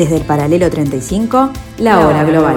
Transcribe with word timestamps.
Desde 0.00 0.16
el 0.16 0.24
paralelo 0.24 0.70
35, 0.70 1.50
la 1.80 2.00
hora 2.00 2.24
global. 2.24 2.56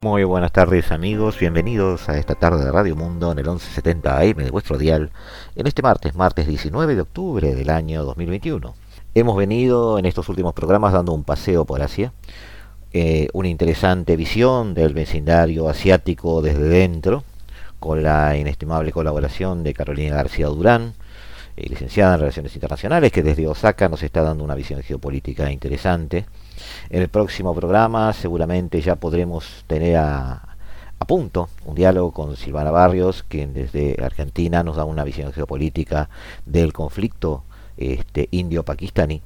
Muy 0.00 0.22
buenas 0.22 0.52
tardes 0.52 0.92
amigos, 0.92 1.36
bienvenidos 1.40 2.08
a 2.08 2.16
esta 2.16 2.36
tarde 2.36 2.64
de 2.64 2.70
Radio 2.70 2.94
Mundo 2.94 3.32
en 3.32 3.40
el 3.40 3.46
1170 3.46 4.18
AM 4.20 4.36
de 4.36 4.50
vuestro 4.52 4.78
dial, 4.78 5.10
en 5.56 5.66
este 5.66 5.82
martes, 5.82 6.14
martes 6.14 6.46
19 6.46 6.94
de 6.94 7.00
octubre 7.00 7.56
del 7.56 7.70
año 7.70 8.04
2021. 8.04 8.85
Hemos 9.16 9.38
venido 9.38 9.98
en 9.98 10.04
estos 10.04 10.28
últimos 10.28 10.52
programas 10.52 10.92
dando 10.92 11.14
un 11.14 11.24
paseo 11.24 11.64
por 11.64 11.80
Asia, 11.80 12.12
eh, 12.92 13.28
una 13.32 13.48
interesante 13.48 14.14
visión 14.14 14.74
del 14.74 14.92
vecindario 14.92 15.70
asiático 15.70 16.42
desde 16.42 16.64
dentro, 16.64 17.24
con 17.80 18.02
la 18.02 18.36
inestimable 18.36 18.92
colaboración 18.92 19.64
de 19.64 19.72
Carolina 19.72 20.16
García 20.16 20.48
Durán, 20.48 20.92
eh, 21.56 21.66
licenciada 21.66 22.12
en 22.12 22.20
Relaciones 22.20 22.54
Internacionales, 22.56 23.10
que 23.10 23.22
desde 23.22 23.48
Osaka 23.48 23.88
nos 23.88 24.02
está 24.02 24.22
dando 24.22 24.44
una 24.44 24.54
visión 24.54 24.82
geopolítica 24.82 25.50
interesante. 25.50 26.26
En 26.90 27.00
el 27.00 27.08
próximo 27.08 27.54
programa 27.54 28.12
seguramente 28.12 28.82
ya 28.82 28.96
podremos 28.96 29.64
tener 29.66 29.96
a, 29.96 30.56
a 30.98 31.04
punto 31.06 31.48
un 31.64 31.74
diálogo 31.74 32.12
con 32.12 32.36
Silvana 32.36 32.70
Barrios, 32.70 33.24
quien 33.26 33.54
desde 33.54 33.96
Argentina 34.04 34.62
nos 34.62 34.76
da 34.76 34.84
una 34.84 35.04
visión 35.04 35.32
geopolítica 35.32 36.10
del 36.44 36.74
conflicto 36.74 37.44
este, 37.76 38.28
indio-pakistaní. 38.30 39.22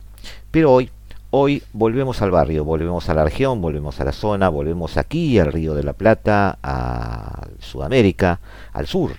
Pero 0.50 0.72
hoy, 0.72 0.90
hoy 1.30 1.62
volvemos 1.72 2.22
al 2.22 2.30
barrio, 2.30 2.64
volvemos 2.64 3.08
a 3.08 3.14
la 3.14 3.24
región, 3.24 3.60
volvemos 3.60 4.00
a 4.00 4.04
la 4.04 4.12
zona, 4.12 4.48
volvemos 4.48 4.96
aquí 4.96 5.38
al 5.38 5.52
Río 5.52 5.74
de 5.74 5.84
la 5.84 5.92
Plata, 5.92 6.58
a 6.62 7.46
Sudamérica, 7.58 8.40
al 8.72 8.86
sur. 8.86 9.12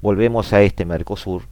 Volvemos 0.00 0.52
a 0.52 0.62
este 0.62 0.84
Mercosur 0.84 1.42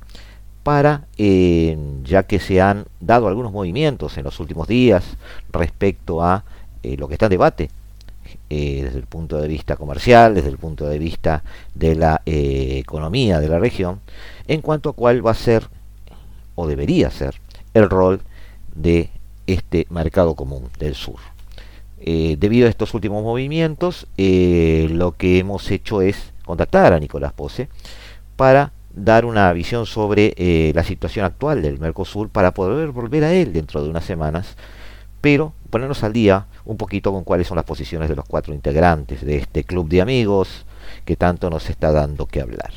para, 0.63 1.07
eh, 1.17 1.77
ya 2.05 2.25
que 2.25 2.39
se 2.39 2.61
han 2.61 2.87
dado 3.01 3.29
algunos 3.29 3.53
movimientos 3.53 4.19
en 4.19 4.25
los 4.25 4.39
últimos 4.41 4.69
días 4.69 5.05
respecto 5.51 6.23
a 6.23 6.45
eh, 6.83 6.97
lo 6.97 7.09
que 7.09 7.15
está 7.15 7.27
en 7.27 7.31
debate, 7.31 7.71
eh, 8.49 8.83
desde 8.85 8.99
el 8.99 9.07
punto 9.07 9.39
de 9.39 9.49
vista 9.49 9.77
comercial, 9.77 10.35
desde 10.35 10.49
el 10.49 10.59
punto 10.59 10.87
de 10.87 10.99
vista 10.99 11.43
de 11.75 11.95
la 11.95 12.23
economía 12.27 13.41
de 13.41 13.49
la 13.49 13.59
región, 13.59 14.01
en 14.47 14.61
cuanto 14.61 14.91
a 14.91 14.93
cuál 14.93 15.27
va 15.27 15.31
a 15.31 15.35
ser 15.35 15.69
o 16.55 16.67
debería 16.67 17.11
ser 17.11 17.41
el 17.75 17.89
rol 17.89 18.21
de 18.75 19.11
este 19.47 19.87
mercado 19.91 20.35
común 20.35 20.69
del 20.79 20.95
sur. 20.95 21.19
Eh, 21.99 22.37
debido 22.39 22.67
a 22.67 22.71
estos 22.71 22.95
últimos 22.95 23.23
movimientos, 23.23 24.07
eh, 24.17 24.89
lo 24.91 25.13
que 25.13 25.39
hemos 25.39 25.71
hecho 25.71 26.01
es 26.01 26.33
contactar 26.45 26.93
a 26.93 26.99
Nicolás 26.99 27.33
Pose 27.33 27.69
para 28.37 28.73
dar 28.95 29.25
una 29.25 29.53
visión 29.53 29.87
sobre 29.87 30.35
eh, 30.37 30.73
la 30.75 30.83
situación 30.83 31.25
actual 31.25 31.63
del 31.63 31.79
Mercosur 31.79 32.29
para 32.31 32.53
poder 32.55 32.89
volver 32.89 33.25
a 33.25 33.33
él 33.33 33.53
dentro 33.53 33.83
de 33.83 33.91
unas 33.91 34.05
semanas, 34.05 34.57
pero 35.21 35.53
ponernos 35.69 36.03
al 36.03 36.13
día 36.13 36.47
un 36.65 36.77
poquito 36.77 37.13
con 37.13 37.23
cuáles 37.23 37.47
son 37.47 37.57
las 37.57 37.67
posiciones 37.67 38.09
de 38.09 38.17
los 38.17 38.25
cuatro 38.25 38.55
integrantes 38.55 39.25
de 39.25 39.37
este 39.37 39.65
club 39.65 39.89
de 39.89 40.01
amigos 40.01 40.65
que 41.05 41.17
tanto 41.17 41.51
nos 41.51 41.69
está 41.69 41.93
dando 41.93 42.27
que 42.27 42.41
hablar 42.41 42.73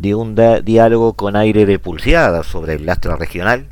de 0.00 0.14
un 0.14 0.34
diálogo 0.64 1.12
con 1.12 1.36
aire 1.36 1.66
de 1.66 1.78
pulseada 1.78 2.42
sobre 2.42 2.72
el 2.72 2.86
lastre 2.86 3.14
regional, 3.16 3.68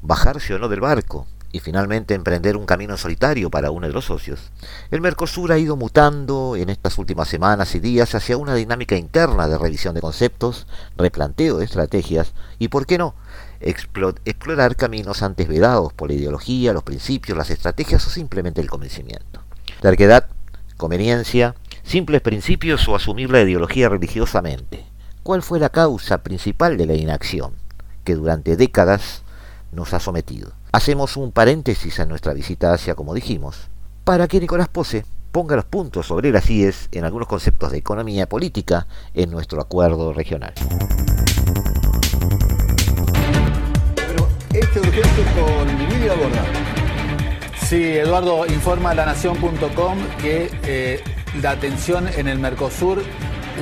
bajarse 0.00 0.54
o 0.54 0.58
no 0.58 0.68
del 0.68 0.80
barco 0.80 1.26
y 1.52 1.60
finalmente 1.60 2.14
emprender 2.14 2.56
un 2.56 2.64
camino 2.64 2.96
solitario 2.96 3.50
para 3.50 3.70
uno 3.70 3.86
de 3.86 3.92
los 3.92 4.06
socios, 4.06 4.50
el 4.90 5.02
Mercosur 5.02 5.52
ha 5.52 5.58
ido 5.58 5.76
mutando 5.76 6.56
en 6.56 6.70
estas 6.70 6.96
últimas 6.96 7.28
semanas 7.28 7.74
y 7.74 7.80
días 7.80 8.14
hacia 8.14 8.38
una 8.38 8.54
dinámica 8.54 8.96
interna 8.96 9.46
de 9.46 9.58
revisión 9.58 9.94
de 9.94 10.00
conceptos, 10.00 10.66
replanteo 10.96 11.58
de 11.58 11.66
estrategias 11.66 12.32
y, 12.58 12.68
por 12.68 12.86
qué 12.86 12.96
no, 12.96 13.14
explorar 13.60 14.74
caminos 14.74 15.22
antes 15.22 15.48
vedados 15.48 15.92
por 15.92 16.08
la 16.08 16.14
ideología, 16.14 16.72
los 16.72 16.82
principios, 16.82 17.36
las 17.36 17.50
estrategias 17.50 18.06
o 18.06 18.10
simplemente 18.10 18.62
el 18.62 18.70
convencimiento. 18.70 19.42
Terquedad, 19.82 20.28
conveniencia, 20.78 21.54
simples 21.82 22.22
principios 22.22 22.88
o 22.88 22.96
asumir 22.96 23.30
la 23.30 23.42
ideología 23.42 23.90
religiosamente 23.90 24.87
cuál 25.28 25.42
fue 25.42 25.58
la 25.58 25.68
causa 25.68 26.22
principal 26.22 26.78
de 26.78 26.86
la 26.86 26.94
inacción 26.94 27.52
que 28.02 28.14
durante 28.14 28.56
décadas 28.56 29.24
nos 29.72 29.92
ha 29.92 30.00
sometido. 30.00 30.52
Hacemos 30.72 31.18
un 31.18 31.32
paréntesis 31.32 31.98
en 31.98 32.08
nuestra 32.08 32.32
visita 32.32 32.70
a 32.70 32.76
Asia, 32.76 32.94
como 32.94 33.12
dijimos, 33.12 33.68
para 34.04 34.26
que 34.26 34.40
Nicolás 34.40 34.68
Pose 34.68 35.04
ponga 35.30 35.54
los 35.54 35.66
puntos 35.66 36.06
sobre 36.06 36.32
las 36.32 36.48
IES 36.48 36.88
en 36.92 37.04
algunos 37.04 37.28
conceptos 37.28 37.72
de 37.72 37.76
economía 37.76 38.26
política 38.26 38.86
en 39.12 39.30
nuestro 39.30 39.60
acuerdo 39.60 40.14
regional. 40.14 40.54
Pero 43.96 44.28
este 44.54 44.80
urgente 44.80 45.24
con 45.38 45.90
Lidia 45.90 46.14
Borda. 46.14 46.44
Sí, 47.66 47.98
Eduardo 47.98 48.46
informa 48.46 48.92
a 48.92 48.94
lanación.com 48.94 49.98
que 50.22 50.50
eh, 50.62 51.04
la 51.42 51.60
tensión 51.60 52.08
en 52.16 52.28
el 52.28 52.38
Mercosur 52.38 53.02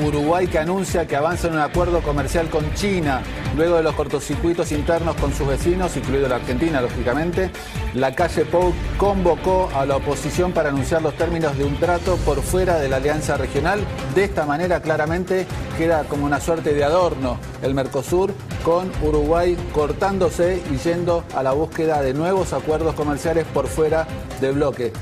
Uruguay 0.04 0.46
que 0.46 0.58
anuncia 0.58 1.06
que 1.06 1.16
avanza 1.16 1.48
en 1.48 1.54
un 1.54 1.60
acuerdo 1.60 2.00
comercial 2.00 2.48
con 2.50 2.72
China, 2.74 3.22
luego 3.56 3.76
de 3.76 3.82
los 3.82 3.94
cortocircuitos 3.94 4.72
internos 4.72 5.16
con 5.16 5.32
sus 5.32 5.46
vecinos, 5.46 5.96
incluido 5.96 6.28
la 6.28 6.36
Argentina, 6.36 6.80
lógicamente. 6.80 7.50
La 7.94 8.14
calle 8.14 8.44
Pou 8.44 8.72
convocó 8.98 9.70
a 9.74 9.86
la 9.86 9.96
oposición 9.96 10.52
para 10.52 10.68
anunciar 10.68 11.02
los 11.02 11.14
términos 11.14 11.56
de 11.56 11.64
un 11.64 11.76
trato 11.76 12.16
por 12.18 12.42
fuera 12.42 12.78
de 12.78 12.88
la 12.88 12.96
alianza 12.96 13.36
regional. 13.36 13.80
De 14.14 14.24
esta 14.24 14.44
manera, 14.44 14.80
claramente, 14.80 15.46
queda 15.78 16.04
como 16.04 16.26
una 16.26 16.40
suerte 16.40 16.74
de 16.74 16.84
adorno 16.84 17.38
el 17.62 17.74
Mercosur, 17.74 18.34
con 18.62 18.90
Uruguay 19.02 19.56
cortándose 19.72 20.62
y 20.72 20.76
yendo 20.78 21.24
a 21.34 21.42
la 21.42 21.52
búsqueda 21.52 22.02
de 22.02 22.14
nuevos 22.14 22.52
acuerdos 22.52 22.94
comerciales 22.94 23.44
por 23.52 23.68
fuera 23.68 24.06
del 24.40 24.54
bloque. 24.54 24.92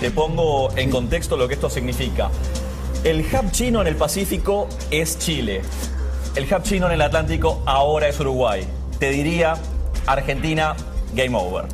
Te 0.00 0.10
pongo 0.10 0.74
en 0.76 0.90
contexto 0.90 1.36
lo 1.36 1.46
que 1.46 1.54
esto 1.54 1.68
significa. 1.68 2.30
El 3.02 3.20
hub 3.20 3.50
chino 3.50 3.80
en 3.80 3.86
el 3.86 3.96
Pacífico 3.96 4.68
es 4.90 5.18
Chile. 5.18 5.62
El 6.34 6.44
hub 6.44 6.62
chino 6.62 6.84
en 6.86 6.92
el 6.92 7.00
Atlántico 7.00 7.62
ahora 7.64 8.08
es 8.08 8.20
Uruguay. 8.20 8.62
Te 8.98 9.08
diría 9.10 9.54
Argentina, 10.06 10.76
game 11.14 11.34
over. 11.34 11.64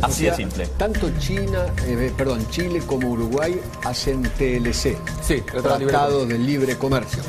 Así 0.00 0.24
de 0.24 0.34
simple. 0.34 0.66
Tanto 0.78 1.10
China, 1.18 1.66
eh, 1.86 2.10
perdón, 2.16 2.48
Chile 2.48 2.80
como 2.86 3.10
Uruguay 3.10 3.60
hacen 3.84 4.22
TLC. 4.22 4.96
Sí, 5.22 5.42
Tratado 5.42 6.24
de 6.24 6.38
Libre 6.38 6.78
Comercio. 6.78 7.22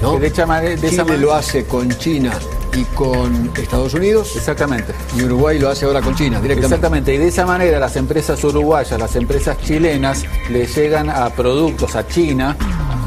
¿no? 0.00 0.18
de, 0.18 0.32
Chile 0.32 1.18
lo 1.18 1.34
hace 1.34 1.66
con 1.66 1.90
China 1.98 2.32
y 2.74 2.84
con 2.84 3.50
Estados 3.56 3.94
Unidos. 3.94 4.36
Exactamente. 4.36 4.92
Y 5.16 5.22
Uruguay 5.24 5.58
lo 5.58 5.68
hace 5.68 5.84
ahora 5.84 6.00
con 6.00 6.14
China, 6.14 6.40
directamente. 6.40 6.74
Exactamente. 6.74 7.14
Y 7.14 7.18
de 7.18 7.28
esa 7.28 7.46
manera 7.46 7.78
las 7.78 7.96
empresas 7.96 8.42
uruguayas, 8.44 8.98
las 8.98 9.16
empresas 9.16 9.58
chilenas, 9.58 10.24
le 10.50 10.66
llegan 10.66 11.10
a 11.10 11.30
productos 11.30 11.94
a 11.96 12.06
China 12.06 12.56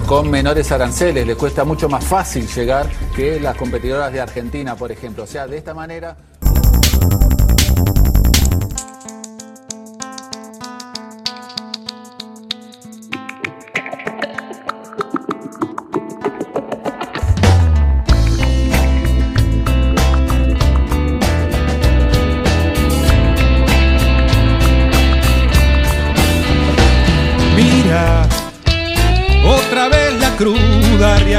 con 0.06 0.30
menores 0.30 0.72
aranceles. 0.72 1.26
Les 1.26 1.36
cuesta 1.36 1.64
mucho 1.64 1.90
más 1.90 2.04
fácil 2.04 2.48
llegar 2.48 2.90
que 3.16 3.40
las 3.40 3.56
competidoras 3.56 4.12
de 4.14 4.22
Argentina, 4.22 4.76
por 4.76 4.92
ejemplo. 4.92 5.24
O 5.24 5.28
sea, 5.28 5.48
de 5.48 5.58
esta 5.58 5.74
manera... 5.74 6.16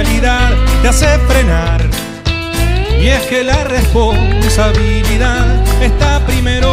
te 0.02 0.88
hace 0.88 1.06
frenar. 1.20 1.80
Y 3.00 3.06
es 3.06 3.22
que 3.28 3.42
la 3.42 3.64
responsabilidad 3.64 5.82
está 5.82 6.22
primero, 6.26 6.68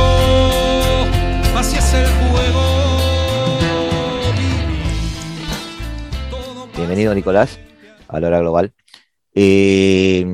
así 1.56 1.78
es 1.78 1.96
juego. 2.31 2.62
Bienvenido 6.75 7.16
Nicolás 7.16 7.58
a 8.10 8.20
la 8.20 8.28
hora 8.28 8.40
global. 8.40 8.74
Eh, 9.34 10.25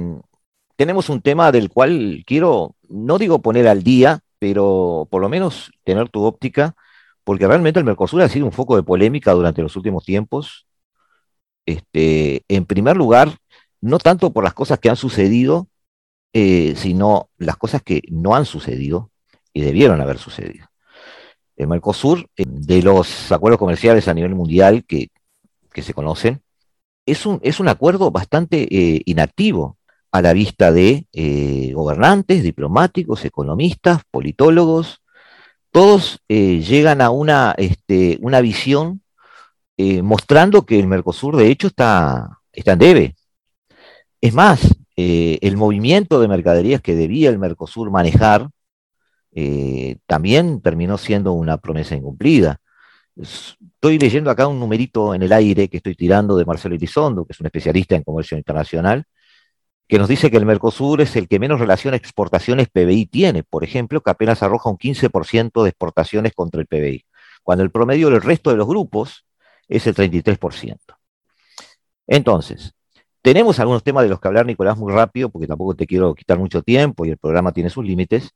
tenemos 0.75 1.09
un 1.09 1.21
tema 1.21 1.51
del 1.51 1.69
cual 1.69 2.23
quiero, 2.25 2.75
no 2.87 3.19
digo 3.19 3.39
poner 3.39 3.67
al 3.67 3.83
día, 3.83 4.21
pero 4.39 5.07
por 5.11 5.21
lo 5.21 5.29
menos 5.29 5.71
tener 5.83 6.09
tu 6.09 6.23
óptica, 6.23 6.73
porque 7.23 7.45
realmente 7.45 7.77
el 7.77 7.85
Mercosur 7.85 8.23
ha 8.23 8.29
sido 8.29 8.47
un 8.47 8.51
foco 8.51 8.75
de 8.75 8.81
polémica 8.81 9.31
durante 9.33 9.61
los 9.61 9.75
últimos 9.75 10.05
tiempos 10.05 10.65
este, 11.65 12.43
en 12.47 12.65
primer 12.65 12.97
lugar, 12.97 13.37
no 13.81 13.99
tanto 13.99 14.31
por 14.31 14.43
las 14.43 14.53
cosas 14.53 14.79
que 14.79 14.89
han 14.89 14.95
sucedido, 14.95 15.67
eh, 16.33 16.75
sino 16.75 17.29
las 17.37 17.57
cosas 17.57 17.81
que 17.81 18.03
no 18.09 18.35
han 18.35 18.45
sucedido 18.45 19.09
y 19.51 19.61
debieron 19.61 19.99
haber 19.99 20.19
sucedido. 20.19 20.67
El 21.55 21.67
Mercosur, 21.67 22.29
eh, 22.37 22.45
de 22.47 22.83
los 22.83 23.31
acuerdos 23.31 23.57
comerciales 23.57 24.07
a 24.07 24.13
nivel 24.13 24.35
mundial 24.35 24.83
que, 24.85 25.09
se 25.81 25.93
conocen, 25.93 26.41
es 27.05 27.25
un, 27.25 27.39
es 27.41 27.61
un 27.61 27.69
acuerdo 27.69 28.11
bastante 28.11 28.67
eh, 28.69 29.01
inactivo 29.05 29.77
a 30.11 30.21
la 30.21 30.33
vista 30.33 30.73
de 30.73 31.07
gobernantes, 31.73 32.43
diplomáticos, 32.43 33.23
economistas, 33.23 34.01
politólogos. 34.11 35.01
Todos 35.71 36.19
llegan 36.27 36.99
a 36.99 37.11
una, 37.11 37.55
este, 37.57 38.17
una 38.21 38.41
visión 38.41 39.01
mostrando 40.03 40.65
que 40.65 40.79
el 40.79 40.87
Mercosur 40.87 41.37
de 41.37 41.49
hecho 41.49 41.67
está, 41.67 42.39
está 42.51 42.73
en 42.73 42.79
debe. 42.79 43.15
Es 44.21 44.33
más, 44.33 44.75
el 44.95 45.55
movimiento 45.55 46.19
de 46.19 46.27
mercaderías 46.27 46.81
que 46.81 46.95
debía 46.95 47.29
el 47.29 47.39
Mercosur 47.39 47.89
manejar 47.89 48.49
eh, 49.31 49.97
también 50.07 50.61
terminó 50.61 50.97
siendo 50.97 51.33
una 51.33 51.57
promesa 51.57 51.95
incumplida. 51.95 52.59
Estoy 53.15 53.99
leyendo 53.99 54.31
acá 54.31 54.47
un 54.47 54.59
numerito 54.59 55.13
en 55.13 55.23
el 55.23 55.31
aire 55.33 55.67
que 55.69 55.77
estoy 55.77 55.95
tirando 55.95 56.37
de 56.37 56.45
Marcelo 56.45 56.75
Elizondo, 56.75 57.25
que 57.25 57.33
es 57.33 57.39
un 57.39 57.45
especialista 57.45 57.95
en 57.95 58.03
comercio 58.03 58.37
internacional, 58.37 59.05
que 59.87 59.97
nos 59.97 60.07
dice 60.07 60.31
que 60.31 60.37
el 60.37 60.45
Mercosur 60.45 61.01
es 61.01 61.15
el 61.15 61.27
que 61.27 61.39
menos 61.39 61.59
relación 61.59 61.93
exportaciones 61.93 62.69
PBI 62.69 63.07
tiene, 63.07 63.43
por 63.43 63.63
ejemplo, 63.63 64.01
que 64.01 64.11
apenas 64.11 64.43
arroja 64.43 64.69
un 64.69 64.77
15% 64.77 65.63
de 65.63 65.69
exportaciones 65.69 66.33
contra 66.33 66.61
el 66.61 66.67
PBI, 66.67 67.05
cuando 67.43 67.63
el 67.63 67.71
promedio 67.71 68.09
del 68.09 68.21
resto 68.21 68.51
de 68.51 68.57
los 68.57 68.67
grupos 68.67 69.25
es 69.69 69.87
el 69.87 69.95
33%. 69.95 70.77
Entonces, 72.07 72.73
tenemos 73.21 73.59
algunos 73.59 73.83
temas 73.83 74.03
de 74.03 74.09
los 74.09 74.19
que 74.19 74.27
hablar, 74.27 74.45
Nicolás, 74.45 74.77
muy 74.77 74.91
rápido, 74.91 75.29
porque 75.29 75.47
tampoco 75.47 75.75
te 75.75 75.87
quiero 75.87 76.13
quitar 76.15 76.37
mucho 76.37 76.61
tiempo 76.61 77.05
y 77.05 77.11
el 77.11 77.17
programa 77.17 77.53
tiene 77.53 77.69
sus 77.69 77.85
límites 77.85 78.33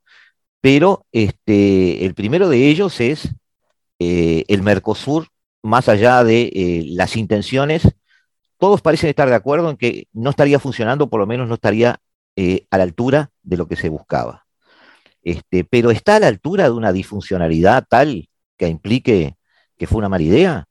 pero 0.64 1.06
este, 1.12 2.06
el 2.06 2.16
primero 2.16 2.48
de 2.48 2.70
ellos 2.70 3.02
es 3.02 3.36
eh, 4.00 4.46
el 4.48 4.62
Mercosur, 4.62 5.28
más 5.62 5.90
allá 5.90 6.24
de 6.24 6.44
eh, 6.44 6.86
las 6.88 7.18
intenciones, 7.18 7.84
todos 8.58 8.82
parecen 8.82 9.10
estar 9.10 9.28
de 9.28 9.36
acuerdo 9.36 9.70
en 9.70 9.76
que 9.76 10.08
no 10.14 10.30
estaría 10.30 10.60
funcionando, 10.60 11.10
por 11.10 11.20
lo 11.20 11.28
menos 11.28 11.50
no 11.50 11.56
estaría 11.56 12.00
eh, 12.38 12.66
a 12.72 12.78
la 12.78 12.86
altura 12.86 13.30
de 13.42 13.58
lo 13.58 13.68
que 13.68 13.76
se 13.76 13.90
buscaba. 13.90 14.46
Este, 15.22 15.66
pero 15.66 15.92
está 15.92 16.16
a 16.16 16.22
la 16.22 16.28
altura 16.28 16.64
de 16.64 16.72
una 16.72 16.94
disfuncionalidad 16.94 17.86
tal 17.90 18.30
que 18.56 18.70
implique 18.70 19.36
que 19.78 19.86
fue 19.86 19.98
una 19.98 20.08
mala 20.08 20.24
idea. 20.24 20.66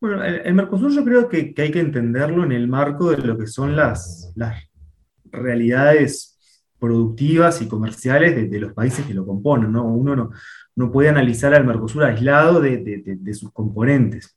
Bueno, 0.00 0.22
el, 0.22 0.54
Mercosur 0.54 0.92
yo 0.92 1.04
creo 1.04 1.28
que, 1.28 1.54
hay 1.56 1.70
que 1.70 1.80
entenderlo 1.80 2.44
en 2.44 2.52
el 2.52 2.68
marco 2.68 3.10
de 3.10 3.18
lo 3.18 3.38
que 3.38 3.46
son 3.46 3.74
las, 3.74 4.32
realidades 5.32 6.38
productivas 6.78 7.60
y 7.62 7.68
comerciales 7.68 8.50
de, 8.50 8.60
los 8.60 8.72
países 8.72 9.06
que 9.06 9.14
lo 9.14 9.26
componen. 9.26 9.72
¿no? 9.72 9.84
Uno 9.84 10.30
no, 10.74 10.92
puede 10.92 11.08
analizar 11.08 11.54
al 11.54 11.64
Mercosur 11.64 12.04
aislado 12.04 12.60
de, 12.60 13.34
sus 13.34 13.50
componentes. 13.52 14.36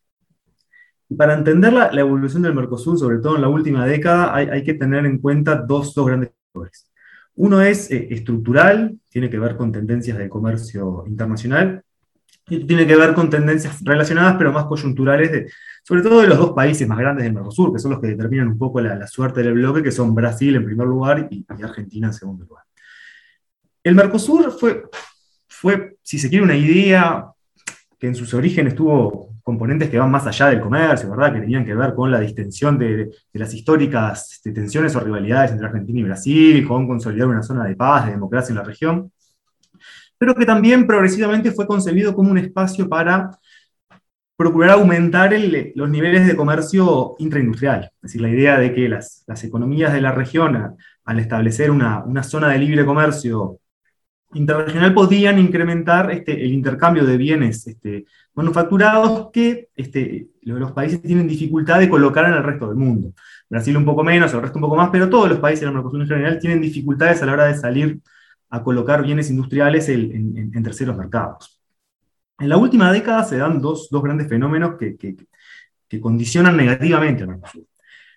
Y 1.10 1.16
para 1.16 1.34
entender 1.34 1.74
la, 1.74 1.90
evolución 2.00 2.44
del 2.44 2.56
Mercosur, 2.56 2.98
sobre 2.98 3.18
todo 3.20 3.36
en 3.36 3.42
la 3.42 3.50
última 3.50 3.86
década, 3.86 4.34
hay, 4.36 4.64
que 4.64 4.76
tener 4.76 5.06
en 5.06 5.20
cuenta 5.20 5.56
dos, 5.56 5.94
grandes 5.96 6.32
factores. 6.54 6.90
Uno 7.36 7.62
es 7.62 7.90
eh, 7.92 8.08
estructural, 8.12 8.98
tiene 9.10 9.30
que 9.30 9.40
ver 9.40 9.56
con 9.56 9.72
tendencias 9.72 10.18
de 10.18 10.30
comercio 10.30 11.04
internacional, 11.08 11.84
tiene 12.50 12.88
que 12.88 12.96
ver 12.96 13.14
con 13.14 13.30
tendencias 13.30 13.84
relacionadas, 13.84 14.36
pero 14.38 14.52
más 14.52 14.66
coyunturales, 14.66 15.54
sobre 15.84 16.02
todo 16.02 16.22
de 16.22 16.28
los 16.28 16.38
dos 16.38 16.52
países 16.52 16.88
más 16.88 16.98
grandes 16.98 17.24
del 17.24 17.34
Mercosur, 17.34 17.72
que 17.72 17.80
son 17.80 17.92
los 17.92 18.00
que 18.00 18.08
determinan 18.08 18.48
un 18.48 18.58
poco 18.58 18.82
la, 18.82 19.06
suerte 19.08 19.44
del 19.44 19.54
bloque, 19.54 19.84
que 19.84 19.92
son 19.92 20.16
Brasil 20.16 20.56
en 20.56 20.66
primer 20.66 20.88
lugar 20.88 21.28
y, 21.30 21.46
Argentina 21.64 22.08
en 22.08 22.14
segundo 22.14 22.46
lugar. 22.46 22.64
El 23.84 23.96
Mercosur 23.96 24.52
fue, 24.52 24.84
fue, 25.48 25.98
si 26.02 26.18
se 26.18 26.30
quiere, 26.30 26.44
una 26.44 26.56
idea 26.56 27.26
que 27.98 28.08
en 28.08 28.16
sus 28.16 28.34
orígenes 28.34 28.76
tuvo 28.76 29.30
componentes 29.44 29.90
que 29.90 29.98
van 29.98 30.12
más 30.12 30.26
allá 30.28 30.48
del 30.48 30.62
comercio, 30.62 31.10
¿verdad? 31.10 31.34
que 31.34 31.42
tenían 31.42 31.66
que 31.66 31.74
ver 31.74 31.94
con 31.94 32.12
la 32.12 32.20
distensión 32.20 32.78
de, 32.78 33.10
las 33.34 33.54
históricas 33.54 34.34
este, 34.34 34.52
tensiones 34.52 34.96
o 34.96 35.00
rivalidades 35.00 35.52
entre 35.52 35.68
Argentina 35.68 36.00
y 36.00 36.04
Brasil, 36.04 36.68
con 36.68 36.88
consolidar 36.88 37.28
una 37.28 37.44
zona 37.44 37.66
de 37.66 37.76
paz, 37.76 38.06
de 38.06 38.12
democracia 38.12 38.52
en 38.52 38.58
la 38.58 38.64
región 38.64 39.12
pero 40.20 40.36
que 40.36 40.46
también 40.46 40.86
progresivamente 40.86 41.52
fue 41.52 41.66
concebido 41.66 42.14
como 42.14 42.30
un 42.30 42.38
espacio 42.38 42.88
para 42.88 43.32
procurar 44.36 44.72
aumentar 44.72 45.34
los 45.76 45.90
niveles 45.90 46.28
de 46.28 46.36
comercio 46.36 47.16
intraindustrial. 47.20 47.86
Es 47.96 48.02
decir, 48.02 48.22
la 48.22 48.30
idea 48.30 48.60
de 48.60 48.74
que 48.74 48.88
las, 48.88 49.26
economías 49.44 49.92
de 49.94 50.02
la 50.02 50.12
región, 50.12 50.78
al 51.04 51.20
establecer 51.20 51.72
una, 51.72 52.24
zona 52.24 52.50
de 52.50 52.60
libre 52.60 52.86
comercio 52.86 53.60
interregional, 54.34 54.94
podían 54.94 55.40
incrementar 55.40 56.12
este, 56.12 56.34
el 56.46 56.54
intercambio 56.54 57.06
de 57.06 57.18
bienes 57.18 57.66
este, 57.68 58.06
manufacturados 58.34 59.30
que 59.32 59.70
este, 59.76 60.28
los 60.42 60.72
países 60.74 61.02
tienen 61.02 61.28
dificultad 61.28 61.80
de 61.80 61.90
colocar 61.90 62.26
en 62.26 62.34
el 62.34 62.44
resto 62.44 62.68
del 62.68 62.78
mundo. 62.78 63.14
Brasil 63.50 63.76
un 63.76 63.86
poco 63.86 64.04
menos, 64.04 64.34
el 64.34 64.42
resto 64.42 64.58
un 64.58 64.64
poco 64.64 64.76
más, 64.76 64.90
pero 64.90 65.10
todos 65.10 65.30
los 65.30 65.40
países 65.40 65.62
de 65.62 65.66
la 65.66 65.74
Mercosur 65.74 66.02
en 66.02 66.08
general 66.08 66.40
tienen 66.40 66.62
dificultades 66.62 67.22
a 67.22 67.26
la 67.26 67.34
hora 67.34 67.46
de 67.48 67.56
salir 67.58 68.00
a 68.50 68.64
colocar 68.64 69.04
bienes 69.04 69.30
industriales 69.30 69.90
en, 69.90 70.52
terceros 70.64 70.98
mercados. 70.98 71.62
En 72.40 72.50
la 72.50 72.58
última 72.58 72.92
década 72.92 73.24
se 73.24 73.38
dan 73.38 73.62
dos, 73.62 73.90
grandes 73.92 74.28
fenómenos 74.28 74.76
que, 74.78 75.16
condicionan 76.00 76.56
negativamente 76.56 77.24
al 77.24 77.30
Mercosur. 77.30 77.64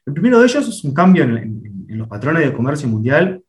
El 0.05 0.13
primero 0.13 0.41
de 0.41 0.47
ellos 0.47 0.69
es 0.69 0.85
un 0.85 0.93
cambio 0.93 1.25
en, 1.25 1.87
los 1.89 2.09
patrones 2.09 2.45
de 2.45 2.53
comercio 2.53 2.89
mundial 2.89 3.43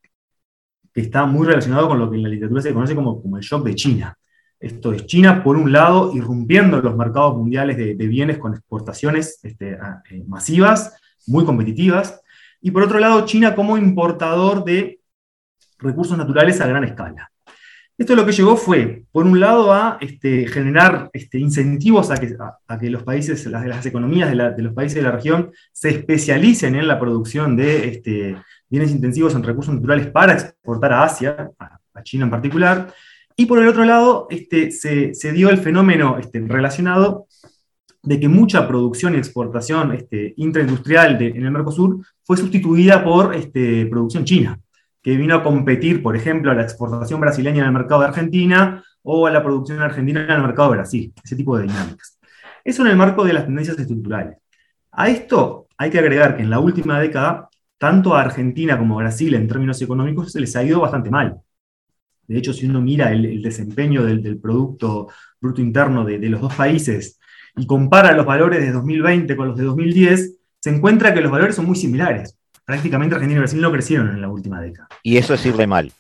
que 0.93 1.01
está 1.01 1.25
muy 1.25 1.47
relacionado 1.47 1.87
con 1.87 1.97
lo 1.97 2.09
que 2.09 2.17
en 2.17 2.23
la 2.23 2.29
literatura 2.29 2.61
se 2.61 2.73
conoce 2.73 2.93
como, 2.93 3.21
como 3.21 3.37
el 3.37 3.43
shock 3.43 3.65
de 3.65 3.75
China. 3.75 4.17
Esto 4.59 4.93
es 4.93 5.05
China, 5.05 5.43
por 5.43 5.57
un 5.57 5.71
lado, 5.71 6.13
irrumpiendo 6.15 6.81
los 6.81 6.95
mercados 6.95 7.35
mundiales 7.35 7.77
de, 7.77 8.07
bienes 8.07 8.37
con 8.37 8.53
exportaciones 8.53 9.39
este, 9.43 9.77
eh, 10.09 10.23
masivas, 10.27 10.97
muy 11.27 11.43
competitivas, 11.45 12.21
y 12.61 12.71
por 12.71 12.83
otro 12.83 12.99
lado, 12.99 13.25
China 13.25 13.55
como 13.55 13.77
importador 13.77 14.63
de 14.63 15.01
recursos 15.83 16.17
naturales 16.17 16.59
a 16.61 16.67
gran 16.67 16.83
escala. 16.83 17.29
Esto 17.95 18.15
lo 18.15 18.25
que 18.25 18.31
llegó 18.31 18.57
fue, 18.57 19.05
por 19.11 19.25
un 19.25 19.39
lado, 19.39 19.71
a 19.71 19.99
este, 20.01 20.47
generar 20.47 21.11
este, 21.13 21.37
incentivos 21.37 22.09
a 22.09 22.17
que, 22.17 22.89
los 22.89 23.03
países, 23.03 23.45
las, 23.45 23.85
economías 23.85 24.31
de, 24.31 24.63
los 24.63 24.73
países 24.73 24.95
de 24.95 25.03
la 25.03 25.11
región 25.11 25.51
se 25.71 25.89
especialicen 25.89 26.73
en 26.75 26.87
la 26.87 26.99
producción 26.99 27.55
de 27.55 27.89
este, 27.89 28.35
bienes 28.67 28.89
intensivos 28.89 29.35
en 29.35 29.43
recursos 29.43 29.75
naturales 29.75 30.07
para 30.07 30.33
exportar 30.33 30.91
a 30.91 31.03
Asia, 31.03 31.51
a, 31.59 31.79
China 32.01 32.25
en 32.25 32.31
particular. 32.31 32.91
Y 33.35 33.45
por 33.45 33.59
el 33.59 33.67
otro 33.67 33.85
lado, 33.85 34.27
se, 34.71 35.31
dio 35.31 35.51
el 35.51 35.59
fenómeno 35.59 36.17
relacionado 36.47 37.27
de 38.01 38.19
que 38.19 38.27
mucha 38.27 38.67
producción 38.67 39.13
y 39.13 39.17
exportación 39.17 39.95
intraindustrial 40.35 41.21
en 41.21 41.45
el 41.45 41.51
Mercosur 41.51 42.03
fue 42.23 42.37
sustituida 42.37 43.03
por 43.03 43.33
producción 43.89 44.25
china 44.25 44.59
que 45.03 45.17
vino 45.17 45.35
a 45.35 45.43
competir, 45.43 46.01
por 46.01 46.15
ejemplo, 46.15 46.49
a 46.49 46.55
la 46.55 46.63
exportación 46.63 47.19
brasileña 47.19 47.59
en 47.59 47.67
el 47.67 47.73
mercado 47.73 48.01
de 48.01 48.07
Argentina 48.07 48.83
o 49.03 49.27
a 49.27 49.31
la 49.31 49.43
producción 49.43 49.81
argentina 49.81 50.23
en 50.23 50.31
el 50.31 50.41
mercado 50.41 50.71
de 50.71 50.77
Brasil, 50.77 51.13
ese 51.21 51.35
tipo 51.35 51.57
de 51.57 51.63
dinámicas. 51.63 52.17
Eso 52.63 52.83
en 52.83 52.91
el 52.91 52.95
marco 52.95 53.25
de 53.25 53.33
las 53.33 53.45
tendencias 53.45 53.77
estructurales. 53.77 54.37
A 54.91 55.09
esto 55.09 55.67
hay 55.77 55.89
que 55.89 55.99
agregar 55.99 56.37
que 56.37 56.43
en 56.43 56.49
la 56.49 56.59
última 56.59 57.01
década, 57.01 57.49
tanto 57.77 58.15
a 58.15 58.21
Argentina 58.21 58.79
como 58.79 58.97
a 58.97 59.03
Brasil 59.03 59.33
en 59.35 59.47
términos 59.47 59.81
económicos 59.81 60.31
se 60.31 60.39
les 60.39 60.55
ha 60.55 60.63
ido 60.63 60.79
bastante 60.79 61.09
mal. 61.09 61.41
De 62.25 62.37
hecho, 62.37 62.53
si 62.53 62.65
uno 62.65 62.79
mira 62.79 63.11
el, 63.11 63.41
desempeño 63.41 64.03
del, 64.05 64.39
Producto 64.39 65.09
Bruto 65.41 65.59
Interno 65.59 66.05
de, 66.05 66.17
de 66.17 66.29
los 66.29 66.39
dos 66.39 66.53
países 66.55 67.19
y 67.57 67.67
compara 67.67 68.15
los 68.15 68.25
valores 68.25 68.61
de 68.61 68.71
2020 68.71 69.35
con 69.35 69.49
los 69.49 69.57
de 69.57 69.65
2010, 69.65 70.37
se 70.61 70.69
encuentra 70.69 71.13
que 71.13 71.19
los 71.19 71.31
valores 71.31 71.57
son 71.57 71.65
muy 71.65 71.75
similares 71.75 72.37
prácticamente 72.65 73.15
Argentina 73.15 73.37
y 73.37 73.41
Brasil 73.41 73.61
no 73.61 73.71
crecieron 73.71 74.09
en 74.09 74.21
la 74.21 74.29
última 74.29 74.61
década. 74.61 74.87
Y 75.03 75.17
eso 75.17 75.33
es 75.33 75.45
irle 75.45 75.67
mal. 75.67 75.91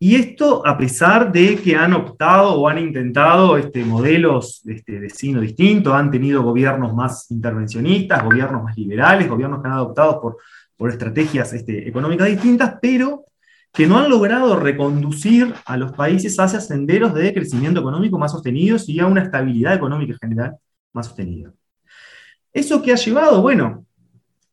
Y 0.00 0.14
esto 0.14 0.64
a 0.64 0.78
pesar 0.78 1.32
de 1.32 1.56
que 1.56 1.74
han 1.74 1.92
optado 1.92 2.54
o 2.54 2.68
han 2.68 2.78
intentado 2.78 3.56
este, 3.56 3.84
modelos 3.84 4.62
este, 4.66 5.00
de 5.00 5.10
signo 5.10 5.40
distinto, 5.40 5.92
han 5.92 6.10
tenido 6.10 6.42
gobiernos 6.42 6.94
más 6.94 7.28
intervencionistas, 7.32 8.22
gobiernos 8.22 8.62
más 8.62 8.76
liberales, 8.76 9.28
gobiernos 9.28 9.60
que 9.60 9.66
han 9.66 9.74
adoptado 9.74 10.20
por, 10.20 10.36
por 10.76 10.90
estrategias 10.90 11.52
este, 11.52 11.88
económicas 11.88 12.28
distintas, 12.28 12.76
pero 12.80 13.24
que 13.72 13.88
no 13.88 13.98
han 13.98 14.08
logrado 14.08 14.56
reconducir 14.56 15.52
a 15.64 15.76
los 15.76 15.92
países 15.92 16.38
hacia 16.38 16.60
senderos 16.60 17.12
de 17.14 17.34
crecimiento 17.34 17.80
económico 17.80 18.18
más 18.18 18.32
sostenidos 18.32 18.88
y 18.88 19.00
a 19.00 19.06
una 19.06 19.22
estabilidad 19.22 19.74
económica 19.74 20.16
general 20.20 20.56
más 20.92 21.06
sostenida. 21.06 21.52
¿Eso 22.52 22.80
qué 22.82 22.92
ha 22.92 22.96
llevado? 22.96 23.42
Bueno, 23.42 23.84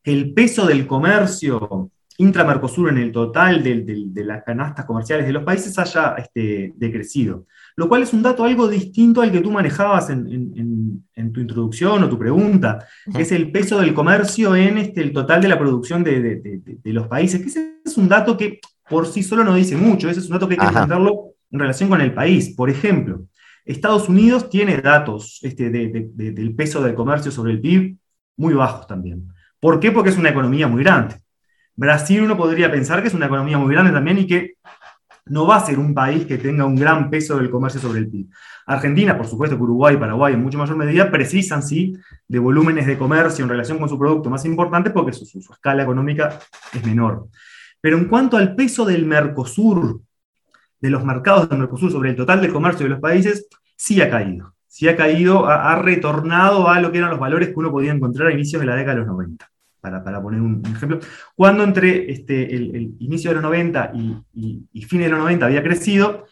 el 0.06 0.34
peso 0.34 0.68
del 0.68 0.86
comercio 0.88 1.92
intra-Mercosur 2.18 2.90
en 2.90 2.98
el 3.00 3.12
total 3.12 3.62
de, 3.62 4.24
las 4.24 4.44
canastas 4.44 4.86
comerciales 4.86 5.26
de 5.26 5.34
los 5.34 5.44
países 5.44 5.78
haya 5.78 6.16
este, 6.18 6.74
decrecido. 6.78 7.46
Lo 7.76 7.90
cual 7.90 8.04
es 8.04 8.14
un 8.14 8.22
dato 8.22 8.46
algo 8.46 8.70
distinto 8.70 9.22
al 9.22 9.32
que 9.32 9.42
tú 9.42 9.52
manejabas 9.52 10.10
en, 10.10 11.04
tu 11.34 11.42
introducción 11.42 12.04
o 12.04 12.10
tu 12.10 12.18
pregunta, 12.18 12.86
que 13.14 13.24
es 13.24 13.32
el 13.34 13.52
peso 13.52 13.80
del 13.82 13.94
comercio 13.94 14.56
en 14.56 14.78
este, 14.78 15.02
el 15.02 15.12
total 15.12 15.42
de 15.42 15.50
la 15.50 15.60
producción 15.60 16.04
de, 16.04 16.62
los 16.86 17.08
países, 17.08 17.42
que 17.42 17.48
ese 17.48 17.80
es 17.84 17.98
un 17.98 18.08
dato 18.08 18.38
que 18.38 18.62
por 18.88 19.08
sí 19.08 19.24
solo 19.24 19.44
no 19.44 19.56
dice 19.56 19.76
mucho, 19.76 20.10
ese 20.10 20.20
es 20.22 20.28
un 20.28 20.34
dato 20.34 20.48
que 20.48 20.54
hay 20.54 20.60
que 20.60 20.68
entenderlo 20.68 21.34
en 21.52 21.60
relación 21.60 21.90
con 21.90 22.00
el 22.00 22.14
país. 22.14 22.56
Por 22.56 22.70
ejemplo, 22.70 23.26
Estados 23.66 24.08
Unidos 24.08 24.50
tiene 24.50 24.78
datos 24.78 25.40
este, 25.42 25.70
del 25.70 26.56
peso 26.56 26.82
del 26.82 26.96
comercio 26.96 27.32
sobre 27.32 27.54
el 27.54 27.60
PIB 27.60 27.98
muy 28.38 28.54
bajos 28.54 28.88
también. 28.88 29.35
¿Por 29.66 29.80
qué? 29.80 29.92
Porque 29.92 30.12
es 30.12 30.18
una 30.20 30.30
economía 30.30 30.68
muy 30.68 30.84
grande. 30.84 31.16
Brasil 31.76 32.22
uno 32.22 32.38
podría 32.38 32.70
pensar 32.70 33.02
que 33.02 33.08
es 33.08 33.16
una 33.16 33.26
economía 33.26 33.58
muy 33.58 33.74
grande 33.74 33.92
también 33.92 34.20
y 34.20 34.28
que 34.28 34.58
no 35.26 35.48
va 35.48 35.56
a 35.56 35.66
ser 35.66 35.80
un 35.80 35.92
país 35.96 36.28
que 36.28 36.38
tenga 36.38 36.66
un 36.66 36.76
gran 36.76 37.10
peso 37.10 37.36
del 37.38 37.50
comercio 37.50 37.82
sobre 37.82 37.98
el 37.98 38.08
PIB. 38.08 38.28
Argentina, 38.68 39.18
por 39.18 39.26
supuesto, 39.26 39.58
Uruguay 39.58 39.96
y 39.96 39.98
Paraguay 39.98 40.36
en 40.36 40.44
mucho 40.44 40.60
mayor 40.60 40.78
medida 40.78 41.10
precisan, 41.10 41.64
sí, 41.64 41.98
de 42.28 42.38
volúmenes 42.38 42.86
de 42.86 42.96
comercio 42.96 43.44
en 43.44 43.50
relación 43.50 43.80
con 43.80 43.90
su 43.90 43.98
producto 43.98 44.30
más 44.30 44.46
importante 44.46 44.92
porque 44.92 45.14
su, 45.14 45.26
su 45.26 45.52
escala 45.52 45.82
económica 45.82 46.38
es 46.72 46.86
menor. 46.86 47.30
Pero 47.82 47.98
en 47.98 48.06
cuanto 48.06 48.38
al 48.38 48.54
peso 48.54 48.86
del 48.86 49.08
Mercosur, 49.08 50.00
de 50.80 50.90
los 50.92 51.04
mercados 51.04 51.50
del 51.50 51.58
Mercosur 51.58 51.92
sobre 51.92 52.12
el 52.12 52.16
total 52.16 52.40
del 52.40 52.54
comercio 52.54 52.84
de 52.84 52.92
los 52.92 53.00
países, 53.00 53.48
sí 53.76 54.00
ha 54.00 54.12
caído. 54.12 54.54
Sí 54.68 54.88
ha 54.88 54.96
caído, 54.96 55.48
ha, 55.48 55.76
retornado 55.82 56.70
a 56.70 56.80
lo 56.80 56.92
que 56.92 57.00
eran 57.00 57.10
los 57.10 57.20
valores 57.20 57.48
que 57.50 57.56
uno 57.56 57.72
podía 57.72 57.92
encontrar 57.92 58.28
a 58.28 58.32
inicios 58.32 58.60
de 58.60 58.68
la 58.68 58.76
década 58.76 58.94
de 58.94 59.00
los 59.00 59.08
90 59.08 59.50
para, 60.04 60.22
poner 60.22 60.42
un, 60.42 60.64
ejemplo, 60.66 61.00
cuando 61.36 61.64
entre 61.64 62.12
este, 62.12 62.56
el, 62.56 62.96
inicio 63.00 63.32
de 63.32 63.36
los 63.36 63.44
90 63.44 63.92
y, 64.34 64.68
y, 64.72 64.82
fines 64.84 65.08
de 65.08 65.12
los 65.12 65.20
90 65.20 65.46
había 65.46 65.64
crecido, 65.64 66.26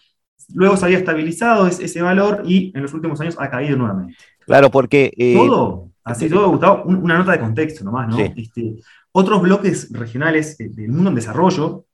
luego 0.54 0.78
se 0.78 0.86
había 0.86 0.98
estabilizado 0.98 1.68
ese, 1.68 2.02
valor 2.02 2.44
y 2.46 2.72
en 2.76 2.82
los 2.82 2.94
últimos 2.94 3.20
años 3.22 3.36
ha 3.40 3.50
caído 3.50 3.78
nuevamente. 3.78 4.16
Claro, 4.46 4.70
porque... 4.72 5.12
Eh, 5.18 5.36
todo, 5.36 5.92
así 6.04 6.30
todo, 6.30 6.50
Gustavo, 6.50 6.84
una 6.86 7.18
nota 7.18 7.32
de 7.32 7.40
contexto 7.40 7.84
nomás, 7.84 8.10
¿no? 8.10 8.20
Este, 8.20 8.76
otros 9.12 9.42
bloques 9.42 9.92
regionales 9.92 10.60
eh, 10.60 10.70
del 10.70 10.92
mundo 10.92 11.10
en 11.10 11.16
desarrollo 11.16 11.86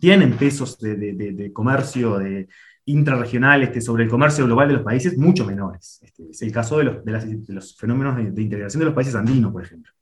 tienen 0.00 0.32
pesos 0.32 0.78
de, 0.78 1.50
comercio 1.52 2.18
de 2.18 2.48
intrarregional 2.84 3.62
este, 3.62 3.80
sobre 3.80 4.04
el 4.04 4.10
comercio 4.10 4.44
global 4.44 4.68
de 4.68 4.74
los 4.74 4.82
países 4.82 5.16
mucho 5.16 5.44
menores. 5.44 6.00
Este, 6.02 6.30
es 6.30 6.42
el 6.42 6.52
caso 6.52 6.78
de 6.78 6.84
los, 6.84 7.04
de 7.04 7.54
los 7.54 7.76
fenómenos 7.76 8.16
de, 8.16 8.42
integración 8.42 8.80
de 8.80 8.86
los 8.86 8.94
países 8.94 9.14
andinos, 9.14 9.52
por 9.52 9.62
ejemplo 9.62 9.92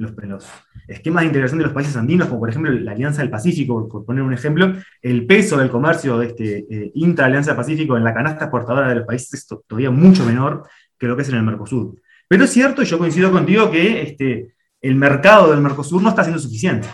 los, 0.00 0.46
esquemas 0.88 1.22
de 1.22 1.26
integración 1.26 1.58
de 1.58 1.64
los 1.64 1.74
países 1.74 1.96
andinos, 1.96 2.28
como 2.28 2.40
por 2.40 2.48
ejemplo 2.48 2.72
la 2.72 2.92
Alianza 2.92 3.20
del 3.20 3.30
Pacífico, 3.30 3.88
por 3.88 4.04
poner 4.04 4.22
un 4.22 4.32
ejemplo, 4.32 4.74
el 5.02 5.26
peso 5.26 5.58
del 5.58 5.70
comercio 5.70 6.18
de 6.18 6.26
este 6.26 6.58
eh, 6.70 6.90
intra-Alianza 6.94 7.50
del 7.50 7.58
Pacífico 7.58 7.96
en 7.96 8.04
la 8.04 8.14
canasta 8.14 8.46
exportadora 8.46 8.88
de 8.88 8.96
los 8.96 9.06
países 9.06 9.34
es 9.34 9.46
todavía 9.46 9.90
mucho 9.90 10.24
menor 10.24 10.66
que 10.98 11.06
lo 11.06 11.16
que 11.16 11.22
es 11.22 11.28
en 11.28 11.36
el 11.36 11.42
Mercosur. 11.42 11.94
Pero 12.26 12.44
es 12.44 12.50
cierto, 12.50 12.82
y 12.82 12.86
yo 12.86 12.98
coincido 12.98 13.30
contigo, 13.30 13.70
que 13.70 14.02
este, 14.02 14.54
el 14.80 14.94
mercado 14.94 15.50
del 15.50 15.60
Mercosur 15.60 16.02
no 16.02 16.08
está 16.08 16.22
siendo 16.22 16.40
suficiente. 16.40 16.88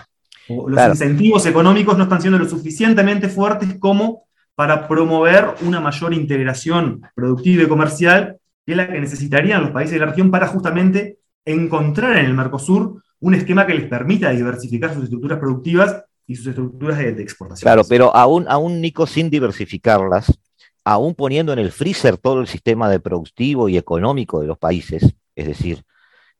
los 0.48 0.88
incentivos 0.88 1.46
económicos 1.46 1.96
no 1.96 2.04
están 2.04 2.20
siendo 2.20 2.38
lo 2.38 2.48
suficientemente 2.48 3.28
fuertes 3.28 3.76
como 3.78 4.25
para 4.54 4.88
promover 4.88 5.54
una 5.62 5.80
mayor 5.80 6.12
integración 6.12 7.02
productiva 7.14 7.62
y 7.62 7.68
comercial 7.68 8.38
que 8.64 8.72
es 8.72 8.76
la 8.76 8.88
que 8.88 9.00
necesitarían 9.00 9.62
los 9.62 9.70
países 9.70 9.92
de 9.92 10.00
la 10.00 10.06
región 10.06 10.30
para 10.30 10.48
justamente 10.48 11.18
encontrar 11.46 12.18
en 12.18 12.26
el 12.26 12.34
Mercosur 12.34 13.02
un 13.20 13.34
esquema 13.34 13.66
que 13.66 13.74
les 13.74 13.88
permita 13.88 14.30
diversificar 14.30 14.92
sus 14.92 15.04
estructuras 15.04 15.38
productivas 15.38 16.04
y 16.26 16.36
sus 16.36 16.48
estructuras 16.48 16.98
de, 16.98 17.22
exportación. 17.22 17.66
Claro, 17.66 17.82
pero 17.88 18.14
aún, 18.14 18.44
aún, 18.48 18.80
Nico, 18.80 19.06
sin 19.06 19.30
diversificarlas, 19.30 20.38
aún 20.84 21.14
poniendo 21.14 21.52
en 21.52 21.60
el 21.60 21.72
freezer 21.72 22.18
todo 22.18 22.40
el 22.40 22.48
sistema 22.48 22.90
de 22.90 23.00
productivo 23.00 23.68
y 23.68 23.76
económico 23.76 24.40
de 24.40 24.48
los 24.48 24.58
países, 24.58 25.14
es 25.34 25.46
decir, 25.46 25.82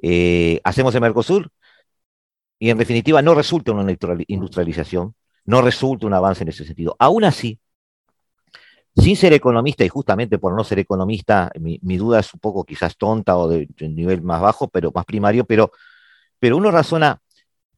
eh, 0.03 0.61
hacemos 0.65 0.95
el 0.95 1.01
Mercosur 1.01 1.51
y 2.59 2.71
en 2.71 2.79
definitiva 2.79 3.23
no 3.23 3.35
resulta 3.35 3.73
una 3.73 3.97
industrialización, 4.27 5.15
no 5.45 5.63
resulta 5.63 6.07
un 6.07 6.15
avance 6.15 6.43
en 6.43 6.49
ese 6.49 6.65
sentido. 6.65 6.97
Aún 6.99 7.25
así, 7.25 7.61
sin 8.97 9.17
ser 9.17 9.33
economista, 9.33 9.85
y 9.85 9.89
justamente 9.89 10.39
por 10.39 10.55
no 10.55 10.65
ser 10.65 10.79
economista, 10.79 11.51
mi, 11.61 11.97
duda 11.97 12.21
es 12.21 12.33
un 12.33 12.41
poco 12.41 12.65
quizás 12.65 12.97
tonta 12.97 13.37
o 13.37 13.49
de, 13.49 13.69
nivel 13.81 14.23
más 14.23 14.41
bajo, 14.41 14.69
pero 14.69 14.91
más 14.95 15.05
primario, 15.05 15.45
pero, 15.45 15.71
pero 16.39 16.57
uno 16.57 16.71
razona, 16.71 17.21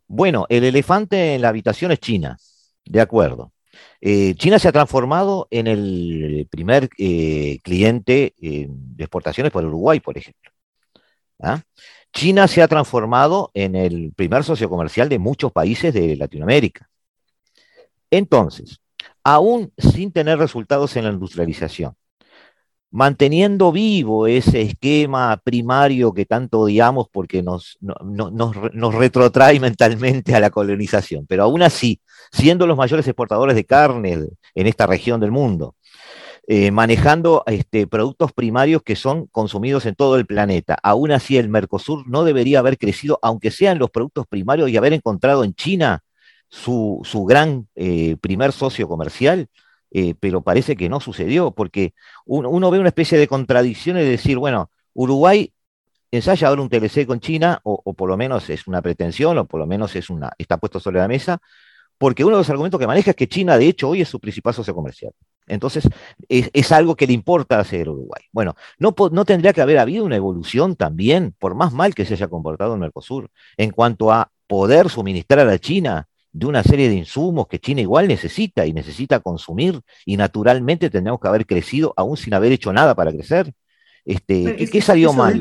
bueno, 0.07 0.47
el 0.49 0.65
elefante 0.65 1.35
en 1.35 1.43
la 1.43 1.49
habitación 1.49 1.93
es 1.93 2.01
China, 2.01 2.39
de 2.85 3.01
acuerdo. 3.01 3.53
Eh, 4.01 4.35
China 4.37 4.59
se 4.59 4.69
ha 4.69 4.73
transformado 4.73 5.49
en 5.51 5.67
el 5.67 6.49
primer 6.51 6.89
eh, 6.99 7.59
cliente 7.63 8.35
de 8.39 8.69
exportaciones 9.05 9.53
por 9.53 9.65
Uruguay, 9.65 10.01
por 10.01 10.17
ejemplo. 10.17 10.53
¿Ah? 11.41 11.63
China 12.13 12.49
se 12.49 12.63
ha 12.63 12.69
transformado 12.69 13.51
en 13.55 13.77
el 13.77 14.13
primer 14.15 14.45
socio 14.45 14.69
comercial 14.69 15.09
de 15.09 15.19
muchos 15.19 15.53
países 15.53 15.93
de 15.95 16.17
Latinoamérica. 16.17 16.89
Entonces, 18.11 18.81
aún 19.23 19.73
sin 19.77 20.13
tener 20.13 20.39
resultados 20.39 20.97
en 20.97 21.05
la 21.05 21.11
industrialización, 21.11 21.95
manteniendo 22.91 23.71
vivo 23.73 24.27
ese 24.27 24.63
esquema 24.63 25.41
primario 25.45 26.15
que 26.15 26.25
tanto 26.25 26.61
odiamos 26.61 27.09
porque 27.13 27.43
nos, 27.43 27.79
nos, 27.81 28.95
retrotrae 28.95 29.61
mentalmente 29.61 30.35
a 30.35 30.41
la 30.41 30.51
colonización, 30.51 31.27
pero 31.27 31.45
aún 31.45 31.63
así, 31.63 32.01
siendo 32.33 32.67
los 32.67 32.77
mayores 32.77 33.07
exportadores 33.07 33.57
de 33.57 33.65
carne 33.65 34.19
en 34.55 34.67
esta 34.67 34.87
región 34.87 35.21
del 35.21 35.31
mundo, 35.31 35.75
eh, 36.51 36.71
manejando 36.71 37.43
este, 37.47 37.87
productos 37.87 38.33
primarios 38.33 38.83
que 38.83 38.97
son 38.97 39.27
consumidos 39.27 39.85
en 39.85 39.95
todo 39.95 40.17
el 40.17 40.25
planeta. 40.25 40.79
Aún 40.83 41.13
así, 41.13 41.37
el 41.37 41.51
Mercosur 41.51 42.09
no 42.09 42.25
debería 42.25 42.61
haber 42.61 42.79
crecido, 42.79 43.19
aunque 43.21 43.51
sean 43.51 43.79
los 43.79 43.91
productos 43.91 44.27
primarios, 44.27 44.71
y 44.71 44.79
haber 44.79 44.95
encontrado 44.95 45.45
en 45.45 45.53
China 45.53 46.03
su, 46.49 47.01
su 47.05 47.25
gran 47.25 47.69
eh, 47.75 48.17
primer 48.21 48.53
socio 48.53 48.89
comercial, 48.89 49.49
eh, 49.91 50.15
pero 50.19 50.43
parece 50.43 50.77
que 50.77 50.89
no 50.89 51.01
sucedió, 51.01 51.53
porque 51.53 51.95
uno, 52.27 52.71
ve 52.71 52.79
una 52.79 52.89
especie 52.89 53.19
de 53.19 53.29
contradicción 53.29 53.97
de 53.97 54.05
decir, 54.05 54.39
bueno, 54.39 54.71
Uruguay 54.95 55.53
ensaya 56.11 56.49
ahora 56.49 56.63
un 56.63 56.69
TLC 56.69 57.07
con 57.07 57.21
China, 57.21 57.61
o, 57.65 57.95
por 57.95 58.09
lo 58.09 58.17
menos 58.17 58.49
es 58.51 58.67
una 58.67 58.83
pretensión, 58.83 59.39
o 59.39 59.47
por 59.47 59.61
lo 59.61 59.67
menos 59.67 59.95
es 59.97 60.11
una, 60.11 60.33
está 60.39 60.59
puesto 60.59 60.81
sobre 60.81 60.99
la 60.99 61.09
mesa, 61.09 61.39
porque 61.99 62.25
uno 62.25 62.37
de 62.37 62.41
los 62.41 62.51
argumentos 62.51 62.79
que 62.79 62.87
maneja 62.87 63.11
es 63.11 63.17
que 63.17 63.29
China, 63.29 63.59
de 63.59 63.67
hecho, 63.67 63.89
hoy 63.89 64.03
es 64.03 64.09
su 64.09 64.21
principal 64.21 64.55
socio 64.55 64.75
comercial. 64.75 65.13
Entonces, 65.47 65.89
es, 66.29 66.73
algo 66.73 66.95
que 66.95 67.07
le 67.07 67.13
importa 67.13 67.59
hacer 67.59 67.89
Uruguay. 67.89 68.23
Bueno, 68.33 68.55
no, 68.79 68.95
no, 69.11 69.25
tendría 69.25 69.53
que 69.53 69.63
haber 69.63 69.79
habido 69.79 70.05
una 70.05 70.17
evolución 70.17 70.77
también, 70.77 71.35
por 71.39 71.55
más 71.55 71.73
mal 71.73 71.95
que 71.95 72.05
se 72.05 72.15
haya 72.15 72.29
comportado 72.29 72.75
en 72.75 72.81
Mercosur, 72.81 73.31
en 73.57 73.71
cuanto 73.71 74.13
a 74.13 74.31
poder 74.47 74.91
suministrar 74.91 75.49
a 75.49 75.59
China 75.59 76.08
de 76.33 76.47
una 76.47 76.63
serie 76.63 76.89
de 76.89 76.95
insumos 76.95 77.47
que 77.49 77.59
China 77.59 77.81
igual 77.81 78.09
necesita 78.09 78.67
y 78.67 78.73
necesita 78.73 79.21
consumir 79.21 79.81
y 80.05 80.17
naturalmente 80.17 80.91
tendríamos 80.91 81.21
que 81.21 81.29
haber 81.29 81.47
crecido 81.47 81.95
aún 81.97 82.17
sin 82.17 82.35
haber 82.35 82.53
hecho 82.53 82.73
nada 82.73 82.95
para 82.95 83.13
crecer. 83.13 83.53
Este, 84.05 84.57
¿qué, 84.57 84.81
salió 84.81 85.13
mal? 85.13 85.39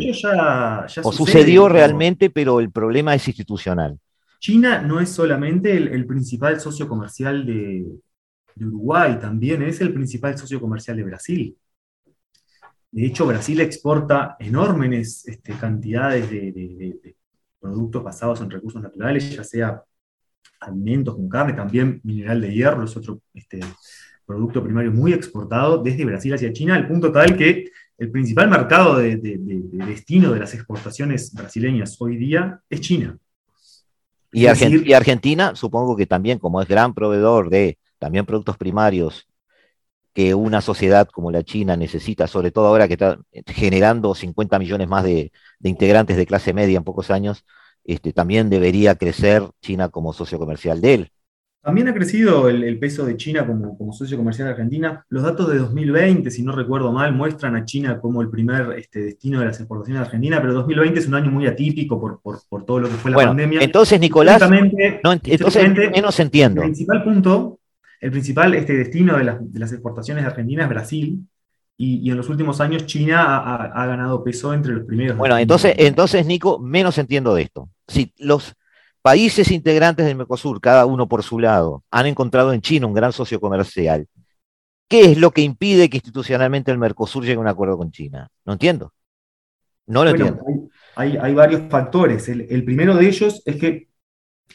o 1.04 1.12
sucedió 1.14 1.70
realmente, 1.70 2.30
pero 2.30 2.60
el 2.60 2.72
problema 2.72 3.16
es 3.16 3.28
institucional. 3.28 3.98
China 4.40 4.82
no 4.82 5.00
es 5.00 5.10
solamente 5.10 5.76
el, 5.76 6.06
principal 6.06 6.60
socio 6.60 6.88
comercial 6.88 7.46
de, 7.46 7.86
Uruguay, 8.60 9.18
también 9.20 9.62
es 9.62 9.80
el 9.82 9.94
principal 9.94 10.38
socio 10.38 10.60
comercial 10.60 10.98
de 10.98 11.04
Brasil. 11.04 11.58
De 12.92 13.06
hecho, 13.06 13.26
Brasil 13.26 13.62
exporta 13.62 14.36
enormes 14.40 15.28
este, 15.28 15.54
cantidades 15.54 16.30
de, 16.30 17.16
productos 17.60 18.04
basados 18.04 18.42
en 18.42 18.50
recursos 18.50 18.82
naturales, 18.82 19.36
ya 19.36 19.44
sea 19.44 19.82
alimentos 20.60 21.16
con 21.16 21.30
carne, 21.30 21.54
también 21.54 22.00
mineral 22.04 22.42
de 22.42 22.54
hierro, 22.54 22.84
es 22.84 22.96
otro 22.96 23.22
este, 23.34 23.60
producto 24.28 24.64
primario 24.64 24.92
muy 24.92 25.14
exportado 25.14 25.82
desde 25.82 26.06
Brasil 26.06 26.34
hacia 26.34 26.54
China, 26.54 26.76
al 26.76 26.88
punto 26.88 27.12
tal 27.12 27.36
que 27.38 27.72
el 27.98 28.12
principal 28.12 28.50
mercado 28.50 28.98
de, 28.98 29.18
destino 29.18 30.32
de 30.32 30.40
las 30.40 30.54
exportaciones 30.54 31.34
brasileñas 31.34 31.96
hoy 32.00 32.18
día 32.18 32.60
es 32.70 32.82
China. 32.82 33.18
Y, 34.32 34.46
Argentina, 34.46 35.56
supongo 35.56 35.96
que 35.96 36.06
también, 36.06 36.38
como 36.38 36.62
es 36.62 36.68
gran 36.68 36.94
proveedor 36.94 37.50
de 37.50 37.80
también 37.98 38.26
productos 38.26 38.58
primarios 38.58 39.28
que 40.14 40.36
una 40.36 40.62
sociedad 40.62 41.08
como 41.08 41.32
la 41.32 41.44
China 41.44 41.78
necesita, 41.78 42.28
sobre 42.28 42.52
todo 42.52 42.68
ahora 42.68 42.88
que 42.88 42.94
está 42.94 43.20
generando 43.48 44.14
50 44.14 44.60
millones 44.60 44.88
más 44.88 45.04
de 45.04 45.32
integrantes 45.64 46.18
de 46.18 46.26
clase 46.26 46.54
media 46.54 46.78
en 46.78 46.84
pocos 46.84 47.10
años, 47.10 47.46
este, 47.88 48.14
también 48.14 48.50
debería 48.50 48.96
crecer 48.96 49.44
China 49.62 49.90
como 49.90 50.14
socio 50.14 50.38
comercial 50.38 50.82
de 50.82 50.94
él. 50.94 51.12
También 51.62 51.88
ha 51.88 51.94
crecido 51.94 52.48
el, 52.48 52.80
peso 52.80 53.06
de 53.06 53.18
China 53.18 53.46
como, 53.46 53.92
socio 53.92 54.16
comercial 54.16 54.48
de 54.48 54.54
Argentina. 54.54 55.06
Los 55.10 55.24
datos 55.24 55.50
de 55.50 55.58
2020, 55.58 56.30
si 56.32 56.44
no 56.44 56.54
recuerdo 56.54 56.94
mal, 56.94 57.14
muestran 57.14 57.56
a 57.56 57.66
China 57.66 58.00
como 58.00 58.22
el 58.22 58.30
primer 58.30 58.74
este, 58.78 59.02
destino 59.02 59.40
de 59.40 59.48
las 59.48 59.60
exportaciones 59.60 60.02
de 60.02 60.06
Argentina, 60.06 60.40
pero 60.40 60.54
2020 60.54 61.00
es 61.00 61.08
un 61.08 61.16
año 61.16 61.30
muy 61.30 61.46
atípico 61.46 62.00
por, 62.00 62.66
todo 62.66 62.80
lo 62.80 62.88
que 62.88 62.94
fue 62.94 63.12
la 63.12 63.18
pandemia. 63.18 63.62
Entonces, 63.62 64.00
Nicolás, 64.00 64.42
no, 65.04 65.12
entonces 65.12 65.92
menos 65.92 66.18
entiendo. 66.22 66.62
El 66.62 66.68
principal 66.68 67.04
punto, 67.04 67.60
el 68.00 68.12
principal 68.12 68.54
este, 68.54 68.74
destino 68.74 69.18
de 69.18 69.26
las, 69.26 69.52
de 69.52 69.60
las 69.60 69.72
exportaciones 69.74 70.24
de 70.24 70.30
Argentina 70.30 70.64
es 70.64 70.70
Brasil, 70.70 71.28
y, 71.80 72.10
en 72.10 72.18
los 72.18 72.28
últimos 72.30 72.60
años 72.60 72.86
China 72.88 73.38
ha, 73.38 73.86
ganado 73.86 74.24
peso 74.24 74.54
entre 74.54 74.74
los 74.74 74.86
primeros. 74.86 75.16
Bueno, 75.18 75.38
entonces, 75.38 75.76
entonces, 75.78 76.26
Nico, 76.26 76.58
menos 76.60 76.98
entiendo 76.98 77.36
de 77.36 77.44
esto. 77.44 77.70
Si 77.88 78.14
los 78.18 78.56
países 79.02 79.52
integrantes 79.52 80.06
del 80.06 80.18
Mercosur, 80.18 80.60
cada 80.60 80.86
uno 80.86 81.08
por 81.08 81.24
su 81.24 81.40
lado, 81.40 81.84
han 81.92 82.06
encontrado 82.06 82.54
en 82.54 82.62
China 82.62 82.88
un 82.88 82.94
gran 82.94 83.14
socio 83.14 83.40
comercial, 83.40 84.08
¿Qué 84.88 85.12
es 85.12 85.18
lo 85.18 85.32
que 85.32 85.42
impide 85.42 85.90
que 85.90 85.98
institucionalmente 85.98 86.72
el 86.72 86.78
Mercosur 86.78 87.24
llegue 87.24 87.36
a 87.36 87.42
un 87.42 87.48
acuerdo 87.48 87.78
con 87.78 87.92
China? 87.92 88.30
No 88.46 88.54
entiendo. 88.54 88.94
No 89.86 90.04
lo 90.04 90.12
entiendo. 90.12 90.44
Hay, 90.96 91.18
hay, 91.18 91.34
varios 91.34 91.70
factores. 91.70 92.28
El, 92.30 92.64
primero 92.64 92.96
de 92.96 93.08
ellos 93.08 93.42
es 93.46 93.58
que 93.58 93.90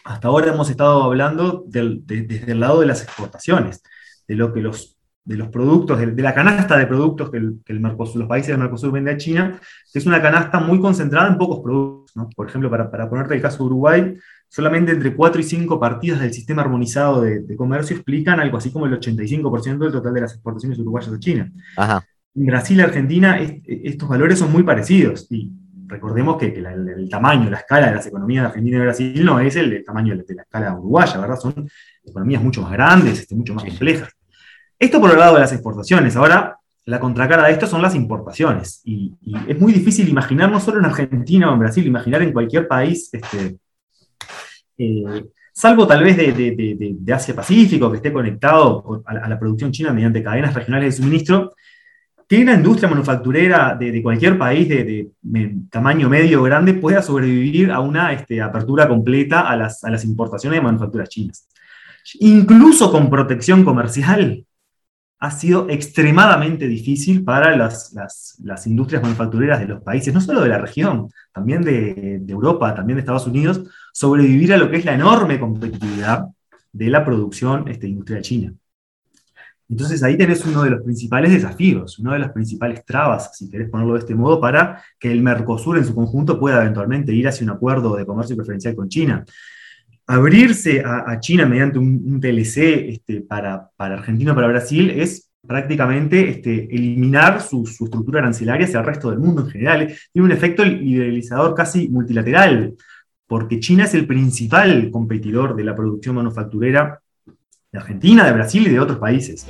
hasta 0.04 0.28
ahora 0.28 0.52
hemos 0.52 0.70
estado 0.70 1.02
hablando 1.02 1.64
desde 1.66 2.50
el 2.50 2.60
lado 2.60 2.80
de 2.80 2.86
las 2.86 3.02
exportaciones, 3.02 3.82
de 4.26 4.34
lo 4.34 4.52
que 4.52 4.60
los, 4.60 4.96
de 5.24 5.36
los 5.36 5.48
productos, 5.48 5.98
de, 5.98 6.22
la 6.22 6.34
canasta 6.34 6.76
de 6.76 6.86
productos 6.86 7.30
que, 7.30 7.36
el, 7.36 7.60
los 7.68 8.28
países 8.28 8.48
del 8.48 8.58
Mercosur 8.58 8.92
venden 8.92 9.14
a 9.14 9.18
China, 9.18 9.60
que 9.92 9.98
es 9.98 10.06
una 10.06 10.20
canasta 10.20 10.58
muy 10.58 10.80
concentrada 10.80 11.28
en 11.28 11.38
pocos 11.38 11.60
productos. 11.60 12.12
Por 12.34 12.48
ejemplo, 12.48 12.68
para, 12.70 12.90
para 12.90 13.08
ponerte 13.08 13.34
el 13.34 13.42
caso 13.42 13.58
de 13.58 13.64
Uruguay, 13.64 14.14
solamente 14.48 14.92
entre 14.92 15.14
4 15.14 15.40
y 15.40 15.44
5 15.44 15.80
partidas 15.80 16.20
del 16.20 16.32
sistema 16.32 16.62
armonizado 16.62 17.22
de, 17.22 17.56
comercio 17.56 17.96
explican 17.96 18.38
algo 18.38 18.58
así 18.58 18.70
como 18.70 18.84
el 18.84 18.98
85% 18.98 19.78
del 19.78 19.92
total 19.92 20.12
de 20.12 20.20
las 20.20 20.34
exportaciones 20.34 20.78
uruguayas 20.78 21.12
a 21.12 21.18
China. 21.18 21.50
En 22.34 22.46
Brasil 22.46 22.78
y 22.78 22.82
Argentina 22.82 23.38
estos 23.40 24.08
valores 24.08 24.38
son 24.38 24.52
muy 24.52 24.62
parecidos 24.62 25.26
y 25.30 25.52
recordemos 25.86 26.36
que, 26.36 26.46
el, 26.46 27.08
tamaño, 27.08 27.48
la 27.48 27.58
escala 27.58 27.88
de 27.88 27.96
las 27.96 28.06
economías 28.06 28.42
de 28.42 28.48
Argentina 28.48 28.76
y 28.76 28.80
Brasil 28.80 29.24
no 29.24 29.40
es 29.40 29.56
el, 29.56 29.82
tamaño 29.84 30.16
de 30.16 30.34
la, 30.34 30.42
escala 30.42 30.74
uruguaya, 30.74 31.18
¿verdad? 31.18 31.38
Son 31.38 31.68
economías 32.04 32.42
mucho 32.42 32.62
más 32.62 32.72
grandes, 32.72 33.20
este, 33.20 33.34
mucho 33.34 33.54
más 33.54 33.64
complejas. 33.64 34.10
Esto 34.82 35.00
por 35.00 35.12
el 35.12 35.18
lado 35.20 35.34
de 35.34 35.42
las 35.42 35.52
exportaciones. 35.52 36.16
Ahora, 36.16 36.58
la 36.86 36.98
contracara 36.98 37.44
de 37.44 37.52
esto 37.52 37.68
son 37.68 37.82
las 37.82 37.94
importaciones. 37.94 38.80
Y, 38.84 39.14
es 39.46 39.60
muy 39.60 39.72
difícil 39.72 40.08
imaginar, 40.08 40.50
no 40.50 40.58
solo 40.58 40.80
en 40.80 40.86
Argentina 40.86 41.48
o 41.48 41.54
en 41.54 41.60
Brasil, 41.60 41.86
imaginar 41.86 42.20
en 42.20 42.32
cualquier 42.32 42.66
país 42.66 43.08
este, 43.12 43.58
eh, 44.76 45.24
salvo 45.52 45.86
tal 45.86 46.02
vez 46.02 46.16
de, 46.16 47.14
Asia-Pacífico, 47.14 47.92
que 47.92 47.98
esté 47.98 48.12
conectado 48.12 49.04
a 49.06 49.28
la, 49.28 49.38
producción 49.38 49.70
china 49.70 49.92
mediante 49.92 50.20
cadenas 50.20 50.52
regionales 50.52 50.96
de 50.96 51.00
suministro, 51.00 51.54
que 52.28 52.42
una 52.42 52.54
industria 52.54 52.90
manufacturera 52.90 53.76
de, 53.76 54.02
cualquier 54.02 54.36
país 54.36 54.68
de, 54.68 55.10
tamaño 55.70 56.08
medio 56.08 56.40
o 56.40 56.42
grande 56.42 56.74
pueda 56.74 57.02
sobrevivir 57.02 57.70
a 57.70 57.78
una 57.78 58.12
este, 58.12 58.42
apertura 58.42 58.88
completa 58.88 59.42
a 59.48 59.56
las, 59.56 59.84
a 59.84 59.90
las 59.90 60.04
importaciones 60.04 60.58
de 60.58 60.64
manufacturas 60.64 61.08
chinas. 61.08 61.46
Incluso 62.18 62.90
con 62.90 63.08
protección 63.08 63.64
comercial, 63.64 64.44
ha 65.22 65.30
sido 65.30 65.68
extremadamente 65.70 66.66
difícil 66.66 67.22
para 67.22 67.56
las, 67.56 68.66
industrias 68.66 69.00
manufactureras 69.00 69.60
de 69.60 69.68
los 69.68 69.80
países, 69.80 70.12
no 70.12 70.20
solo 70.20 70.40
de 70.40 70.48
la 70.48 70.58
región, 70.58 71.10
también 71.32 71.62
de, 71.62 72.20
Europa, 72.26 72.74
también 72.74 72.96
de 72.96 73.02
Estados 73.02 73.28
Unidos, 73.28 73.62
sobrevivir 73.92 74.52
a 74.52 74.56
lo 74.56 74.68
que 74.68 74.78
es 74.78 74.84
la 74.84 74.94
enorme 74.94 75.38
competitividad 75.38 76.26
de 76.72 76.90
la 76.90 77.04
producción 77.04 77.68
este, 77.68 77.86
industrial 77.86 78.22
china. 78.22 78.52
Entonces 79.68 80.02
ahí 80.02 80.18
tenés 80.18 80.44
uno 80.44 80.64
de 80.64 80.70
los 80.70 80.82
principales 80.82 81.30
desafíos, 81.30 82.00
una 82.00 82.14
de 82.14 82.18
las 82.18 82.32
principales 82.32 82.84
trabas, 82.84 83.38
si 83.38 83.48
querés 83.48 83.70
ponerlo 83.70 83.92
de 83.92 84.00
este 84.00 84.16
modo, 84.16 84.40
para 84.40 84.82
que 84.98 85.12
el 85.12 85.22
Mercosur 85.22 85.78
en 85.78 85.84
su 85.84 85.94
conjunto 85.94 86.40
pueda 86.40 86.60
eventualmente 86.62 87.12
ir 87.12 87.28
hacia 87.28 87.44
un 87.44 87.50
acuerdo 87.50 87.94
de 87.94 88.04
comercio 88.04 88.34
preferencial 88.34 88.74
con 88.74 88.88
China 88.88 89.24
abrirse 90.06 90.82
a, 90.84 91.18
China 91.20 91.46
mediante 91.46 91.78
un, 91.78 92.20
TLC 92.20 92.58
este, 92.88 93.20
para, 93.20 93.68
para 93.76 93.94
Argentina 93.94 94.32
o 94.32 94.34
para 94.34 94.48
Brasil 94.48 94.90
es 94.90 95.30
prácticamente 95.46 96.28
este, 96.28 96.64
eliminar 96.74 97.40
su, 97.40 97.64
estructura 97.64 98.20
arancelaria 98.20 98.66
hacia 98.66 98.80
el 98.80 98.86
resto 98.86 99.10
del 99.10 99.18
mundo 99.18 99.42
en 99.42 99.50
general. 99.50 99.94
Tiene 100.12 100.26
un 100.26 100.32
efecto 100.32 100.64
liberalizador 100.64 101.54
casi 101.54 101.88
multilateral, 101.88 102.74
porque 103.26 103.60
China 103.60 103.84
es 103.84 103.94
el 103.94 104.06
principal 104.06 104.90
competidor 104.90 105.56
de 105.56 105.64
la 105.64 105.74
producción 105.74 106.16
manufacturera 106.16 107.00
de 107.72 107.78
Argentina, 107.78 108.24
de 108.24 108.32
Brasil 108.32 108.66
y 108.66 108.70
de 108.70 108.80
otros 108.80 108.98
países. 108.98 109.46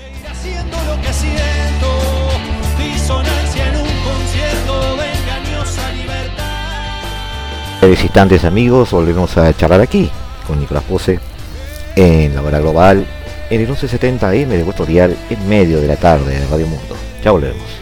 instantes 7.83 8.45
amigos, 8.45 8.93
volvemos 8.93 9.37
a 9.37 9.53
charlar 9.55 9.81
aquí 9.81 10.09
con 10.47 10.61
Nicolás 10.61 10.85
Pose 10.85 11.19
en 11.97 12.35
la 12.35 12.43
hora 12.43 12.61
global 12.61 13.07
en 13.51 13.61
el 13.61 13.67
1170 13.67 14.35
M 14.35 14.57
de 14.57 14.63
vuestro 14.63 14.87
dial 14.87 15.17
en 15.29 15.49
medio 15.49 15.81
de 15.81 15.89
la 15.89 15.97
tarde 15.97 16.39
de 16.39 16.47
Radio 16.47 16.67
Mundo. 16.67 16.97
Ya 17.23 17.31
volvemos. 17.31 17.82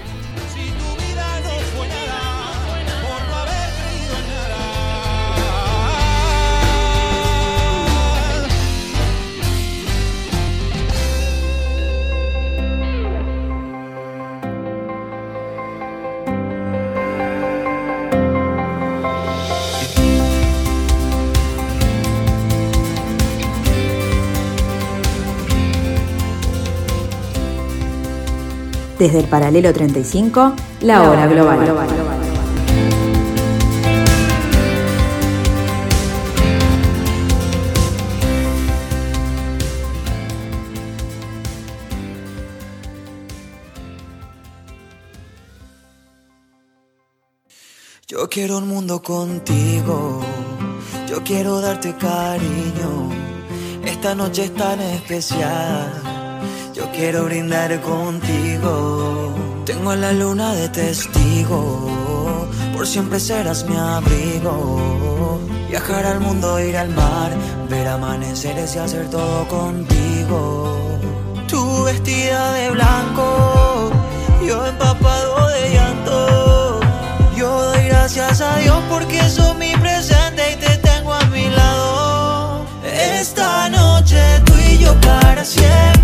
Desde 29.01 29.21
el 29.21 29.29
paralelo 29.29 29.73
35, 29.73 30.53
la 30.83 31.09
hora 31.09 31.27
global. 31.27 31.59
Yo 48.07 48.29
quiero 48.29 48.59
un 48.59 48.69
mundo 48.69 49.01
contigo, 49.01 50.21
yo 51.09 51.25
quiero 51.25 51.63
darte 51.63 51.97
cariño, 51.97 53.09
esta 53.83 54.15
noche 54.15 54.45
es 54.45 54.55
tan 54.55 54.79
especial 54.79 56.10
quiero 56.89 57.25
brindar 57.25 57.81
contigo. 57.81 59.35
Tengo 59.65 59.91
a 59.91 59.97
la 59.97 60.13
luna 60.13 60.55
de 60.55 60.69
testigo, 60.69 62.47
por 62.75 62.87
siempre 62.87 63.21
serás 63.21 63.65
mi 63.69 63.77
abrigo. 63.77 65.41
Viajar 65.69 66.05
al 66.07 66.21
mundo, 66.21 66.59
ir 66.61 66.77
al 66.77 66.89
mar, 66.91 67.31
ver 67.69 67.87
amaneceres 67.89 68.75
y 68.75 68.79
hacer 68.79 69.09
todo 69.11 69.47
contigo. 69.49 70.99
Tú 71.47 71.85
vestida 71.85 72.53
de 72.55 72.71
blanco, 72.71 73.91
yo 74.47 74.67
empapado 74.67 75.49
de 75.49 75.75
llanto. 75.75 76.81
Yo 77.37 77.63
doy 77.63 77.85
gracias 77.85 78.41
a 78.41 78.57
Dios 78.57 78.83
porque 78.89 79.21
soy 79.29 79.55
mi 79.57 79.73
presente 79.77 80.53
y 80.53 80.57
te 80.57 80.77
tengo 80.79 81.15
a 81.15 81.25
mi 81.27 81.49
lado. 81.49 82.65
Esta 82.85 83.69
noche 83.69 84.21
tú 84.45 84.55
y 84.59 84.79
yo 84.79 84.95
para 85.01 85.45
siempre 85.45 86.00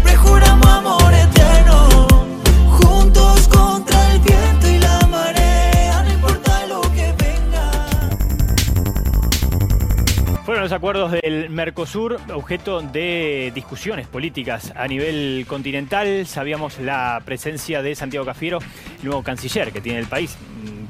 Los 10.66 10.72
acuerdos 10.72 11.12
del 11.12 11.48
Mercosur 11.48 12.18
objeto 12.34 12.80
de 12.80 13.52
discusiones 13.54 14.08
políticas 14.08 14.72
a 14.74 14.88
nivel 14.88 15.46
continental. 15.46 16.26
Sabíamos 16.26 16.80
la 16.80 17.22
presencia 17.24 17.82
de 17.82 17.94
Santiago 17.94 18.26
Cafiero, 18.26 18.58
nuevo 19.04 19.22
canciller 19.22 19.70
que 19.70 19.80
tiene 19.80 20.00
el 20.00 20.06
país 20.06 20.36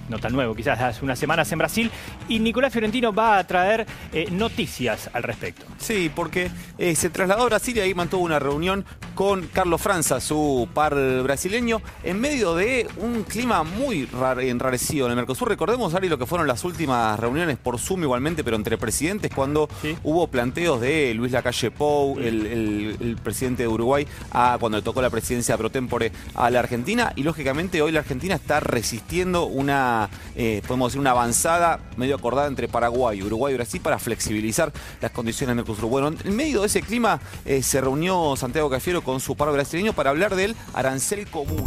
no 0.08 0.18
tan 0.18 0.32
nuevo, 0.32 0.54
quizás 0.54 0.80
hace 0.80 1.04
unas 1.04 1.18
semanas 1.18 1.50
en 1.52 1.58
Brasil, 1.58 1.90
y 2.28 2.38
Nicolás 2.38 2.72
Fiorentino 2.72 3.12
va 3.12 3.38
a 3.38 3.46
traer 3.46 3.86
eh, 4.12 4.28
noticias 4.30 5.10
al 5.12 5.22
respecto. 5.22 5.64
Sí, 5.78 6.10
porque 6.14 6.50
eh, 6.78 6.94
se 6.94 7.10
trasladó 7.10 7.42
a 7.42 7.46
Brasil 7.46 7.76
y 7.76 7.80
ahí 7.80 7.94
mantuvo 7.94 8.24
una 8.24 8.38
reunión 8.38 8.84
con 9.14 9.46
Carlos 9.46 9.80
Franza, 9.80 10.20
su 10.20 10.68
par 10.74 10.94
brasileño, 11.22 11.80
en 12.02 12.20
medio 12.20 12.54
de 12.54 12.86
un 12.98 13.22
clima 13.24 13.62
muy 13.62 14.08
enrarecido 14.40 15.06
en 15.06 15.12
el 15.12 15.16
Mercosur. 15.16 15.48
Recordemos, 15.48 15.94
Ari, 15.94 16.08
lo 16.08 16.18
que 16.18 16.26
fueron 16.26 16.46
las 16.46 16.64
últimas 16.64 17.18
reuniones 17.18 17.56
por 17.56 17.78
Zoom 17.78 18.02
igualmente, 18.02 18.44
pero 18.44 18.56
entre 18.56 18.76
presidentes, 18.76 19.32
cuando 19.34 19.68
hubo 20.02 20.26
planteos 20.28 20.80
de 20.80 21.14
Luis 21.14 21.32
Lacalle 21.32 21.70
Pou, 21.70 22.18
el, 22.18 23.16
presidente 23.22 23.62
de 23.62 23.68
Uruguay, 23.68 24.06
a, 24.32 24.58
cuando 24.60 24.78
le 24.78 24.82
tocó 24.82 25.00
la 25.00 25.10
presidencia 25.10 25.56
pro 25.56 25.70
tempore 25.70 26.12
a 26.34 26.50
la 26.50 26.60
Argentina, 26.60 27.12
y 27.16 27.22
lógicamente 27.22 27.80
hoy 27.82 27.92
la 27.92 28.00
Argentina 28.00 28.34
está 28.34 28.60
resistiendo 28.60 29.46
una 29.46 29.95
eh, 30.34 30.62
podemos 30.66 30.92
decir, 30.92 31.00
una 31.00 31.12
avanzada 31.12 31.80
medio 31.96 32.16
acordada 32.16 32.48
entre 32.48 32.68
Paraguay, 32.68 33.22
Uruguay 33.22 33.54
y 33.54 33.56
Brasil 33.56 33.80
para 33.80 33.98
flexibilizar 33.98 34.72
las 35.00 35.10
condiciones 35.10 35.52
en 35.52 35.58
el 35.58 35.64
Mercosur. 35.64 35.88
Bueno, 35.88 36.08
en 36.08 36.36
medio 36.36 36.60
de 36.60 36.66
ese 36.66 36.82
clima 36.82 37.20
eh, 37.44 37.62
se 37.62 37.80
reunió 37.80 38.34
Santiago 38.36 38.70
Cafiero 38.70 39.02
con 39.02 39.20
su 39.20 39.36
par 39.36 39.50
brasileño 39.52 39.92
para 39.92 40.10
hablar 40.10 40.34
del 40.34 40.54
arancel 40.74 41.26
común. 41.28 41.64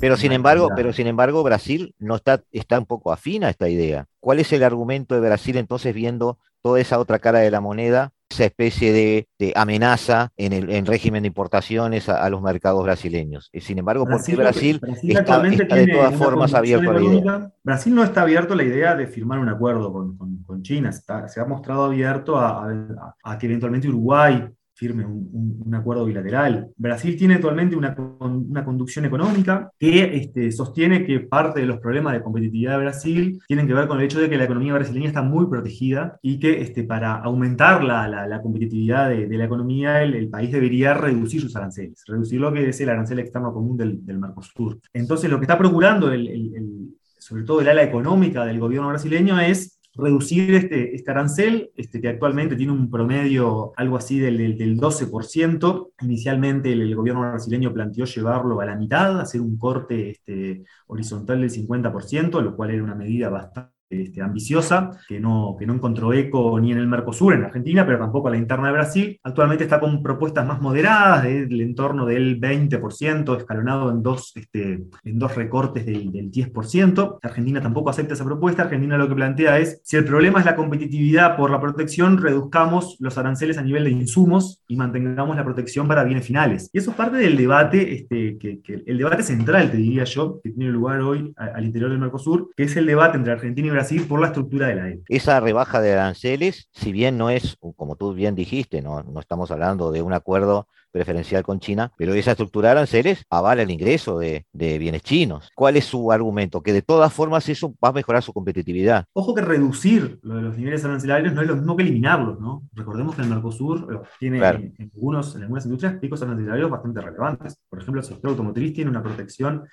Pero 0.00 0.16
sin 0.16 0.32
embargo, 0.32 0.68
pero 0.74 0.92
sin 0.92 1.06
embargo, 1.06 1.44
Brasil 1.44 1.94
no 2.00 2.16
está, 2.16 2.42
está 2.50 2.76
un 2.76 2.86
poco 2.86 3.12
afín 3.12 3.44
a 3.44 3.50
esta 3.50 3.68
idea. 3.68 4.06
¿Cuál 4.18 4.40
es 4.40 4.52
el 4.52 4.64
argumento 4.64 5.14
de 5.14 5.20
Brasil 5.20 5.56
entonces 5.56 5.94
viendo 5.94 6.38
toda 6.60 6.80
esa 6.80 6.98
otra 6.98 7.20
cara 7.20 7.38
de 7.38 7.52
la 7.52 7.60
moneda 7.60 8.12
esa 8.32 8.44
especie 8.44 8.92
de, 8.92 9.28
de 9.38 9.52
amenaza 9.54 10.30
en 10.36 10.52
el 10.52 10.70
en 10.70 10.86
régimen 10.86 11.22
de 11.22 11.28
importaciones 11.28 12.08
a, 12.08 12.24
a 12.24 12.30
los 12.30 12.42
mercados 12.42 12.82
brasileños. 12.84 13.48
Eh, 13.52 13.60
Sin 13.60 13.78
embargo, 13.78 14.04
porque 14.04 14.34
Brasil, 14.36 14.78
Brasil 14.80 15.16
está, 15.16 15.40
de 15.40 15.86
todas 15.86 16.14
formas 16.14 16.54
abierto 16.54 16.90
a 16.90 16.94
la 16.94 17.00
idea. 17.00 17.18
económica. 17.18 17.52
Brasil 17.62 17.94
no 17.94 18.02
está 18.04 18.22
abierto 18.22 18.54
a 18.54 18.56
la 18.56 18.64
idea 18.64 18.94
de 18.96 19.06
firmar 19.06 19.38
un 19.38 19.48
acuerdo 19.48 19.92
con, 19.92 20.16
con- 20.16 20.42
con 20.44 20.62
China, 20.62 20.90
está- 20.90 21.28
se 21.28 21.40
ha 21.40 21.44
mostrado 21.44 21.84
abierto 21.84 22.36
a, 22.38 22.66
a- 22.66 23.14
a 23.22 23.38
que 23.38 23.46
eventualmente 23.46 23.88
Uruguay 23.88 24.48
firme 24.82 25.04
un, 25.06 25.28
un- 25.32 25.62
un 25.64 25.74
acuerdo 25.76 26.04
bilateral. 26.04 26.68
Brasil 26.76 27.16
tiene 27.16 27.34
actualmente 27.34 27.76
una, 27.76 27.94
una 28.20 28.64
conducción 28.64 29.04
económica 29.04 29.70
que 29.78 30.16
este, 30.16 30.50
sostiene 30.50 31.04
que 31.06 31.20
parte 31.20 31.60
de 31.60 31.66
los 31.66 31.78
problemas 31.78 32.12
de 32.14 32.22
competitividad 32.22 32.72
de 32.72 32.84
Brasil 32.84 33.38
tienen 33.46 33.66
que 33.68 33.74
ver 33.74 33.86
con 33.86 33.98
el 33.98 34.04
hecho 34.06 34.20
de 34.20 34.28
que 34.28 34.36
la 34.36 34.44
economía 34.44 34.74
brasileña 34.74 35.06
está 35.06 35.22
muy 35.22 35.46
protegida 35.46 36.18
y 36.20 36.38
que 36.40 36.60
este, 36.60 36.82
para 36.82 37.14
aumentar 37.16 37.84
la, 37.84 38.08
la- 38.08 38.26
la 38.26 38.42
competitividad 38.42 39.08
de, 39.08 39.28
de 39.28 39.36
la 39.38 39.44
economía 39.44 40.02
el, 40.02 40.14
el 40.14 40.28
país 40.28 40.50
debería 40.50 40.94
reducir 40.94 41.40
sus 41.40 41.54
aranceles, 41.54 42.02
reducir 42.08 42.40
lo 42.40 42.52
que 42.52 42.68
es 42.68 42.80
el 42.80 42.88
arancel 42.88 43.20
externo 43.20 43.52
común 43.52 43.76
del, 43.76 44.04
del 44.04 44.18
Mercosur. 44.18 44.80
Entonces 44.92 45.30
lo 45.30 45.38
que 45.38 45.44
está 45.44 45.56
procurando 45.58 46.10
el- 46.12 46.28
el- 46.28 46.88
sobre 47.18 47.44
todo 47.44 47.60
el 47.60 47.68
ala 47.68 47.84
económica 47.84 48.44
del 48.44 48.58
gobierno 48.58 48.88
brasileño 48.88 49.38
es 49.38 49.78
reducir 49.94 50.54
este, 50.54 50.94
este 50.94 51.10
arancel, 51.10 51.70
este, 51.76 52.00
que 52.00 52.08
actualmente 52.08 52.56
tiene 52.56 52.72
un 52.72 52.90
promedio 52.90 53.72
algo 53.76 53.96
así 53.96 54.18
del, 54.18 54.38
del, 54.38 54.56
del 54.56 54.78
12%. 54.78 55.90
Inicialmente 56.02 56.72
el, 56.72 56.82
el 56.82 56.94
gobierno 56.96 57.22
brasileño 57.22 57.72
planteó 57.72 58.04
llevarlo 58.04 58.60
a 58.60 58.66
la 58.66 58.76
mitad, 58.76 59.20
hacer 59.20 59.40
un 59.40 59.58
corte 59.58 60.10
este, 60.10 60.64
horizontal 60.86 61.40
del 61.40 61.50
50%, 61.50 62.40
lo 62.40 62.56
cual 62.56 62.70
era 62.70 62.82
una 62.82 62.94
medida 62.94 63.28
bastante 63.28 63.81
este, 63.92 64.22
ambiciosa, 64.22 64.90
que 65.06 65.20
no, 65.20 65.56
que 65.58 65.66
no 65.66 65.74
encontró 65.74 66.12
eco 66.12 66.58
ni 66.60 66.72
en 66.72 66.78
el 66.78 66.86
Mercosur, 66.86 67.34
en 67.34 67.44
Argentina, 67.44 67.84
pero 67.84 67.98
tampoco 67.98 68.28
a 68.28 68.30
la 68.30 68.36
interna 68.36 68.68
de 68.68 68.72
Brasil. 68.72 69.20
Actualmente 69.22 69.64
está 69.64 69.80
con 69.80 70.02
propuestas 70.02 70.46
más 70.46 70.60
moderadas, 70.60 71.22
del 71.22 71.60
entorno 71.60 72.06
del 72.06 72.40
20%, 72.40 73.36
escalonado 73.36 73.90
en 73.90 74.02
dos, 74.02 74.32
este, 74.34 74.84
en 75.04 75.18
dos 75.18 75.34
recortes 75.34 75.86
del, 75.86 76.10
del 76.12 76.30
10%. 76.30 77.18
Argentina 77.22 77.60
tampoco 77.60 77.90
acepta 77.90 78.14
esa 78.14 78.24
propuesta. 78.24 78.62
Argentina 78.62 78.96
lo 78.96 79.08
que 79.08 79.14
plantea 79.14 79.58
es, 79.58 79.80
si 79.84 79.96
el 79.96 80.04
problema 80.04 80.40
es 80.40 80.46
la 80.46 80.56
competitividad 80.56 81.36
por 81.36 81.50
la 81.50 81.60
protección, 81.60 82.18
reduzcamos 82.18 82.96
los 83.00 83.18
aranceles 83.18 83.58
a 83.58 83.62
nivel 83.62 83.84
de 83.84 83.90
insumos 83.90 84.62
y 84.68 84.76
mantengamos 84.76 85.36
la 85.36 85.44
protección 85.44 85.88
para 85.88 86.04
bienes 86.04 86.26
finales. 86.26 86.70
Y 86.72 86.78
eso 86.78 86.90
es 86.90 86.96
parte 86.96 87.16
del 87.18 87.36
debate, 87.36 87.94
este, 87.94 88.38
que, 88.38 88.60
el 88.86 88.98
debate 88.98 89.22
central, 89.22 89.70
te 89.70 89.76
diría 89.76 90.04
yo, 90.04 90.40
que 90.42 90.50
tiene 90.50 90.70
lugar 90.70 91.00
hoy 91.00 91.32
al 91.36 91.64
interior 91.64 91.90
del 91.90 91.98
Mercosur, 91.98 92.50
que 92.56 92.64
es 92.64 92.76
el 92.76 92.86
debate 92.86 93.16
entre 93.16 93.32
Argentina 93.32 93.68
y 93.68 93.70
Brasil 93.70 93.81
por 94.08 94.20
la 94.20 94.28
estructura 94.28 94.68
de 94.68 94.74
la. 94.74 94.94
Esa 95.08 95.40
rebaja 95.40 95.80
de 95.80 95.92
aranceles, 95.92 96.68
si 96.72 96.92
bien 96.92 97.18
no 97.18 97.30
es, 97.30 97.56
como 97.76 97.96
tú 97.96 98.12
bien 98.14 98.34
dijiste, 98.34 98.82
no, 98.82 99.02
no 99.02 99.20
estamos 99.20 99.50
hablando 99.50 99.90
de 99.92 100.02
un 100.02 100.12
acuerdo 100.12 100.68
preferencial 100.90 101.42
con 101.42 101.58
China, 101.58 101.90
pero 101.96 102.12
esa 102.12 102.32
estructura 102.32 102.68
de 102.68 102.72
aranceles 102.72 103.24
avala 103.30 103.62
el 103.62 103.70
ingreso 103.70 104.18
de, 104.18 104.44
de 104.52 104.76
bienes 104.76 105.02
chinos. 105.02 105.48
¿Cuál 105.54 105.78
es 105.78 105.86
su 105.86 106.12
argumento? 106.12 106.62
Que 106.62 106.74
de 106.74 106.82
todas 106.82 107.10
formas 107.10 107.48
eso 107.48 107.74
va 107.82 107.88
a 107.88 107.92
mejorar 107.92 108.22
su 108.22 108.34
competitividad. 108.34 109.06
Ojo 109.14 109.34
que 109.34 109.40
reducir 109.40 110.18
lo 110.22 110.34
de 110.36 110.42
los 110.42 110.58
niveles 110.58 110.84
arancelarios 110.84 111.32
no 111.32 111.40
es 111.40 111.48
lo 111.48 111.56
mismo 111.56 111.76
que 111.76 111.82
eliminarlos, 111.84 112.38
¿no? 112.40 112.64
Recordemos 112.74 113.16
que 113.16 113.22
el 113.22 113.28
Mercosur 113.28 113.88
eh, 113.90 114.06
tiene 114.20 114.36
Claro. 114.38 114.58
en, 114.58 114.74
en 114.78 114.90
algunos, 114.94 115.34
en 115.34 115.42
algunas 115.44 115.64
industrias 115.64 115.94
picos 115.98 116.20
arancelarios 116.22 116.70
bastante 116.70 117.00
relevantes. 117.00 117.58
Por 117.70 117.80
ejemplo, 117.80 118.00
el 118.02 118.06
sector 118.06 118.28
automotriz 118.30 118.74
tiene 118.74 118.90
una 118.90 119.02
protección 119.02 119.64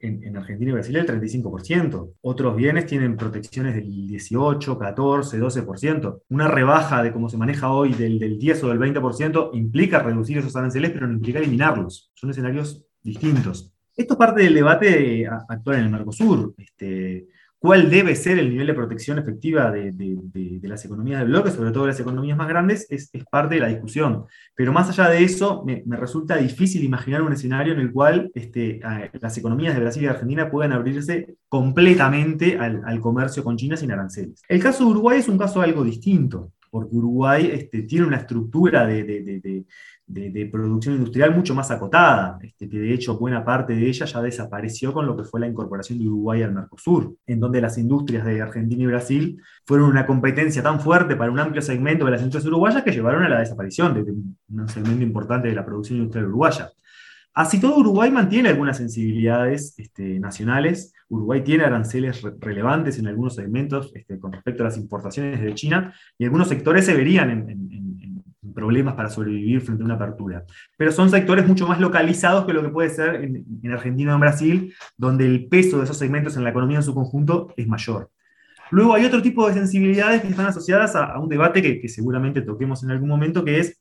en, 0.00 0.22
en 0.24 0.36
Argentina 0.36 0.70
y 0.70 0.74
Brasil 0.74 0.94
del 0.94 1.06
35%. 1.06 2.14
Otros 2.20 2.56
bienes 2.56 2.86
tienen 2.86 3.16
protecciones 3.16 3.74
del 3.74 3.88
18, 4.06 4.78
14, 4.78 5.40
12%. 5.40 6.22
Una 6.28 6.48
rebaja 6.48 7.02
de 7.02 7.12
cómo 7.12 7.28
se 7.28 7.36
maneja 7.36 7.70
hoy 7.70 7.92
del, 7.94 8.18
del 8.18 8.38
10 8.38 8.64
o 8.64 8.68
del 8.68 8.78
20% 8.78 9.50
implica 9.54 10.00
reducir 10.00 10.38
esos 10.38 10.54
aranceles, 10.56 10.90
pero 10.90 11.06
no 11.06 11.14
implica 11.14 11.38
eliminarlos. 11.38 12.10
Son 12.14 12.30
escenarios 12.30 12.84
distintos. 13.02 13.72
Esto 13.96 14.14
es 14.14 14.18
parte 14.18 14.42
del 14.42 14.54
debate 14.54 15.22
eh, 15.22 15.26
actual 15.26 15.78
en 15.78 15.84
el 15.84 15.90
Mercosur. 15.90 16.54
Este, 16.56 17.26
¿Cuál 17.60 17.90
debe 17.90 18.14
ser 18.14 18.38
el 18.38 18.50
nivel 18.50 18.68
de 18.68 18.74
protección 18.74 19.18
efectiva 19.18 19.72
de, 19.72 19.92
las 20.62 20.84
economías 20.84 21.18
de 21.18 21.26
bloque, 21.26 21.50
sobre 21.50 21.72
todo 21.72 21.84
de 21.84 21.90
las 21.90 22.00
economías 22.00 22.38
más 22.38 22.48
grandes? 22.48 22.86
Es, 22.88 23.10
parte 23.30 23.56
de 23.56 23.60
la 23.60 23.68
discusión. 23.68 24.26
Pero 24.54 24.72
más 24.72 24.88
allá 24.88 25.10
de 25.10 25.24
eso, 25.24 25.64
me, 25.66 25.82
resulta 25.96 26.36
difícil 26.36 26.84
imaginar 26.84 27.22
un 27.22 27.32
escenario 27.32 27.72
en 27.72 27.80
el 27.80 27.90
cual 27.90 28.30
este, 28.34 28.80
las 29.20 29.36
economías 29.38 29.74
de 29.74 29.80
Brasil 29.80 30.04
y 30.04 30.06
Argentina 30.06 30.48
puedan 30.48 30.72
abrirse 30.72 31.34
completamente 31.48 32.58
al, 32.58 32.82
al 32.84 33.00
comercio 33.00 33.42
con 33.42 33.56
China 33.56 33.76
sin 33.76 33.90
aranceles. 33.90 34.40
El 34.48 34.62
caso 34.62 34.84
de 34.84 34.90
Uruguay 34.90 35.18
es 35.18 35.28
un 35.28 35.38
caso 35.38 35.60
algo 35.60 35.82
distinto, 35.82 36.52
porque 36.70 36.96
Uruguay 36.96 37.50
este, 37.52 37.82
tiene 37.82 38.06
una 38.06 38.16
estructura 38.16 38.86
de, 38.86 39.64
producción 40.50 40.94
industrial 40.96 41.34
mucho 41.34 41.54
más 41.54 41.70
acotada, 41.70 42.38
este, 42.42 42.68
que 42.68 42.78
de 42.78 42.94
hecho 42.94 43.18
buena 43.18 43.44
parte 43.44 43.74
de 43.74 43.86
ella 43.86 44.06
ya 44.06 44.22
desapareció 44.22 44.92
con 44.92 45.06
lo 45.06 45.16
que 45.16 45.24
fue 45.24 45.40
la 45.40 45.46
incorporación 45.46 45.98
de 45.98 46.06
Uruguay 46.06 46.42
al 46.42 46.54
Mercosur, 46.54 47.14
en 47.26 47.40
donde 47.40 47.60
las 47.60 47.78
industrias 47.78 48.24
de 48.24 48.40
Argentina 48.40 48.82
y 48.82 48.86
Brasil 48.86 49.40
fueron 49.66 49.90
una 49.90 50.06
competencia 50.06 50.62
tan 50.62 50.80
fuerte 50.80 51.16
para 51.16 51.30
un 51.30 51.38
amplio 51.38 51.62
segmento 51.62 52.04
de 52.04 52.12
las 52.12 52.20
industrias 52.20 52.46
uruguayas 52.46 52.82
que 52.82 52.92
llevaron 52.92 53.22
a 53.22 53.28
la 53.28 53.40
desaparición 53.40 53.94
de, 53.94 54.04
de 54.04 54.12
un 54.12 54.68
segmento 54.68 55.02
importante 55.02 55.48
de 55.48 55.54
la 55.54 55.64
producción 55.64 55.98
industrial 55.98 56.26
uruguaya. 56.26 56.72
Así 57.38 57.60
todo, 57.60 57.78
Uruguay 57.78 58.10
mantiene 58.10 58.48
algunas 58.48 58.78
sensibilidades 58.78 59.78
este, 59.78 60.18
nacionales. 60.18 60.92
Uruguay 61.08 61.44
tiene 61.44 61.62
aranceles 61.62 62.20
re- 62.20 62.34
relevantes 62.40 62.98
en 62.98 63.06
algunos 63.06 63.36
segmentos 63.36 63.92
este, 63.94 64.18
con 64.18 64.32
respecto 64.32 64.64
a 64.64 64.66
las 64.66 64.76
importaciones 64.76 65.40
de 65.40 65.54
China 65.54 65.94
y 66.18 66.24
algunos 66.24 66.48
sectores 66.48 66.84
se 66.84 66.94
verían 66.94 67.30
en, 67.30 68.22
problemas 68.54 68.94
para 68.94 69.08
sobrevivir 69.08 69.60
frente 69.60 69.84
a 69.84 69.86
una 69.86 69.94
apertura. 69.94 70.44
Pero 70.76 70.90
son 70.90 71.10
sectores 71.10 71.46
mucho 71.46 71.68
más 71.68 71.78
localizados 71.78 72.44
que 72.44 72.52
lo 72.52 72.62
que 72.62 72.70
puede 72.70 72.90
ser 72.90 73.22
en, 73.22 73.44
en 73.62 73.72
Argentina 73.72 74.10
o 74.10 74.14
en 74.16 74.20
Brasil, 74.20 74.74
donde 74.96 75.26
el 75.26 75.46
peso 75.46 75.78
de 75.78 75.84
esos 75.84 75.96
segmentos 75.96 76.36
en 76.36 76.42
la 76.42 76.50
economía 76.50 76.78
en 76.78 76.82
su 76.82 76.92
conjunto 76.92 77.54
es 77.56 77.68
mayor. 77.68 78.10
Luego 78.72 78.94
hay 78.94 79.04
otro 79.04 79.22
tipo 79.22 79.46
de 79.46 79.54
sensibilidades 79.54 80.22
que 80.22 80.28
están 80.28 80.46
asociadas 80.46 80.96
a, 80.96 81.04
a 81.04 81.20
un 81.20 81.28
debate 81.28 81.62
que, 81.62 81.80
que 81.80 81.88
seguramente 81.88 82.42
toquemos 82.42 82.82
en 82.82 82.90
algún 82.90 83.08
momento, 83.08 83.44
que 83.44 83.60
es 83.60 83.78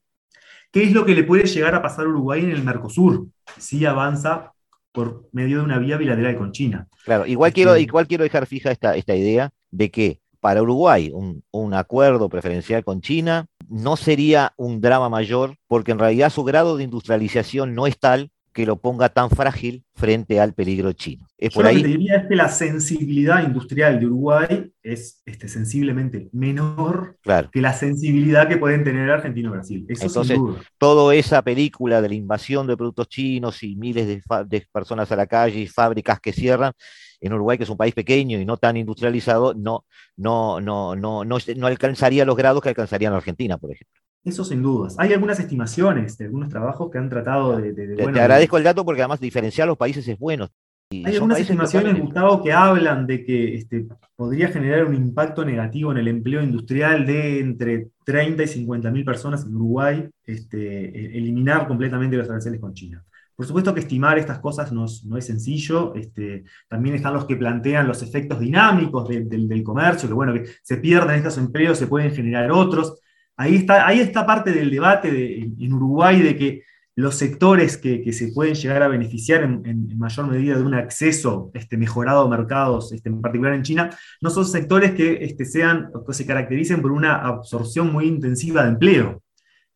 qué 0.71 0.83
es 0.83 0.91
lo 0.91 1.05
que 1.05 1.15
le 1.15 1.23
puede 1.23 1.45
llegar 1.45 1.75
a 1.75 1.81
pasar 1.81 2.05
a 2.05 2.09
Uruguay 2.09 2.43
en 2.43 2.51
el 2.51 2.63
Mercosur 2.63 3.27
si 3.57 3.85
avanza 3.85 4.53
por 4.91 5.29
medio 5.31 5.59
de 5.59 5.63
una 5.63 5.77
vía 5.77 5.97
bilateral 5.97 6.37
con 6.37 6.51
China. 6.51 6.87
Claro, 7.05 7.25
igual 7.25 7.49
Este- 7.49 7.55
quiero, 7.61 7.77
igual 7.77 8.07
quiero 8.07 8.23
dejar 8.23 8.45
fija 8.47 8.71
esta, 8.71 8.95
esta 8.95 9.15
idea 9.15 9.51
de 9.71 9.91
que 9.91 10.21
para 10.39 10.61
Uruguay 10.61 11.11
un, 11.13 11.43
un 11.51 11.73
acuerdo 11.73 12.29
preferencial 12.29 12.83
con 12.83 13.01
China 13.01 13.47
no 13.67 13.97
sería 13.97 14.53
un 14.55 14.81
drama 14.81 15.09
mayor 15.09 15.55
porque 15.67 15.91
en 15.91 15.99
realidad 15.99 16.29
su 16.29 16.43
grado 16.43 16.77
de 16.77 16.83
industrialización 16.83 17.75
no 17.75 17.85
es 17.87 17.99
tal 17.99 18.29
que 18.57 18.65
lo 18.65 18.77
ponga 18.77 19.09
tan 19.09 19.29
frágil 19.29 19.83
frente 19.93 20.39
al 20.39 20.55
peligro 20.55 20.91
chino. 20.91 21.27
Es 21.37 21.53
Yo 21.53 21.61
por 21.61 21.65
lo 21.65 21.69
que 21.69 21.75
te 21.75 21.85
ahí, 21.85 21.91
diría 21.91 22.15
es 22.15 22.27
que 22.27 22.35
la 22.35 22.49
sensibilidad 22.49 23.43
industrial 23.45 23.99
de 23.99 24.07
Uruguay 24.07 24.73
es 24.81 25.21
este, 25.27 25.47
sensiblemente 25.47 26.27
menor 26.33 27.19
claro. 27.21 27.51
que 27.51 27.61
la 27.61 27.73
sensibilidad 27.73 28.47
que 28.47 28.57
pueden 28.57 28.83
tener 28.83 29.11
Argentina 29.11 29.49
y 29.49 29.51
Brasil. 29.51 29.85
Eso 29.87 30.07
Entonces, 30.07 30.39
toda 30.79 31.13
esa 31.13 31.43
película 31.43 32.01
de 32.01 32.09
la 32.09 32.15
invasión 32.15 32.65
de 32.65 32.75
productos 32.75 33.07
chinos 33.09 33.61
y 33.61 33.75
miles 33.75 34.07
de 34.07 34.67
personas 34.73 35.11
a 35.11 35.15
la 35.15 35.27
calle 35.27 35.59
y 35.59 35.67
fábricas 35.67 36.19
que 36.19 36.33
cierran, 36.33 36.73
en 37.21 37.33
Uruguay, 37.33 37.59
que 37.59 37.63
es 37.63 37.69
un 37.69 37.77
país 37.77 37.93
pequeño 37.93 38.39
y 38.39 38.45
no 38.45 38.57
tan 38.57 38.75
industrializado, 38.75 39.53
no, 39.53 39.85
no, 40.15 40.59
no, 40.59 40.95
no, 40.95 41.23
no, 41.23 41.37
no 41.55 41.67
alcanzaría 41.67 42.25
los 42.25 42.35
grados 42.35 42.63
que 42.63 42.69
alcanzaría 42.69 43.07
en 43.09 43.13
Argentina, 43.13 43.59
por 43.59 43.71
ejemplo. 43.71 44.01
Eso 44.27 44.43
sin 44.43 44.61
dudas. 44.61 44.95
Hay 44.99 45.13
algunas 45.13 45.39
estimaciones 45.39 46.17
de 46.17 46.25
algunos 46.25 46.49
trabajos 46.49 46.91
que 46.91 46.97
han 46.97 47.09
tratado 47.09 47.57
de... 47.57 47.71
de- 47.73 47.87
de, 47.87 47.95
Te, 47.95 48.03
bueno, 48.03 48.15
te 48.17 48.21
agradezco 48.21 48.57
el 48.57 48.63
dato 48.63 48.83
porque 48.83 49.01
además 49.01 49.19
diferenciar 49.19 49.67
los 49.67 49.77
países 49.77 50.07
es 50.07 50.19
bueno. 50.19 50.49
Y 50.89 51.05
Hay 51.05 51.15
algunas 51.15 51.39
estimaciones, 51.39 51.89
locales. 51.93 52.05
Gustavo, 52.05 52.43
que 52.43 52.51
hablan 52.53 53.07
de 53.07 53.23
que 53.25 53.55
este, 53.55 53.87
podría 54.15 54.47
generar 54.49 54.85
un 54.85 54.95
impacto 54.95 55.43
negativo 55.45 55.91
en 55.91 55.97
el 55.97 56.07
empleo 56.07 56.41
industrial 56.41 57.05
de 57.05 57.39
entre 57.39 57.89
30 58.05 58.43
y 58.43 58.47
50 58.47 58.91
mil 58.91 59.03
personas 59.05 59.45
en 59.45 59.55
Uruguay, 59.55 60.09
este, 60.25 60.85
e- 60.85 61.17
eliminar 61.17 61.67
completamente 61.67 62.15
los 62.17 62.29
aranceles 62.29 62.59
con 62.59 62.73
China. 62.73 63.03
Por 63.35 63.45
supuesto 63.45 63.73
que 63.73 63.81
estimar 63.81 64.17
estas 64.17 64.39
cosas 64.39 64.71
no 64.71 64.85
es, 64.85 65.03
no 65.05 65.15
es 65.17 65.25
sencillo. 65.25 65.93
Este, 65.95 66.43
también 66.67 66.95
están 66.95 67.13
los 67.13 67.25
que 67.25 67.35
plantean 67.35 67.87
los 67.87 68.01
efectos 68.01 68.39
dinámicos 68.39 69.07
de- 69.07 69.25
del, 69.25 69.47
del 69.47 69.63
comercio, 69.63 70.07
que 70.09 70.13
bueno, 70.15 70.33
que 70.33 70.45
se 70.63 70.77
pierden 70.77 71.15
estos 71.17 71.37
empleos, 71.37 71.77
se 71.77 71.87
pueden 71.87 72.11
generar 72.11 72.51
otros. 72.51 72.99
Ahí 73.37 73.55
está, 73.55 73.87
ahí 73.87 73.99
está 73.99 74.25
parte 74.25 74.51
del 74.51 74.71
debate 74.71 75.11
de- 75.11 75.53
en, 75.59 75.73
Uruguay 75.73 76.21
de 76.21 76.35
que 76.35 76.63
los 76.95 77.13
sectores 77.15 77.77
que, 77.77 78.11
se 78.11 78.29
pueden 78.33 78.55
llegar 78.55 78.81
a 78.81 78.87
beneficiar 78.87 79.43
en, 79.43 79.95
mayor 79.99 80.27
medida 80.27 80.57
de 80.57 80.63
un 80.63 80.73
acceso 80.73 81.51
este, 81.53 81.77
mejorado 81.77 82.21
a 82.25 82.29
mercados, 82.29 82.91
este, 82.91 83.09
en 83.09 83.21
particular 83.21 83.53
en 83.53 83.61
China, 83.61 83.91
no 84.19 84.31
son 84.31 84.45
sectores 84.45 84.93
que 84.93 85.23
este, 85.23 85.45
sean, 85.45 85.91
que 86.05 86.13
se 86.13 86.25
caractericen 86.25 86.81
por 86.81 86.91
una 86.91 87.15
absorción 87.17 87.93
muy 87.93 88.05
intensiva 88.07 88.63
de 88.63 88.69
empleo. 88.69 89.21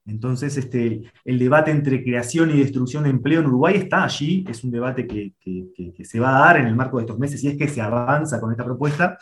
Entonces, 0.08 0.58
este, 0.58 1.04
el 1.24 1.38
debate 1.38 1.70
entre 1.70 2.04
creación 2.04 2.50
y 2.50 2.58
destrucción 2.60 3.04
de 3.04 3.12
empleo 3.12 3.42
en 3.42 3.46
Uruguay 3.46 3.76
está 3.76 4.04
allí, 4.04 4.44
es 4.50 4.64
un 4.64 4.72
debate 4.72 5.06
que- 5.06 5.34
que 5.40 6.04
se 6.04 6.20
va 6.20 6.36
a 6.36 6.40
dar 6.48 6.58
en 6.58 6.66
el 6.66 6.76
marco 6.76 6.98
de 6.98 7.04
estos 7.04 7.20
meses, 7.20 7.44
y 7.44 7.50
es 7.50 7.56
que 7.58 7.68
se 7.68 7.82
avanza 7.82 8.42
con 8.42 8.50
esta 8.50 8.66
propuesta, 8.66 9.20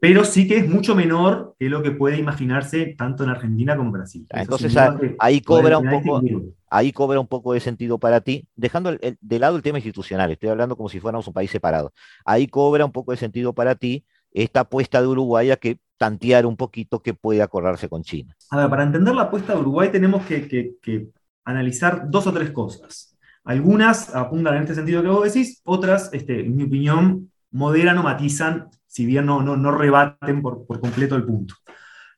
pero 0.00 0.24
sí 0.24 0.46
que 0.46 0.58
es 0.58 0.68
mucho 0.68 0.94
menor 0.94 1.54
que 1.58 1.68
lo 1.68 1.82
que 1.82 1.90
puede 1.90 2.18
imaginarse 2.18 2.94
tanto 2.98 3.24
en 3.24 3.30
Argentina 3.30 3.76
como 3.76 3.88
en 3.88 3.92
Brasil. 3.92 4.26
Ah, 4.30 4.42
entonces 4.42 4.76
ahí 5.18 5.40
cobra 5.40 5.78
un 5.78 5.88
poco, 5.88 6.22
ahí 6.70 6.92
cobra 6.92 7.20
un 7.20 7.26
poco 7.26 7.54
de 7.54 7.60
sentido 7.60 7.98
para 7.98 8.20
ti, 8.20 8.46
dejando 8.54 8.92
de 8.92 9.38
lado 9.38 9.56
el 9.56 9.62
tema 9.62 9.78
institucional, 9.78 10.30
estoy 10.30 10.50
hablando 10.50 10.76
como 10.76 10.88
si 10.88 11.00
fuéramos 11.00 11.26
un 11.26 11.34
país 11.34 11.50
separado. 11.50 11.92
Ahí 12.24 12.46
cobra 12.46 12.84
un 12.84 12.92
poco 12.92 13.12
de 13.12 13.18
sentido 13.18 13.52
para 13.52 13.74
ti 13.74 14.04
esta 14.32 14.60
apuesta 14.60 15.00
de 15.00 15.06
Uruguay 15.06 15.50
a 15.50 15.56
que 15.56 15.78
tantear 15.96 16.44
un 16.44 16.56
poquito 16.56 17.00
que 17.00 17.14
puede 17.14 17.42
acordarse 17.42 17.88
con 17.88 18.02
China. 18.02 18.36
A 18.50 18.58
ver, 18.58 18.68
para 18.68 18.82
entender 18.82 19.14
la 19.14 19.22
apuesta 19.22 19.54
de 19.54 19.60
Uruguay 19.60 19.90
tenemos 19.90 20.24
que, 20.26 21.08
analizar 21.44 22.10
dos 22.10 22.26
o 22.26 22.32
tres 22.32 22.50
cosas. 22.50 23.16
Algunas 23.44 24.14
apuntan 24.14 24.56
en 24.56 24.62
este 24.62 24.74
sentido 24.74 25.00
que 25.00 25.08
vos 25.08 25.32
decís, 25.32 25.62
otras, 25.64 26.10
este, 26.12 26.40
en 26.40 26.56
mi 26.56 26.64
opinión, 26.64 27.30
moderan 27.52 27.98
o 27.98 28.02
matizan, 28.02 28.68
si 28.96 29.04
bien 29.04 29.26
no, 29.26 29.42
no, 29.42 29.58
no 29.58 29.72
rebaten 29.72 30.40
por, 30.40 30.66
por 30.66 30.80
completo 30.80 31.16
el 31.16 31.24
punto. 31.24 31.54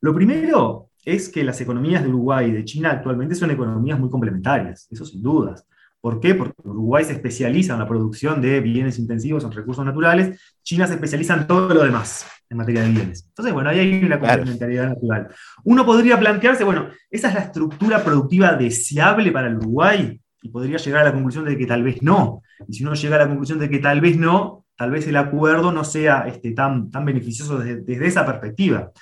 Lo 0.01 0.15
primero 0.15 0.91
es 1.05 1.29
que 1.29 1.43
las 1.43 1.61
economías 1.61 2.05
de 2.05 2.09
Uruguay 2.09 2.51
y 2.51 2.53
de 2.53 2.65
China 2.65 2.93
actualmente 2.93 3.35
son 3.35 3.51
economías 3.51 3.99
muy 3.99 4.09
complementarias, 4.09 4.87
eso 4.89 5.05
sin 5.05 5.21
dudas. 5.21 5.67
¿Por 6.01 6.21
qué? 6.21 6.37
Porque 6.37 6.55
Uruguay 6.63 7.05
se 7.05 7.15
especializa 7.15 7.73
en 7.73 7.81
la 7.81 7.89
producción 7.89 8.41
de 8.41 8.61
bienes 8.61 9.01
intensivos 9.01 9.43
en 9.43 9.51
recursos 9.51 9.85
naturales, 9.85 10.41
China 10.63 10.87
se 10.87 10.95
especializa 10.95 11.35
en 11.35 11.49
todo 11.49 11.75
lo 11.75 11.83
demás 11.83 12.25
en 12.49 12.57
materia 12.57 12.83
de 12.83 12.91
bienes. 12.91 13.25
Entonces, 13.27 13.53
bueno, 13.53 13.71
ahí 13.71 13.81
hay 13.81 14.05
una 14.05 14.21
complementariedad 14.21 14.91
natural. 14.91 15.29
Uno 15.65 15.85
podría 15.85 16.17
plantearse, 16.17 16.63
bueno, 16.63 16.91
¿esa 17.11 17.29
es 17.29 17.35
la 17.35 17.41
estructura 17.41 18.05
productiva 18.05 18.53
deseable 18.53 19.33
para 19.33 19.49
el 19.49 19.57
Uruguay? 19.57 20.21
Y 20.43 20.49
podría 20.51 20.77
llegar 20.77 21.01
a 21.01 21.07
la 21.07 21.13
conclusión 21.13 21.45
de 21.45 21.59
que 21.59 21.67
tal 21.67 21.83
vez 21.83 22.01
no. 22.03 22.41
Y 22.69 22.75
si 22.75 22.85
uno 22.85 22.95
llega 22.95 23.17
a 23.17 23.19
la 23.19 23.27
conclusión 23.27 23.59
de 23.59 23.69
que 23.69 23.81
tal 23.81 24.01
vez 24.01 24.17
no, 24.17 24.65
tal 24.79 24.93
vez 24.93 25.09
el 25.09 25.17
acuerdo 25.17 25.73
no 25.73 25.83
sea 25.83 26.29
este, 26.29 26.53
tan, 26.53 26.89
tan 26.91 27.05
beneficioso 27.05 27.59
desde, 27.59 28.07
esa 28.07 28.25
perspectiva. 28.25 28.93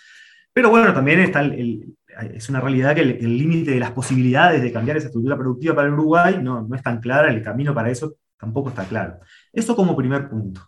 Pero 0.53 0.71
bueno, 0.71 0.95
también 0.95 1.21
está 1.21 1.43
el, 1.43 1.85
es 2.33 2.49
una 2.49 2.61
realidad 2.61 2.95
que 2.95 3.03
el 3.03 3.39
límite 3.39 3.73
de 3.73 3.81
las 3.81 3.91
posibilidades 3.91 4.63
de 4.63 4.73
cambiar 4.73 4.97
esa 4.97 5.09
estructura 5.09 5.37
productiva 5.37 5.75
para 5.75 5.89
el 5.89 5.93
Uruguay 5.93 6.39
no, 6.43 6.63
no 6.63 6.75
es 6.75 6.83
tan 6.83 6.99
clara, 6.99 7.31
el 7.31 7.43
camino 7.43 7.75
para 7.75 7.91
eso 7.91 8.15
tampoco 8.39 8.71
está 8.71 8.85
claro. 8.85 9.19
Eso 9.53 9.77
como 9.77 9.95
primer 9.95 10.31
punto. 10.31 10.63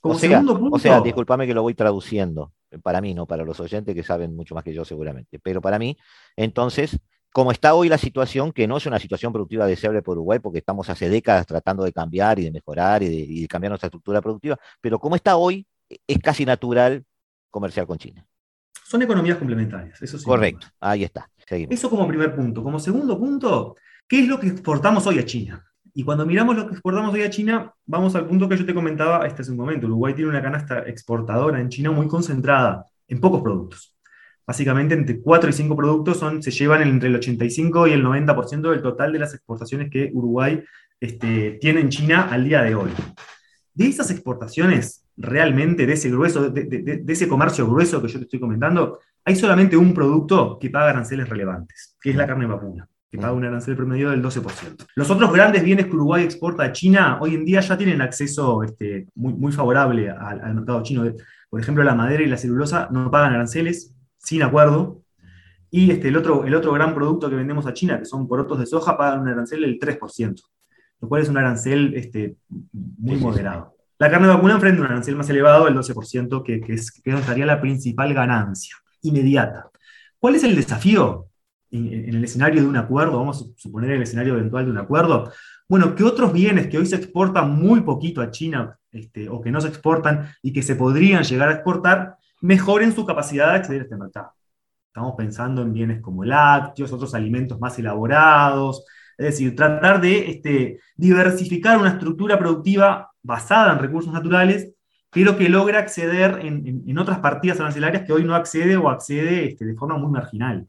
Como 0.00 0.18
segundo 0.18 0.58
punto, 0.58 0.76
o 0.76 0.78
sea, 0.78 1.00
discúlpame 1.02 1.46
que 1.46 1.54
lo 1.54 1.62
voy 1.62 1.74
traduciendo, 1.74 2.52
para 2.82 3.02
mí, 3.02 3.14
no 3.14 3.26
para 3.26 3.44
los 3.44 3.60
oyentes 3.60 3.94
que 3.94 4.02
saben 4.02 4.34
mucho 4.34 4.54
más 4.54 4.64
que 4.64 4.72
yo 4.72 4.84
seguramente, 4.84 5.38
pero 5.38 5.60
para 5.60 5.78
mí, 5.78 5.96
entonces, 6.36 6.98
como 7.34 7.50
está 7.50 7.74
hoy 7.74 7.88
la 7.88 7.98
situación, 7.98 8.52
que 8.52 8.68
no 8.68 8.76
es 8.76 8.86
una 8.86 9.00
situación 9.00 9.32
productiva 9.32 9.66
deseable 9.66 10.02
por 10.02 10.16
Uruguay, 10.16 10.38
porque 10.38 10.58
estamos 10.58 10.88
hace 10.88 11.08
décadas 11.08 11.44
tratando 11.44 11.82
de 11.82 11.92
cambiar 11.92 12.38
y 12.38 12.44
de 12.44 12.52
mejorar 12.52 13.02
y 13.02 13.40
de, 13.40 13.48
cambiar 13.48 13.72
nuestra 13.72 13.88
estructura 13.88 14.22
productiva, 14.22 14.56
pero 14.80 15.00
como 15.00 15.16
está 15.16 15.34
hoy, 15.34 15.66
es 15.88 16.18
casi 16.20 16.44
natural 16.44 17.04
comerciar 17.50 17.88
con 17.88 17.98
China. 17.98 18.24
Son 18.84 19.02
economías 19.02 19.36
complementarias, 19.36 20.00
eso 20.00 20.16
sí. 20.16 20.24
Correcto, 20.24 20.68
ahí 20.78 21.02
está. 21.02 21.28
Eso 21.48 21.90
como 21.90 22.06
primer 22.06 22.36
punto. 22.36 22.62
Como 22.62 22.78
segundo 22.78 23.18
punto, 23.18 23.74
¿qué 24.06 24.20
es 24.20 24.28
lo 24.28 24.38
que 24.38 24.46
exportamos 24.46 25.04
hoy 25.08 25.18
a 25.18 25.24
China? 25.24 25.66
Y 25.92 26.04
cuando 26.04 26.24
miramos 26.24 26.54
lo 26.54 26.68
que 26.68 26.74
exportamos 26.74 27.12
hoy 27.14 27.22
a 27.22 27.30
China, 27.30 27.74
vamos 27.84 28.14
al 28.14 28.28
punto 28.28 28.48
que 28.48 28.56
yo 28.56 28.64
te 28.64 28.74
comentaba 28.74 29.26
este 29.26 29.42
hace 29.42 29.50
un 29.50 29.56
momento. 29.56 29.88
Uruguay 29.88 30.14
tiene 30.14 30.30
una 30.30 30.40
canasta 30.40 30.84
exportadora 30.86 31.60
en 31.60 31.68
China 31.68 31.90
muy 31.90 32.06
concentrada 32.06 32.86
en 33.08 33.20
pocos 33.20 33.42
productos. 33.42 33.93
Básicamente 34.46 34.94
entre 34.94 35.20
4 35.20 35.50
y 35.50 35.52
5 35.52 35.76
productos 35.76 36.24
se 36.40 36.50
llevan 36.50 36.82
entre 36.82 37.08
el 37.08 37.16
85 37.16 37.86
y 37.86 37.92
el 37.92 38.04
90% 38.04 38.70
del 38.70 38.82
total 38.82 39.12
de 39.12 39.18
las 39.18 39.34
exportaciones 39.34 39.90
que 39.90 40.10
Uruguay 40.12 40.62
este, 41.00 41.52
tiene 41.60 41.80
en 41.80 41.88
China 41.88 42.28
al 42.30 42.44
día 42.44 42.62
de 42.62 42.74
hoy. 42.74 42.90
De 43.72 43.86
esas 43.86 44.10
exportaciones, 44.10 45.04
realmente, 45.16 45.86
de 45.86 45.94
ese 45.94 46.10
grueso, 46.10 46.50
de, 46.50 47.02
ese 47.08 47.28
comercio 47.28 47.66
grueso 47.66 48.00
que 48.02 48.08
yo 48.08 48.18
te 48.18 48.24
estoy 48.24 48.40
comentando, 48.40 49.00
hay 49.24 49.34
solamente 49.34 49.76
un 49.76 49.94
producto 49.94 50.58
que 50.60 50.70
paga 50.70 50.90
aranceles 50.90 51.28
relevantes, 51.28 51.96
que 52.00 52.10
es 52.10 52.16
la 52.16 52.26
carne 52.26 52.46
vacuna, 52.46 52.86
que 53.10 53.18
paga 53.18 53.32
un 53.32 53.44
arancel 53.44 53.76
promedio 53.76 54.10
del 54.10 54.22
12%. 54.22 54.86
Los 54.94 55.10
otros 55.10 55.32
grandes 55.32 55.64
bienes 55.64 55.86
que 55.86 55.92
Uruguay 55.96 56.22
exporta 56.22 56.64
a 56.64 56.72
China 56.72 57.18
hoy 57.20 57.34
en 57.34 57.44
día 57.44 57.60
ya 57.60 57.76
tienen 57.76 58.02
acceso 58.02 58.62
este, 58.62 59.06
muy 59.14 59.52
favorable 59.52 60.10
al, 60.10 60.54
mercado 60.54 60.82
chino. 60.82 61.10
Por 61.48 61.60
ejemplo, 61.60 61.82
la 61.82 61.94
madera 61.94 62.22
y 62.22 62.26
la 62.26 62.36
celulosa 62.36 62.88
no 62.92 63.10
pagan 63.10 63.32
aranceles 63.32 63.93
sin 64.24 64.42
acuerdo. 64.42 65.02
Y 65.70 65.90
este, 65.90 66.08
el, 66.08 66.16
otro, 66.16 66.44
el 66.44 66.54
otro 66.54 66.72
gran 66.72 66.94
producto 66.94 67.28
que 67.28 67.36
vendemos 67.36 67.66
a 67.66 67.74
China, 67.74 67.98
que 67.98 68.04
son 68.04 68.28
porotos 68.28 68.58
de 68.58 68.66
soja, 68.66 68.96
pagan 68.96 69.20
un 69.20 69.28
arancel 69.28 69.62
del 69.62 69.78
3% 69.78 70.40
lo 71.04 71.08
cual 71.08 71.22
es 71.22 71.28
un 71.28 71.36
arancel 71.36 71.92
este, 71.94 72.36
muy 72.72 73.16
moderado. 73.16 73.76
La 73.98 74.10
carne 74.10 74.26
vacuna 74.26 74.54
enfrenta 74.54 74.80
un 74.80 74.86
arancel 74.86 75.16
más 75.16 75.28
elevado, 75.28 75.68
el 75.68 75.76
12%, 75.76 76.42
que, 76.42 76.60
que, 76.60 76.72
es, 76.72 76.90
que 76.90 77.10
estaría 77.10 77.44
la 77.44 77.60
principal 77.60 78.12
ganancia 78.14 78.74
inmediata. 79.02 79.70
¿Cuál 80.18 80.34
es 80.34 80.44
el 80.44 80.56
desafío 80.56 81.26
en, 81.70 82.08
el 82.08 82.24
escenario 82.24 82.62
de 82.62 82.68
un 82.68 82.76
acuerdo? 82.76 83.18
Vamos 83.18 83.42
a 83.42 83.60
suponer 83.60 83.90
el 83.90 84.02
escenario 84.02 84.34
eventual 84.34 84.64
de 84.64 84.70
un 84.70 84.78
acuerdo. 84.78 85.30
Bueno, 85.68 85.94
que 85.94 86.04
otros 86.04 86.32
bienes 86.32 86.68
que 86.68 86.78
hoy 86.78 86.86
se 86.86 86.96
exportan 86.96 87.54
muy 87.54 87.82
poquito 87.82 88.22
a 88.22 88.30
China 88.30 88.78
este, 88.90 89.28
o 89.28 89.42
que 89.42 89.50
no 89.50 89.60
se 89.60 89.68
exportan 89.68 90.30
y 90.42 90.54
que 90.54 90.62
se 90.62 90.74
podrían 90.74 91.22
llegar 91.22 91.50
a 91.50 91.52
exportar, 91.52 92.16
mejoren 92.44 92.92
su 92.92 93.06
capacidad 93.06 93.50
de 93.52 93.56
acceder 93.56 93.80
a 93.80 93.84
este 93.84 93.96
mercado. 93.96 94.34
Estamos 94.88 95.14
pensando 95.16 95.62
en 95.62 95.72
bienes 95.72 96.02
como 96.02 96.24
lácteos, 96.24 96.92
otros 96.92 97.14
alimentos 97.14 97.58
más 97.58 97.78
elaborados, 97.78 98.84
es 99.16 99.26
decir, 99.26 99.56
tratar 99.56 100.00
de 100.00 100.30
este, 100.30 100.80
diversificar 100.94 101.78
una 101.78 101.90
estructura 101.90 102.38
productiva 102.38 103.10
basada 103.22 103.72
en 103.72 103.78
recursos 103.78 104.12
naturales, 104.12 104.72
pero 105.10 105.38
que 105.38 105.48
logra 105.48 105.78
acceder 105.78 106.40
en, 106.42 106.98
otras 106.98 107.20
partidas 107.20 107.60
arancelarias 107.60 108.04
que 108.04 108.12
hoy 108.12 108.24
no 108.24 108.34
accede 108.34 108.76
o 108.76 108.90
accede 108.90 109.46
este, 109.48 109.64
de 109.64 109.74
forma 109.74 109.96
muy 109.96 110.12
marginal. 110.12 110.68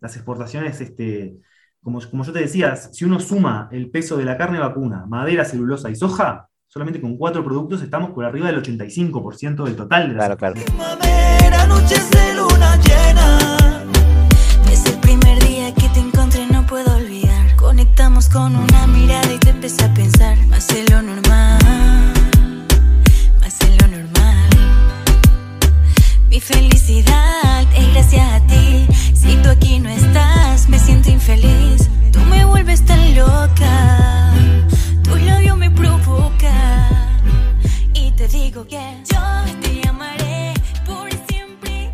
Las 0.00 0.16
exportaciones, 0.16 0.78
este, 0.82 1.36
como, 1.82 2.00
como 2.10 2.24
yo 2.24 2.32
te 2.34 2.40
decía, 2.40 2.76
si 2.76 3.06
uno 3.06 3.18
suma 3.18 3.70
el 3.72 3.90
peso 3.90 4.18
de 4.18 4.26
la 4.26 4.36
carne 4.36 4.58
vacuna, 4.58 5.06
madera, 5.06 5.46
celulosa 5.46 5.88
y 5.88 5.96
soja, 5.96 6.50
solamente 6.74 7.00
con 7.00 7.16
cuatro 7.16 7.44
productos 7.44 7.82
estamos 7.82 8.10
por 8.10 8.24
arriba 8.24 8.48
del 8.48 8.60
85% 8.60 9.62
del 9.62 9.76
total 9.76 10.08
de 10.08 10.14
las 10.14 10.36
claro, 10.36 10.56
Es 14.72 14.84
el 14.86 14.98
primer 14.98 15.38
día 15.46 15.72
que 15.72 15.88
te 15.90 16.00
encontré, 16.00 16.44
no 16.48 16.66
puedo 16.66 16.96
olvidar. 16.96 17.54
Conectamos 17.54 18.28
con 18.28 18.56
una 18.56 18.88
mirada 18.88 19.32
y 19.32 19.38
te 19.38 19.50
empecé 19.50 19.84
a 19.84 19.94
pensar 19.94 20.36
más 20.48 20.68
en 20.70 20.86
lo 20.86 21.00
normal, 21.00 21.60
más 23.40 23.60
en 23.60 23.76
lo 23.76 23.86
normal. 23.86 24.48
Mi 26.28 26.40
felicidad 26.40 27.62
es 27.72 27.92
gracias 27.92 28.32
a 28.32 28.44
ti. 28.48 28.88
Si 29.14 29.36
tú 29.44 29.48
aquí 29.48 29.78
no 29.78 29.90
estás, 29.90 30.68
me 30.68 30.80
siento 30.80 31.08
infeliz. 31.08 31.88
Tú 32.10 32.18
me 32.22 32.44
vuelves 32.44 32.84
tan 32.84 33.14
loca, 33.14 34.33
labio 35.24 35.56
me 35.56 35.70
provoca. 35.70 36.88
Y 37.92 38.12
te 38.12 38.28
digo 38.28 38.66
que 38.66 39.02
yo 39.10 39.20
te 39.60 39.80
llamaré 39.82 40.54
por 40.86 41.08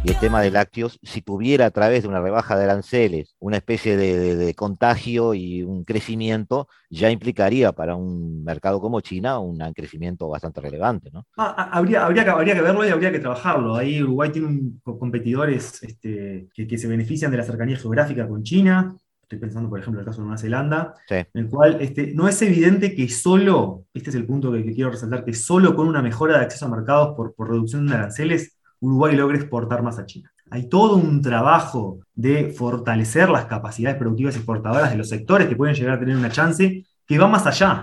y 0.03 0.09
el 0.09 0.19
tema 0.19 0.41
de 0.41 0.51
lácteos, 0.51 0.99
si 1.03 1.21
tuviera 1.21 1.67
a 1.67 1.71
través 1.71 2.03
de 2.03 2.09
una 2.09 2.23
rebaja 2.23 2.57
de 2.57 2.65
aranceles 2.65 3.37
una 3.39 3.59
especie 3.59 3.99
de, 3.99 4.55
contagio 4.55 5.35
y 5.35 5.63
un 5.63 5.85
crecimiento, 5.85 6.69
ya 6.89 7.11
implicaría 7.11 7.73
para 7.73 7.97
un 7.97 8.43
mercado 8.43 8.81
como 8.81 9.03
China 9.03 9.39
un 9.41 9.59
crecimiento 9.75 10.29
bastante 10.29 10.63
relevante. 10.63 11.11
¿no? 11.13 11.27
Ah, 11.37 11.55
ah, 11.57 11.71
habría, 11.73 12.07
habría, 12.07 12.25
que, 12.25 12.31
habría 12.31 12.55
que 12.55 12.63
verlo 12.63 12.87
y 12.87 12.89
habría 12.89 13.13
que 13.13 13.19
trabajarlo. 13.19 13.77
Ahí 13.77 14.03
Uruguay 14.03 14.31
tiene 14.31 14.49
un, 14.49 14.81
competidores 14.83 15.83
este, 15.83 16.49
que, 16.55 16.79
se 16.79 16.89
benefician 16.89 17.31
de 17.31 17.37
la 17.37 17.45
cercanía 17.45 17.77
geográfica 17.77 18.27
con 18.27 18.43
China. 18.43 18.97
Estoy 19.31 19.39
pensando, 19.39 19.71
por 19.71 19.79
ejemplo, 19.79 20.01
en 20.01 20.03
el 20.03 20.07
caso 20.07 20.23
de 20.23 20.27
Nueva 20.27 20.39
Zelanda, 20.39 20.95
en 21.09 21.27
el 21.35 21.49
cual 21.49 21.79
este, 21.81 22.13
no 22.15 22.27
es 22.27 22.43
evidente 22.43 22.97
que 22.97 23.09
solo, 23.09 23.85
este 23.95 24.11
es 24.11 24.17
el 24.17 24.27
punto 24.27 24.51
que, 24.51 24.65
quiero 24.75 24.91
resaltar, 24.91 25.25
que 25.25 25.35
solo 25.35 25.77
con 25.77 25.87
una 25.87 26.03
mejora 26.03 26.37
de 26.37 26.45
acceso 26.47 26.67
a 26.67 26.69
mercados 26.69 27.15
por, 27.17 27.33
por 27.35 27.49
reducción 27.49 27.87
de 27.87 27.95
aranceles 27.95 28.59
Uruguay 28.81 29.15
logre 29.15 29.39
exportar 29.39 29.85
más 29.85 30.01
a 30.01 30.07
China. 30.07 30.33
Hay 30.51 30.69
todo 30.69 30.97
un 30.97 31.23
trabajo 31.23 32.01
de 32.13 32.51
fortalecer 32.51 33.29
las 33.29 33.45
capacidades 33.45 33.99
productivas 33.99 34.35
exportadoras 34.35 34.91
de 34.91 34.97
los 34.97 35.09
sectores 35.09 35.47
que 35.47 35.55
pueden 35.55 35.77
llegar 35.77 35.95
a 35.95 36.01
tener 36.01 36.17
una 36.17 36.31
chance 36.31 36.85
que 37.07 37.19
va 37.19 37.29
más 37.29 37.47
allá 37.47 37.83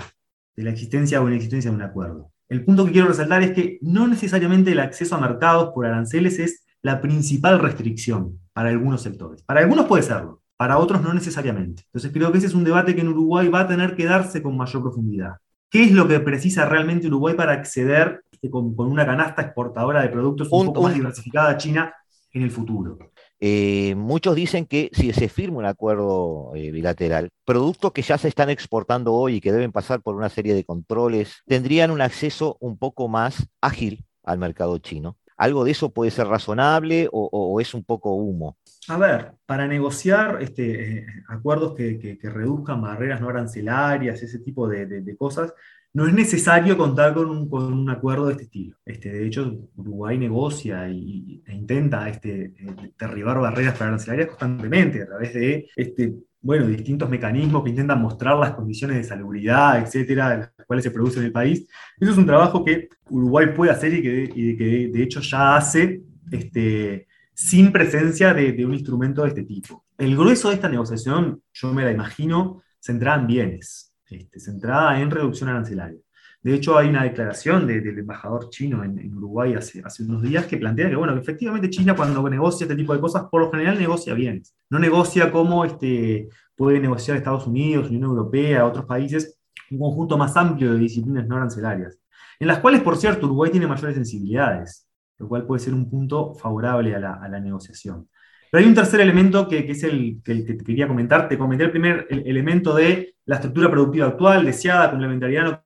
de 0.54 0.64
la 0.64 0.72
existencia 0.72 1.22
o 1.22 1.30
inexistencia 1.30 1.72
de 1.72 1.78
un 1.78 1.84
acuerdo. 1.84 2.32
El 2.50 2.66
punto 2.66 2.86
que 2.86 2.92
quiero 2.92 3.08
resaltar 3.08 3.42
es 3.44 3.52
que 3.52 3.78
no 3.82 4.08
necesariamente 4.08 4.74
el 4.74 4.80
acceso 4.80 5.16
a 5.16 5.22
mercados 5.22 5.72
por 5.74 5.86
aranceles 5.86 6.40
es 6.40 6.66
la 6.82 7.00
principal 7.00 7.60
restricción 7.60 8.40
para 8.52 8.70
algunos 8.70 9.02
sectores. 9.02 9.44
Para 9.44 9.62
algunos 9.62 9.86
puede 9.86 10.04
serlo, 10.04 10.42
para 10.58 10.80
otros 10.80 11.02
no 11.02 11.14
necesariamente. 11.14 11.84
Entonces 11.86 12.12
creo 12.12 12.32
que 12.32 12.40
ese 12.40 12.48
es 12.48 12.54
un 12.54 12.64
debate 12.64 12.96
que 12.96 13.02
en 13.02 13.10
Uruguay 13.10 13.48
va 13.48 13.62
a 13.62 13.68
tener 13.68 13.96
que 13.96 14.06
darse 14.06 14.42
con 14.42 14.58
mayor 14.58 14.82
profundidad. 14.82 15.38
¿Qué 15.70 15.84
es 15.84 15.92
lo 15.92 16.08
que 16.08 16.20
precisa 16.20 16.66
realmente 16.66 17.08
Uruguay 17.08 17.36
para 17.36 17.54
acceder 17.54 18.24
con, 18.50 18.74
una 18.78 19.06
canasta 19.06 19.42
exportadora 19.42 20.02
de 20.02 20.10
productos 20.10 20.48
un, 20.52 20.68
poco 20.68 20.84
más 20.84 20.94
diversificada 20.94 21.50
a 21.50 21.58
China 21.58 21.94
en 22.32 22.42
el 22.42 22.52
futuro? 22.52 22.98
Eh, 23.40 23.94
muchos 23.96 24.36
dicen 24.36 24.66
que 24.66 24.90
si 24.94 25.14
se 25.14 25.30
firma 25.30 25.60
un 25.60 25.66
acuerdo 25.66 26.54
eh, 26.56 26.72
bilateral, 26.72 27.30
productos 27.46 27.92
que 27.92 28.02
ya 28.02 28.18
se 28.18 28.30
están 28.30 28.50
exportando 28.50 29.14
hoy 29.14 29.36
y 29.36 29.42
que 29.42 29.52
deben 29.52 29.72
pasar 29.72 30.02
por 30.02 30.16
una 30.16 30.30
serie 30.30 30.56
de 30.56 30.64
controles, 30.64 31.44
tendrían 31.46 31.92
un 31.92 32.02
acceso 32.02 32.58
un 32.60 32.78
poco 32.78 33.08
más 33.08 33.48
ágil 33.62 34.06
al 34.24 34.40
mercado 34.40 34.78
chino. 34.80 35.18
¿Algo 35.38 35.64
de 35.64 35.72
eso 35.72 35.92
puede 35.92 36.10
ser 36.12 36.28
razonable 36.28 37.08
o, 37.12 37.62
es 37.62 37.74
un 37.74 37.84
poco 37.84 38.16
humo? 38.16 38.58
A 38.88 38.98
ver, 38.98 39.34
para 39.46 39.68
negociar 39.68 40.42
este, 40.42 41.00
eh, 41.00 41.06
acuerdos 41.28 41.76
que, 41.76 42.20
reduzcan 42.24 42.82
barreras 42.82 43.22
no 43.22 43.30
arancelarias, 43.30 44.24
ese 44.24 44.40
tipo 44.40 44.68
de, 44.68 45.16
cosas, 45.16 45.54
no 45.94 46.08
es 46.08 46.14
necesario 46.14 46.78
contar 46.78 47.14
con 47.14 47.30
un, 47.30 47.50
con 47.50 47.72
un 47.72 47.90
acuerdo 47.90 48.28
de 48.28 48.34
este 48.34 48.44
estilo. 48.46 48.78
Este, 48.84 49.12
de 49.12 49.28
hecho, 49.28 49.60
Uruguay 49.76 50.18
negocia 50.18 50.90
y, 50.90 51.44
e 51.46 51.54
intenta 51.54 52.10
este, 52.10 52.54
eh, 52.58 52.94
derribar 53.00 53.40
barreras 53.40 53.80
arancelarias 53.80 54.30
constantemente 54.30 55.04
a 55.04 55.08
través 55.08 55.34
de 55.34 55.70
este, 55.76 56.16
bueno, 56.48 56.66
distintos 56.66 57.10
mecanismos 57.10 57.62
que 57.62 57.72
intentan 57.72 58.02
mostrar 58.02 58.38
las 58.38 58.52
condiciones 58.52 58.96
de 58.96 59.04
salubridad, 59.04 59.82
etcétera, 59.82 60.30
de 60.30 60.38
las 60.38 60.52
cuales 60.66 60.86
se 60.86 60.92
produce 60.92 61.20
en 61.20 61.26
el 61.26 61.34
país. 61.34 61.68
Eso 62.00 62.12
es 62.12 62.18
un 62.18 62.26
trabajo 62.26 62.64
que 62.64 62.88
Uruguay 63.10 63.48
puede 63.54 63.70
hacer 63.70 63.94
y 63.94 64.02
que, 64.02 64.32
y 64.34 64.56
que 64.56 64.88
de, 64.88 65.04
hecho 65.04 65.20
ya 65.20 65.58
hace. 65.58 66.04
Este, 66.32 67.06
sin 67.34 67.74
presencia 67.74 68.34
de, 68.34 68.54
de 68.54 68.66
un 68.66 68.74
instrumento 68.74 69.24
de 69.24 69.28
este 69.28 69.44
tipo. 69.44 69.86
El 69.98 70.16
grueso 70.16 70.48
de 70.48 70.56
esta 70.56 70.70
negociación, 70.70 71.44
yo 71.52 71.74
me 71.74 71.84
la 71.84 71.92
imagino, 71.92 72.64
centrada 72.80 73.20
en 73.20 73.28
bienes, 73.28 73.94
este, 74.10 74.40
centrada 74.40 75.02
en 75.02 75.12
reducción 75.12 75.50
arancelaria. 75.50 76.00
De 76.48 76.56
hecho, 76.56 76.78
hay 76.78 76.88
una 76.90 77.04
declaración 77.04 77.68
de- 77.68 77.82
del 77.82 78.00
embajador 78.00 78.50
chino 78.50 78.84
en, 78.84 79.14
Uruguay 79.16 79.54
hace, 79.56 79.82
unos 80.04 80.22
días 80.22 80.46
que 80.46 80.58
plantea 80.58 80.90
que, 80.90 80.96
bueno, 80.96 81.14
que 81.14 81.20
efectivamente 81.22 81.70
China 81.70 81.96
cuando 81.96 82.28
negocia 82.30 82.64
este 82.66 82.76
tipo 82.76 82.94
de 82.94 83.00
cosas, 83.02 83.24
por 83.30 83.42
lo 83.42 83.52
general 83.52 83.78
negocia 83.78 84.14
bienes. 84.14 84.56
No 84.70 84.80
negocia 84.80 85.32
como 85.32 85.66
este, 85.66 86.30
puede 86.56 86.80
negociar 86.80 87.18
Estados 87.18 87.48
Unidos, 87.48 87.88
Unión 87.90 88.04
Europea, 88.04 88.66
otros 88.66 88.86
países, 88.86 89.38
un 89.72 89.80
conjunto 89.80 90.18
más 90.18 90.38
amplio 90.38 90.74
de 90.74 90.80
disciplinas 90.80 91.28
no 91.28 91.36
arancelarias, 91.36 92.00
en 92.40 92.48
las 92.48 92.60
cuales, 92.60 92.82
por 92.82 92.96
cierto, 92.98 93.26
Uruguay 93.26 93.52
tiene 93.52 93.68
mayores 93.68 93.96
sensibilidades 93.96 94.84
lo 95.20 95.28
cual 95.28 95.46
puede 95.48 95.60
ser 95.60 95.74
un 95.74 95.90
punto 95.90 96.36
favorable 96.36 96.94
a 96.96 97.00
la, 97.00 97.14
a 97.16 97.28
la 97.28 97.40
negociación. 97.40 98.08
Pero 98.52 98.62
hay 98.64 98.70
un 98.70 98.76
tercer 98.76 99.02
elemento 99.02 99.48
que, 99.48 99.66
que 99.66 99.72
es 99.72 99.84
el 99.84 100.22
que, 100.24 100.36
te 100.44 100.58
quería 100.58 100.88
comentar. 100.88 101.28
Te 101.28 101.38
comenté 101.40 101.64
el 101.66 101.72
primer 101.72 102.06
el- 102.12 102.26
elemento 102.28 102.76
de 102.76 103.16
la 103.26 103.36
estructura 103.38 103.70
productiva 103.72 104.06
actual, 104.08 104.46
deseada, 104.46 104.92
complementariedad, 104.92 105.44
no 105.46 105.64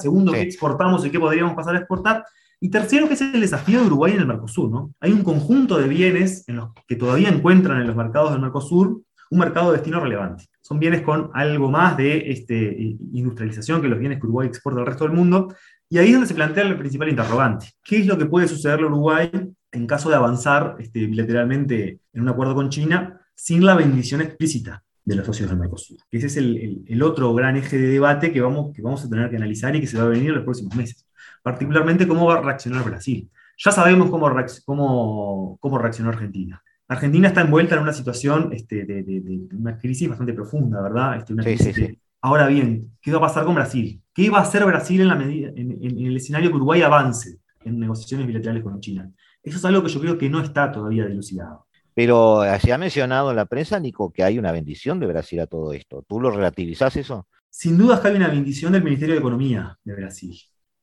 Segundo, 0.00 0.32
qué 0.32 0.42
exportamos 0.42 1.04
y 1.04 1.10
qué 1.10 1.18
podríamos 1.18 1.54
pasar 1.54 1.74
a 1.74 1.78
exportar. 1.78 2.24
Y 2.60 2.68
tercero, 2.68 3.08
que 3.08 3.14
es 3.14 3.20
el 3.20 3.40
desafío 3.40 3.80
de 3.80 3.86
Uruguay 3.86 4.12
en 4.12 4.20
el 4.20 4.26
Mercosur. 4.26 4.70
¿no? 4.70 4.92
Hay 5.00 5.12
un 5.12 5.22
conjunto 5.22 5.78
de 5.78 5.88
bienes 5.88 6.46
en 6.48 6.56
los 6.56 6.70
que 6.86 6.96
todavía 6.96 7.28
encuentran 7.28 7.80
en 7.80 7.86
los 7.86 7.96
mercados 7.96 8.32
del 8.32 8.40
Mercosur 8.40 9.00
un 9.30 9.38
mercado 9.38 9.70
de 9.70 9.78
destino 9.78 10.00
relevante. 10.00 10.44
Son 10.60 10.78
bienes 10.78 11.02
con 11.02 11.30
algo 11.34 11.70
más 11.70 11.96
de 11.96 12.30
este, 12.30 12.96
industrialización 13.12 13.80
que 13.80 13.88
los 13.88 13.98
bienes 13.98 14.18
que 14.18 14.26
Uruguay 14.26 14.48
exporta 14.48 14.80
al 14.80 14.86
resto 14.86 15.04
del 15.04 15.14
mundo, 15.14 15.54
y 15.88 15.98
ahí 15.98 16.08
es 16.08 16.12
donde 16.12 16.26
se 16.26 16.34
plantea 16.34 16.64
el 16.64 16.78
principal 16.78 17.08
interrogante. 17.08 17.66
¿Qué 17.82 17.98
es 17.98 18.06
lo 18.06 18.18
que 18.18 18.26
puede 18.26 18.48
sucederle 18.48 18.86
a 18.86 18.88
Uruguay 18.90 19.30
en 19.72 19.86
caso 19.86 20.10
de 20.10 20.16
avanzar 20.16 20.76
este, 20.80 21.06
bilateralmente 21.06 22.00
en 22.12 22.22
un 22.22 22.28
acuerdo 22.28 22.54
con 22.54 22.70
China 22.70 23.20
sin 23.34 23.64
la 23.64 23.74
bendición 23.74 24.20
explícita 24.20 24.82
de 25.04 25.16
los 25.16 25.26
socios 25.26 25.48
del 25.50 25.58
Mercosur? 25.58 25.96
Ese 26.10 26.26
es 26.26 26.36
el, 26.36 26.56
el- 26.58 26.84
el 26.86 27.02
otro 27.02 27.32
gran 27.34 27.56
eje 27.56 27.78
de 27.78 27.88
debate 27.88 28.32
que 28.32 28.40
vamos, 28.40 28.72
que 28.74 28.82
vamos 28.82 29.04
a 29.04 29.08
tener 29.08 29.28
que 29.30 29.36
analizar 29.36 29.74
y 29.76 29.80
que 29.80 29.86
se 29.86 29.96
va 29.98 30.04
a 30.04 30.08
venir 30.08 30.28
en 30.28 30.34
los 30.36 30.44
próximos 30.44 30.74
meses. 30.76 31.06
Particularmente 31.42 32.06
cómo 32.06 32.26
va 32.26 32.38
a 32.38 32.42
reaccionar 32.42 32.84
Brasil. 32.84 33.30
Ya 33.62 33.70
sabemos 33.72 34.10
cómo, 34.10 34.30
cómo, 34.66 35.58
cómo 35.60 35.78
reaccionó 35.78 36.10
Argentina. 36.10 36.62
Argentina 36.88 37.28
está 37.28 37.42
envuelta 37.42 37.76
en 37.76 37.82
una 37.82 37.92
situación 37.92 38.50
este, 38.52 38.84
de, 38.84 39.02
de- 39.02 39.20
de 39.20 39.56
una 39.56 39.78
crisis 39.78 40.08
bastante 40.08 40.32
profunda, 40.32 40.80
¿verdad? 40.82 41.16
Este, 41.18 41.32
una 41.32 41.42
Sí, 41.44 41.50
crisis 41.56 41.74
sí, 41.74 41.80
de- 41.82 41.98
Ahora 42.22 42.48
bien, 42.48 42.90
¿qué 43.00 43.10
va 43.12 43.18
a 43.18 43.22
pasar 43.22 43.44
con 43.46 43.54
Brasil? 43.54 44.02
¿Qué 44.12 44.28
va 44.28 44.38
a 44.38 44.42
hacer 44.42 44.64
Brasil 44.66 45.00
en, 45.00 45.08
la 45.08 45.14
medida, 45.14 45.48
en, 45.56 45.70
en- 45.72 45.98
en 45.98 46.06
el 46.06 46.16
escenario 46.16 46.50
que 46.50 46.56
Uruguay 46.56 46.82
avance 46.82 47.38
en 47.64 47.78
negociaciones 47.78 48.26
bilaterales 48.26 48.62
con 48.62 48.78
China? 48.80 49.10
Eso 49.42 49.56
es 49.56 49.64
algo 49.64 49.82
que 49.82 49.88
yo 49.88 50.00
creo 50.00 50.18
que 50.18 50.28
no 50.28 50.40
está 50.42 50.70
todavía 50.70 51.06
dilucidado. 51.06 51.66
Pero 52.00 52.42
eh, 52.42 52.58
se 52.58 52.72
ha 52.72 52.78
mencionado 52.78 53.28
en 53.28 53.36
la 53.36 53.44
prensa, 53.44 53.78
Nico, 53.78 54.10
que 54.10 54.22
hay 54.22 54.38
una 54.38 54.52
bendición 54.52 54.98
de 55.00 55.06
Brasil 55.06 55.38
a 55.40 55.46
todo 55.46 55.74
esto. 55.74 56.02
¿Tú 56.08 56.18
lo 56.18 56.30
relativizás 56.30 56.96
eso? 56.96 57.28
Sin 57.50 57.76
duda 57.76 57.96
es 57.96 58.00
que 58.00 58.08
hay 58.08 58.16
una 58.16 58.28
bendición 58.28 58.72
del 58.72 58.82
Ministerio 58.82 59.16
de 59.16 59.20
Economía 59.20 59.76
de 59.84 59.94
Brasil. 59.94 60.34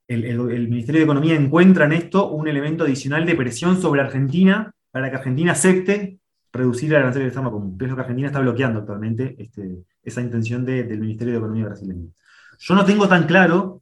El, 0.08 0.68
Ministerio 0.70 1.00
de 1.00 1.06
Economía 1.06 1.34
encuentra 1.34 1.86
en 1.86 1.94
esto 1.94 2.30
un 2.30 2.48
elemento 2.48 2.84
adicional 2.84 3.26
de 3.26 3.34
presión 3.34 3.82
sobre 3.82 4.02
Argentina 4.02 4.72
para 4.92 5.10
que 5.10 5.16
Argentina 5.16 5.54
acepte 5.54 6.20
reducir 6.54 6.92
el 6.92 6.98
arancel 7.00 7.24
de 7.24 7.32
forma 7.32 7.50
común, 7.50 7.80
que 7.80 7.86
es 7.86 7.90
lo 7.90 7.96
que 7.96 8.02
Argentina 8.02 8.28
está 8.28 8.40
bloqueando 8.40 8.82
actualmente, 8.82 9.36
este, 9.40 9.86
esa 10.04 10.22
intención 10.22 10.66
de- 10.66 10.84
del 10.84 11.00
Ministerio 11.00 11.34
de 11.34 11.40
Economía 11.40 11.66
brasileño. 11.66 12.12
Yo 12.60 12.76
no 12.76 12.86
tengo 12.86 13.08
tan 13.08 13.26
claro 13.26 13.82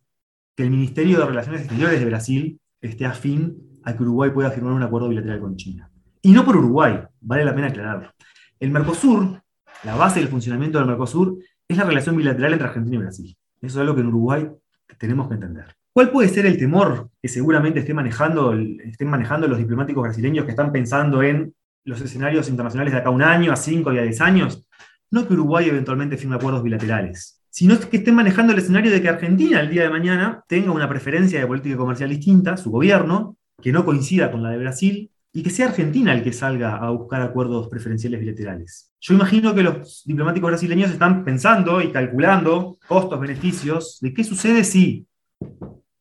que 0.55 0.63
el 0.63 0.69
Ministerio 0.69 1.19
de 1.19 1.25
Relaciones 1.25 1.63
Exteriores 1.63 1.99
de 1.99 2.05
Brasil 2.05 2.61
esté 2.79 3.05
afín 3.05 3.81
a 3.83 3.93
que 3.93 4.03
Uruguay 4.03 4.31
pueda 4.31 4.51
firmar 4.51 4.71
un 4.71 4.83
acuerdo 4.83 5.09
bilateral 5.09 5.41
con 5.41 5.57
China. 5.57 5.91
Y 6.25 6.31
no 6.31 6.43
por 6.43 6.57
Uruguay, 6.57 7.03
vale 7.21 7.45
la 7.45 7.53
pena 7.53 7.67
aclararlo. 7.67 8.11
El 8.59 8.71
Mercosur, 8.71 9.43
la 9.83 9.95
base 9.95 10.19
del 10.19 10.27
funcionamiento 10.27 10.79
del 10.79 10.87
Mercosur, 10.87 11.37
es 11.67 11.77
la 11.77 11.83
relación 11.83 12.17
bilateral 12.17 12.53
entre 12.53 12.67
Argentina 12.67 12.95
y 12.95 12.99
Brasil. 12.99 13.37
Eso 13.61 13.77
es 13.77 13.81
algo 13.81 13.93
que 13.93 14.01
en 14.01 14.07
Uruguay 14.07 14.49
tenemos 14.97 15.27
que 15.27 15.35
entender. 15.35 15.65
¿Cuál 15.93 16.09
puede 16.09 16.27
ser 16.29 16.47
el 16.47 16.57
temor 16.57 17.11
que 17.21 17.27
seguramente 17.27 17.81
esté 17.81 17.93
manejando, 17.93 18.53
estén 18.53 19.07
manejando 19.07 19.47
los 19.47 19.59
diplomáticos 19.59 20.01
brasileños 20.01 20.45
que 20.45 20.49
están 20.49 20.71
pensando 20.71 21.21
en 21.21 21.53
los 21.83 22.01
escenarios 22.01 22.49
internacionales 22.49 22.93
de 22.93 22.99
acá 23.01 23.11
un 23.11 23.21
año, 23.21 23.53
a 23.53 23.55
cinco 23.55 23.93
y 23.93 23.99
a 23.99 24.01
diez 24.01 24.19
años? 24.19 24.67
No 25.11 25.27
que 25.27 25.33
Uruguay 25.35 25.69
eventualmente 25.69 26.17
firme 26.17 26.37
acuerdos 26.37 26.63
bilaterales, 26.63 27.39
sino 27.51 27.79
que 27.79 27.97
estén 27.97 28.15
manejando 28.15 28.51
el 28.51 28.57
escenario 28.57 28.91
de 28.91 28.99
que 28.99 29.09
Argentina 29.09 29.59
el 29.59 29.69
día 29.69 29.83
de 29.83 29.91
mañana 29.91 30.43
tenga 30.47 30.71
una 30.71 30.89
preferencia 30.89 31.39
de 31.39 31.45
política 31.45 31.77
comercial 31.77 32.09
distinta, 32.09 32.57
su 32.57 32.71
gobierno, 32.71 33.37
que 33.61 33.71
no 33.71 33.85
coincida 33.85 34.31
con 34.31 34.41
la 34.41 34.49
de 34.49 34.57
Brasil, 34.57 35.11
y 35.35 35.43
que 35.43 35.49
sea 35.49 35.67
Argentina 35.67 36.13
el 36.13 36.23
que 36.23 36.31
salga 36.31 36.77
a 36.77 36.89
buscar 36.91 37.21
acuerdos 37.21 37.67
preferenciales 37.67 38.21
bilaterales. 38.21 38.93
Yo 39.01 39.15
imagino 39.15 39.53
que 39.53 39.63
los 39.63 40.03
diplomáticos 40.05 40.49
brasileños 40.49 40.91
están 40.91 41.25
pensando 41.25 41.81
y 41.81 41.91
calculando 41.91 42.77
costos, 42.87 43.19
beneficios, 43.19 43.99
de 43.99 44.13
qué 44.13 44.23
sucede 44.23 44.63
si 44.63 45.05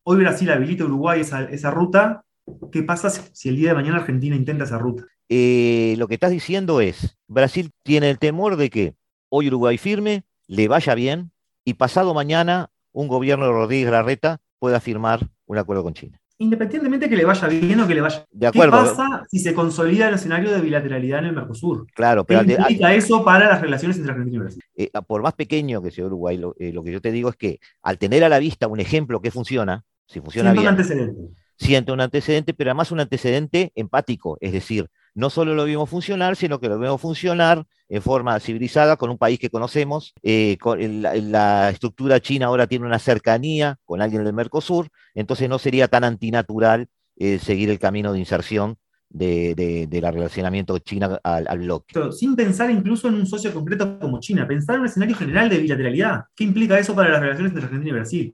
hoy 0.03 0.19
Brasil 0.19 0.49
habilita 0.49 0.85
Uruguay 0.85 1.19
esa, 1.19 1.43
esa 1.43 1.69
ruta, 1.69 2.23
qué 2.71 2.81
pasa 2.81 3.09
si, 3.09 3.23
si 3.33 3.49
el 3.49 3.57
día 3.57 3.69
de 3.69 3.75
mañana 3.75 3.97
Argentina 3.97 4.37
intenta 4.37 4.63
esa 4.63 4.77
ruta. 4.77 5.03
Eh, 5.27 5.95
lo 5.97 6.07
que 6.07 6.13
estás 6.13 6.31
diciendo 6.31 6.79
es, 6.79 7.17
Brasil 7.27 7.71
tiene 7.83 8.09
el 8.11 8.19
temor 8.19 8.55
de 8.55 8.69
que 8.69 8.95
hoy 9.27 9.49
Uruguay 9.49 9.77
firme, 9.77 10.23
le 10.47 10.69
vaya 10.69 10.95
bien, 10.95 11.33
y 11.65 11.73
pasado 11.73 12.13
mañana 12.13 12.69
un 12.93 13.09
gobierno 13.09 13.47
de 13.47 13.51
Rodríguez 13.51 13.91
Larreta 13.91 14.39
pueda 14.59 14.79
firmar 14.79 15.27
un 15.45 15.57
acuerdo 15.57 15.83
con 15.83 15.93
China. 15.93 16.21
Independientemente 16.37 17.09
que 17.09 17.15
le 17.15 17.23
vaya 17.25 17.47
bien 17.47 17.79
o 17.79 17.87
que 17.87 17.95
le 17.95 18.01
vaya 18.01 18.25
De 18.31 18.47
acuerdo. 18.47 18.71
¿Qué 18.83 18.89
pasa 18.89 19.23
si 19.29 19.39
se 19.39 19.53
consolida 19.53 20.09
el 20.09 20.15
escenario 20.15 20.51
de 20.51 20.59
bilateralidad 20.61 21.19
en 21.19 21.25
el 21.25 21.33
Mercosur? 21.33 21.87
Claro, 21.93 22.23
¿Qué 22.23 22.27
pero 22.27 22.43
de- 22.43 22.55
al- 22.55 22.71
implica 22.71 22.93
eso 22.93 23.23
para 23.23 23.47
las 23.47 23.61
relaciones 23.61 23.97
entre 23.97 24.11
Argentina 24.11 24.37
y 24.37 24.39
Brasil? 24.39 24.61
eh, 24.75 24.89
por 25.07 25.21
más 25.21 25.33
pequeño 25.33 25.81
que 25.81 25.91
sea 25.91 26.05
Uruguay, 26.05 26.37
lo, 26.37 26.53
eh, 26.59 26.73
lo 26.73 26.83
que 26.83 26.91
yo 26.91 27.01
te 27.01 27.11
digo 27.11 27.29
es 27.29 27.37
que 27.37 27.59
al 27.81 27.97
tener 27.97 28.23
a 28.23 28.29
la 28.29 28.39
vista 28.39 28.67
un 28.67 28.79
ejemplo 28.81 29.21
que 29.21 29.31
funciona, 29.31 29.83
si 30.07 30.19
funciona 30.19 30.51
Siendo 30.51 30.61
un 30.61 30.63
bien, 30.63 30.69
antecedente. 30.71 31.21
siente 31.57 31.91
un 31.93 32.01
antecedente, 32.01 32.53
pero 32.53 32.71
además 32.71 32.91
un 32.91 32.99
antecedente 32.99 33.71
empático, 33.75 34.37
es 34.41 34.51
decir, 34.51 34.87
no 35.15 35.29
solo 35.29 35.55
lo 35.55 35.63
vimos 35.65 35.89
funcionar, 35.89 36.35
sino 36.35 36.59
que 36.59 36.67
lo 36.69 36.77
vemos 36.77 37.01
funcionar 37.01 37.65
en 37.89 38.01
forma 38.01 38.39
civilizada 38.39 38.97
con 38.97 39.09
un 39.09 39.17
país 39.17 39.39
que 39.39 39.49
conocemos, 39.49 40.13
eh, 40.21 40.57
con 40.59 40.77
la, 41.01 41.69
estructura 41.69 42.19
china 42.19 42.47
ahora 42.47 42.67
tiene 42.67 42.85
una 42.85 42.99
cercanía 42.99 43.77
con 43.85 44.01
alguien 44.01 44.23
del 44.23 44.33
Mercosur, 44.33 44.89
entonces 45.13 45.47
no 45.49 45.57
sería 45.57 45.87
tan 45.87 46.03
antinatural 46.03 46.87
eh, 47.17 47.39
seguir 47.39 47.69
el 47.69 47.79
camino 47.79 48.11
de 48.11 48.19
inserción 48.19 48.77
de, 49.09 49.55
de- 49.55 49.87
del 49.87 50.01
relacionamiento 50.13 50.77
China 50.79 51.19
al, 51.23 51.47
al 51.47 51.59
bloque. 51.59 51.95
Sin 52.11 52.35
pensar 52.35 52.69
incluso 52.69 53.07
en 53.07 53.13
un 53.13 53.25
socio 53.25 53.53
concreto 53.53 53.97
como 53.99 54.19
China, 54.19 54.45
pensar 54.45 54.75
en 54.75 54.81
un 54.81 54.87
escenario 54.87 55.15
general 55.15 55.47
de 55.47 55.59
bilateralidad. 55.59 56.25
¿Qué 56.35 56.43
implica 56.43 56.77
eso 56.77 56.93
para 56.93 57.09
las 57.09 57.21
relaciones 57.21 57.51
entre 57.51 57.63
Argentina 57.63 57.89
y 57.91 57.93
Brasil? 57.93 58.33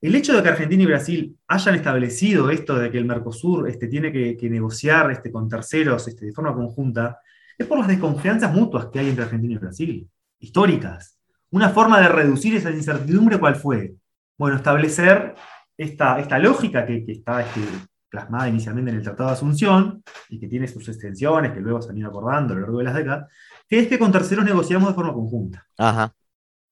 El 0.00 0.14
hecho 0.14 0.36
de 0.36 0.42
que 0.42 0.48
Argentina 0.48 0.82
y 0.82 0.86
Brasil 0.86 1.36
hayan 1.48 1.74
establecido 1.74 2.50
esto 2.50 2.76
de 2.76 2.90
que 2.90 2.98
el 2.98 3.04
Mercosur 3.04 3.68
este, 3.68 3.88
tiene 3.88 4.12
que, 4.12 4.48
negociar 4.48 5.10
este, 5.10 5.32
con 5.32 5.48
terceros 5.48 6.06
este, 6.06 6.26
de 6.26 6.32
forma 6.32 6.54
conjunta, 6.54 7.18
es 7.56 7.66
por 7.66 7.78
las 7.78 7.88
desconfianzas 7.88 8.52
mutuas 8.52 8.86
que 8.86 9.00
hay 9.00 9.08
entre 9.08 9.24
Argentina 9.24 9.54
y 9.54 9.58
Brasil, 9.58 10.08
históricas. 10.38 11.18
Una 11.50 11.70
forma 11.70 12.00
de 12.00 12.08
reducir 12.08 12.54
esa 12.54 12.70
incertidumbre, 12.70 13.38
¿cuál 13.38 13.56
fue? 13.56 13.94
Bueno, 14.36 14.56
establecer 14.56 15.34
esta, 15.76 16.20
esta 16.20 16.38
lógica 16.38 16.86
que, 16.86 17.04
que 17.04 17.12
está 17.12 17.40
este, 17.40 17.60
plasmada 18.08 18.48
inicialmente 18.48 18.90
en 18.90 18.98
el 18.98 19.02
Tratado 19.02 19.30
de 19.30 19.34
Asunción 19.34 20.02
y 20.28 20.38
que 20.38 20.48
tiene 20.48 20.68
sus 20.68 20.88
extensiones 20.88 21.52
que 21.52 21.60
luego 21.60 21.82
se 21.82 21.90
han 21.90 21.98
ido 21.98 22.08
acordando 22.08 22.52
a 22.52 22.56
lo 22.56 22.62
largo 22.62 22.78
de 22.78 22.84
las 22.84 22.94
décadas, 22.94 23.28
que 23.68 23.80
es 23.80 23.88
que 23.88 23.98
con 23.98 24.12
terceros 24.12 24.44
negociamos 24.44 24.88
de 24.88 24.94
forma 24.94 25.12
conjunta. 25.12 25.66
Ajá, 25.76 26.14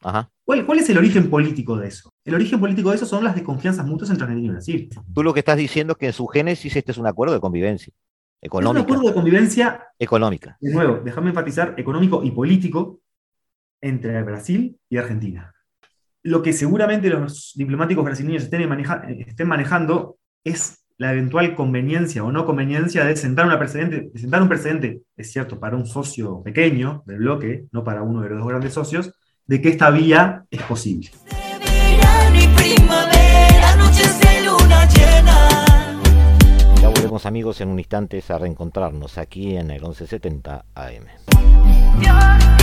ajá. 0.09 0.31
¿Cuál, 0.45 0.65
cuál 0.65 0.79
es 0.79 0.89
el 0.91 0.99
origen 0.99 1.29
político 1.29 1.77
de 1.77 1.89
eso? 1.89 2.13
El 2.25 2.35
origen 2.35 2.61
político 2.61 2.91
de 2.91 2.97
eso 2.97 3.07
son 3.07 3.25
las 3.25 3.35
desconfianzas 3.35 3.85
mutuas 3.87 4.11
entre 4.11 4.25
Argentina 4.25 4.49
y 4.49 4.53
Brasil. 4.53 4.89
Tú 5.15 5.23
lo 5.23 5.33
que 5.35 5.41
estás 5.41 5.57
diciendo 5.57 5.93
es 5.95 5.99
que 5.99 6.07
en 6.07 6.13
su 6.13 6.27
génesis 6.27 6.77
este 6.77 6.93
es 6.93 6.99
un 6.99 7.07
acuerdo 7.07 7.35
de 7.35 7.41
convivencia, 7.41 7.93
Es 7.93 7.97
un 8.43 8.47
económica, 8.47 8.83
acuerdo 8.85 9.09
de 9.09 9.15
convivencia, 9.15 9.85
económica. 9.99 10.57
de 10.61 10.73
nuevo, 10.73 11.01
déjame 11.05 11.31
enfatizar, 11.31 11.75
económico 11.77 12.23
y 12.23 12.31
político 12.31 13.01
entre 13.81 14.23
Brasil 14.23 14.79
y 14.89 14.97
Argentina. 14.97 15.53
Lo 16.23 16.43
que 16.43 16.53
seguramente 16.53 17.09
los 17.09 17.53
diplomáticos 17.57 18.05
brasileños 18.05 18.45
estén, 18.45 18.69
maneja- 18.69 19.03
estén 19.09 19.49
manejando 19.49 20.19
es 20.45 20.85
la 20.99 21.13
eventual 21.13 21.55
conveniencia 21.55 22.25
o 22.25 22.33
no 22.33 22.47
conveniencia 22.47 23.05
de 23.05 23.17
sentar, 23.17 23.47
una 23.47 23.59
precedente, 23.59 24.11
de 24.13 24.19
sentar 24.19 24.41
un 24.43 24.49
precedente, 24.49 25.03
es 25.17 25.31
cierto, 25.31 25.61
para 25.61 25.77
un 25.77 25.87
socio 25.87 26.43
pequeño 26.43 27.03
del 27.07 27.19
bloque, 27.19 27.67
no 27.71 27.85
para 27.85 28.03
uno 28.03 28.23
de 28.23 28.31
los 28.31 28.39
dos 28.39 28.49
grandes 28.49 28.73
socios, 28.73 29.13
de 29.47 29.61
que 29.61 29.69
esta 29.69 29.91
vía 29.91 30.45
es 30.51 30.63
posible. 30.63 31.11
Ya 36.81 36.89
volvemos 36.89 37.27
amigos 37.27 37.61
en 37.61 37.69
un 37.69 37.79
instante 37.79 38.23
a 38.29 38.39
reencontrarnos 38.39 39.19
aquí 39.19 39.57
en 39.57 39.71
el 39.71 39.81
1170 39.83 40.65
AM. 40.75 42.56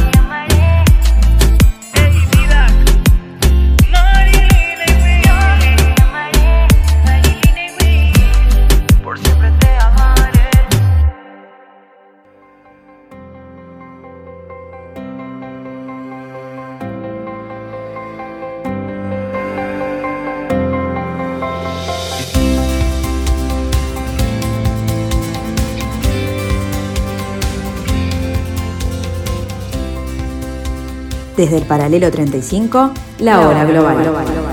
Desde 31.36 31.58
el 31.58 31.64
paralelo 31.64 32.12
35, 32.12 32.92
la 33.20 33.42
hora 33.42 33.66
global. 33.66 34.06
Logo 34.06 34.53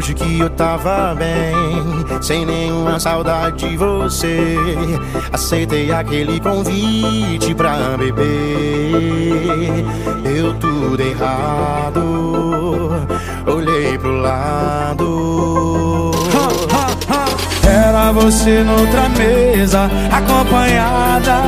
hoje 0.00 0.14
que 0.14 0.40
eu 0.40 0.48
tava 0.48 1.14
bem, 1.14 2.22
sem 2.22 2.46
nenhuma 2.46 2.98
saudade 2.98 3.68
de 3.68 3.76
você. 3.76 4.56
Aceitei 5.30 5.92
aquele 5.92 6.40
convite 6.40 7.54
pra 7.54 7.98
beber. 7.98 8.24
Eu 10.24 10.54
tudo 10.54 10.98
errado, 11.02 12.00
olhei 13.46 13.98
pro 13.98 14.22
lado. 14.22 16.12
Era 17.62 18.10
você 18.12 18.64
noutra 18.64 19.06
mesa, 19.10 19.90
acompanhada. 20.10 21.42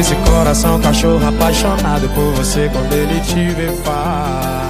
Esse 0.00 0.14
coração 0.16 0.80
cachorro 0.80 1.28
apaixonado 1.28 2.08
por 2.14 2.32
você 2.32 2.70
quando 2.72 2.94
ele 2.94 3.20
te 3.20 3.50
vê 3.50 3.70
faz. 3.84 4.65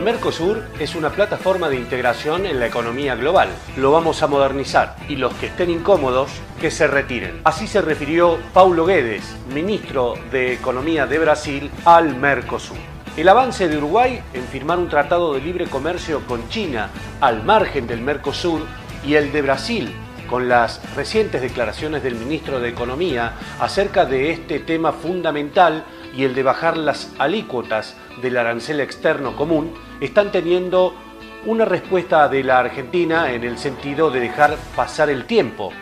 El 0.00 0.06
Mercosur 0.06 0.62
es 0.78 0.94
una 0.94 1.10
plataforma 1.10 1.68
de 1.68 1.76
integración 1.76 2.46
en 2.46 2.58
la 2.58 2.68
economía 2.68 3.16
global. 3.16 3.50
Lo 3.76 3.92
vamos 3.92 4.22
a 4.22 4.28
modernizar 4.28 4.96
y 5.10 5.16
los 5.16 5.34
que 5.34 5.48
estén 5.48 5.68
incómodos, 5.68 6.30
que 6.58 6.70
se 6.70 6.86
retiren. 6.86 7.42
Así 7.44 7.66
se 7.66 7.82
refirió 7.82 8.38
Paulo 8.54 8.86
Guedes, 8.86 9.36
ministro 9.52 10.14
de 10.32 10.54
Economía 10.54 11.06
de 11.06 11.18
Brasil, 11.18 11.70
al 11.84 12.16
Mercosur. 12.16 12.78
El 13.14 13.28
avance 13.28 13.68
de 13.68 13.76
Uruguay 13.76 14.22
en 14.32 14.44
firmar 14.44 14.78
un 14.78 14.88
tratado 14.88 15.34
de 15.34 15.42
libre 15.42 15.66
comercio 15.66 16.26
con 16.26 16.48
China 16.48 16.88
al 17.20 17.44
margen 17.44 17.86
del 17.86 18.00
Mercosur 18.00 18.62
y 19.04 19.16
el 19.16 19.30
de 19.32 19.42
Brasil 19.42 19.94
con 20.30 20.48
las 20.48 20.80
recientes 20.94 21.42
declaraciones 21.42 22.02
del 22.02 22.14
ministro 22.14 22.60
de 22.60 22.68
Economía 22.70 23.32
acerca 23.58 24.06
de 24.06 24.30
este 24.30 24.60
tema 24.60 24.92
fundamental 24.92 25.84
y 26.16 26.24
el 26.24 26.34
de 26.34 26.44
bajar 26.44 26.76
las 26.76 27.12
alícuotas 27.18 27.96
del 28.22 28.36
arancel 28.36 28.80
externo 28.80 29.34
común, 29.34 29.74
están 30.00 30.32
teniendo 30.32 30.94
una 31.46 31.64
respuesta 31.64 32.28
de 32.28 32.44
la 32.44 32.58
Argentina 32.58 33.32
en 33.32 33.44
el 33.44 33.58
sentido 33.58 34.10
de 34.10 34.20
dejar 34.20 34.56
pasar 34.76 35.10
el 35.10 35.24
tiempo 35.24 35.72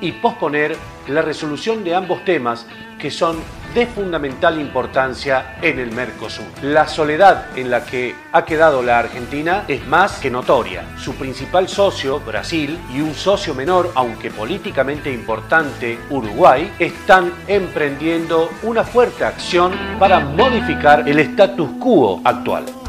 y 0.00 0.12
posponer 0.12 0.76
la 1.08 1.22
resolución 1.22 1.84
de 1.84 1.94
ambos 1.94 2.24
temas 2.24 2.66
que 2.98 3.10
son 3.10 3.36
de 3.74 3.86
fundamental 3.86 4.60
importancia 4.60 5.56
en 5.62 5.78
el 5.78 5.92
Mercosur. 5.92 6.44
La 6.62 6.86
soledad 6.86 7.56
en 7.56 7.70
la 7.70 7.84
que 7.84 8.14
ha 8.32 8.44
quedado 8.44 8.82
la 8.82 8.98
Argentina 8.98 9.64
es 9.66 9.86
más 9.86 10.18
que 10.18 10.30
notoria. 10.30 10.84
Su 10.98 11.14
principal 11.14 11.68
socio, 11.68 12.20
Brasil, 12.20 12.78
y 12.92 13.00
un 13.00 13.14
socio 13.14 13.54
menor, 13.54 13.90
aunque 13.94 14.30
políticamente 14.30 15.12
importante, 15.12 15.98
Uruguay, 16.10 16.70
están 16.78 17.32
emprendiendo 17.48 18.50
una 18.62 18.84
fuerte 18.84 19.24
acción 19.24 19.72
para 19.98 20.20
modificar 20.20 21.08
el 21.08 21.18
status 21.20 21.70
quo 21.80 22.20
actual. 22.24 22.81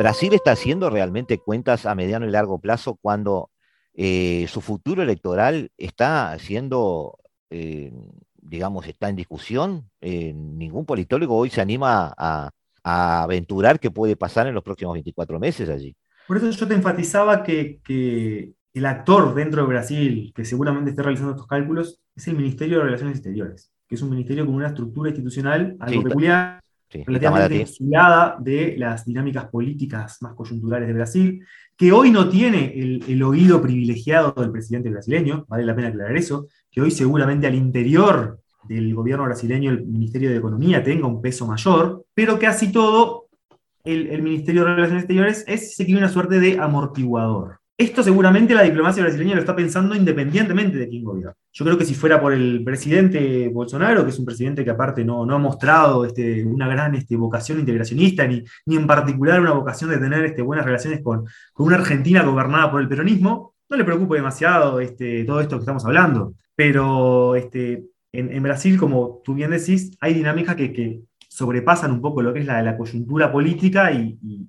Brasil 0.00 0.32
está 0.34 0.52
haciendo 0.52 0.88
realmente 0.88 1.38
cuentas 1.38 1.84
a 1.84 1.94
mediano 1.94 2.26
y 2.26 2.30
largo 2.30 2.58
plazo 2.58 2.94
cuando 2.94 3.50
eh, 3.92 4.46
su 4.48 4.60
futuro 4.60 5.02
electoral 5.02 5.72
está 5.76 6.38
siendo, 6.38 7.18
eh, 7.50 7.92
digamos, 8.50 8.86
está 8.86 9.08
en 9.08 9.16
discusión. 9.16 9.88
Eh, 10.00 10.32
ningún 10.34 10.84
politólogo 10.84 11.36
hoy 11.36 11.50
se 11.50 11.60
anima 11.60 12.12
a, 12.16 12.50
a 12.82 13.22
aventurar 13.22 13.78
qué 13.78 13.90
puede 13.90 14.16
pasar 14.16 14.48
en 14.48 14.54
los 14.54 14.64
próximos 14.64 14.94
24 14.94 15.38
meses 15.38 15.68
allí. 15.68 15.94
Por 16.26 16.36
eso 16.36 16.50
yo 16.50 16.68
te 16.68 16.74
enfatizaba 16.74 17.42
que, 17.42 17.80
que 17.84 18.52
el 18.74 18.86
actor 18.86 19.34
dentro 19.34 19.62
de 19.62 19.68
Brasil, 19.68 20.32
que 20.34 20.44
seguramente 20.44 20.90
esté 20.90 21.02
realizando 21.02 21.32
estos 21.32 21.46
cálculos, 21.46 22.00
es 22.14 22.26
el 22.28 22.36
Ministerio 22.36 22.78
de 22.78 22.84
Relaciones 22.84 23.16
Exteriores, 23.16 23.72
que 23.88 23.94
es 23.94 24.02
un 24.02 24.10
ministerio 24.10 24.44
con 24.44 24.54
una 24.54 24.68
estructura 24.68 25.10
institucional 25.10 25.76
algo 25.78 26.02
Sí, 26.02 26.08
peculiar, 26.08 26.60
Sí, 26.88 27.04
relativamente 27.06 27.56
insulada 27.56 28.36
de 28.40 28.74
las 28.76 29.04
dinámicas 29.04 29.46
políticas 29.46 30.20
más 30.22 30.34
coyunturales 30.34 30.88
de 30.88 30.94
Brasil, 30.94 31.46
que 31.76 31.92
hoy 31.92 32.10
no 32.10 32.28
tiene 32.28 32.72
el, 32.76 33.04
el 33.06 33.22
oído 33.22 33.62
privilegiado 33.62 34.34
del 34.36 34.50
presidente 34.50 34.90
brasileño, 34.90 35.44
vale 35.48 35.64
la 35.64 35.76
pena 35.76 35.88
aclarar 35.88 36.16
eso, 36.16 36.48
que 36.68 36.80
hoy 36.80 36.90
seguramente 36.90 37.46
al 37.46 37.54
interior 37.54 38.39
del 38.64 38.94
gobierno 38.94 39.24
brasileño 39.24 39.70
el 39.70 39.84
Ministerio 39.86 40.30
de 40.30 40.36
Economía 40.36 40.82
tenga 40.82 41.06
un 41.06 41.20
peso 41.20 41.46
mayor, 41.46 42.04
pero 42.14 42.38
casi 42.38 42.70
todo 42.70 43.26
el, 43.84 44.22
Ministerio 44.22 44.64
de 44.64 44.74
Relaciones 44.74 45.04
Exteriores 45.04 45.44
es, 45.46 45.76
se 45.76 45.84
quiere, 45.84 46.00
una 46.00 46.08
suerte 46.08 46.38
de 46.38 46.58
amortiguador. 46.58 47.58
Esto 47.76 48.02
seguramente 48.02 48.52
la 48.52 48.62
diplomacia 48.62 49.02
brasileña 49.02 49.34
lo 49.34 49.40
está 49.40 49.56
pensando 49.56 49.94
independientemente 49.94 50.76
de 50.76 50.86
quién 50.86 51.02
gobierna. 51.02 51.32
Yo 51.50 51.64
creo 51.64 51.78
que 51.78 51.86
si 51.86 51.94
fuera 51.94 52.20
por 52.20 52.34
el 52.34 52.62
presidente 52.62 53.48
Bolsonaro, 53.48 54.04
que 54.04 54.10
es 54.10 54.18
un 54.18 54.26
presidente 54.26 54.62
que 54.62 54.70
aparte 54.70 55.02
no, 55.02 55.24
no 55.24 55.36
ha 55.36 55.38
mostrado 55.38 56.04
este, 56.04 56.44
una 56.44 56.68
gran 56.68 56.94
este, 56.94 57.16
vocación 57.16 57.58
integracionista, 57.58 58.26
ni, 58.26 58.44
ni 58.66 58.76
en 58.76 58.86
particular 58.86 59.40
una 59.40 59.52
vocación 59.52 59.88
de 59.88 59.96
tener 59.96 60.26
este, 60.26 60.42
buenas 60.42 60.66
relaciones 60.66 61.00
con, 61.02 61.24
con 61.54 61.66
una 61.68 61.76
Argentina 61.76 62.22
gobernada 62.22 62.70
por 62.70 62.82
el 62.82 62.88
peronismo, 62.88 63.54
no 63.70 63.76
le 63.76 63.84
preocupa 63.84 64.16
demasiado 64.16 64.78
este, 64.80 65.24
todo 65.24 65.40
esto 65.40 65.56
que 65.56 65.60
estamos 65.60 65.84
hablando. 65.86 66.34
Pero 66.54 67.34
este, 67.34 67.84
en, 68.12 68.32
en 68.32 68.42
Brasil, 68.42 68.78
como 68.78 69.20
tú 69.24 69.34
bien 69.34 69.50
decís, 69.50 69.96
hay 70.00 70.14
dinámicas 70.14 70.56
que, 70.56 70.72
que 70.72 71.02
sobrepasan 71.28 71.92
un 71.92 72.00
poco 72.00 72.22
lo 72.22 72.32
que 72.32 72.40
es 72.40 72.46
la, 72.46 72.62
la 72.62 72.76
coyuntura 72.76 73.30
política 73.32 73.92
y, 73.92 74.18
y- 74.22 74.48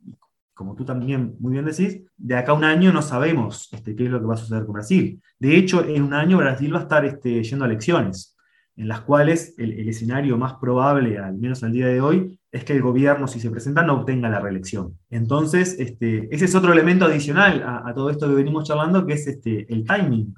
como 0.53 0.76
tú 0.76 0.86
también 0.86 1.36
muy 1.39 1.53
bien 1.53 1.66
decís, 1.66 2.01
de 2.18 2.36
acá 2.36 2.51
a 2.51 2.55
un 2.55 2.64
año 2.64 2.91
no 2.93 3.01
sabemos 3.01 3.70
este, 3.72 3.95
qué 3.95 4.05
es 4.05 4.12
lo 4.12 4.20
que 4.20 4.28
va 4.28 4.36
a 4.36 4.38
suceder 4.38 4.64
con 4.66 4.74
Brasil. 4.74 5.20
De 5.39 5.57
hecho, 5.57 5.84
en 5.84 6.03
un 6.03 6.14
año 6.14 6.38
Brasil 6.38 6.72
va 6.74 6.80
a 6.80 6.82
estar 6.84 7.03
este, 7.05 7.41
yendo 7.43 7.66
a 7.66 7.68
elecciones, 7.68 8.36
en 8.76 8.88
las 8.88 9.01
cuales 9.01 9.55
el, 9.57 9.72
el 9.80 9.89
escenario 9.89 10.38
más 10.38 10.53
probable, 10.55 11.18
al 11.18 11.36
menos 11.38 11.64
al 11.64 11.72
día 11.72 11.88
de 11.88 11.99
hoy, 12.01 12.39
es 12.51 12.64
que 12.64 12.74
el 12.74 12.82
gobierno, 12.82 13.28
si 13.28 13.39
se 13.39 13.49
presenta, 13.49 13.82
no 13.84 14.01
obtenga 14.01 14.30
la 14.30 14.39
reelección. 14.39 14.97
Entonces, 15.09 15.78
este, 15.80 16.28
ese 16.34 16.45
es 16.45 16.53
otro 16.55 16.74
elemento 16.74 17.05
adicional 17.05 17.64
a, 17.64 17.88
a 17.89 17.93
todo 17.93 18.09
esto 18.12 18.28
que 18.28 18.36
venimos 18.36 18.66
charlando, 18.68 19.05
que 19.05 19.14
es 19.14 19.26
este, 19.28 19.72
el 19.74 19.84
timing 19.86 20.36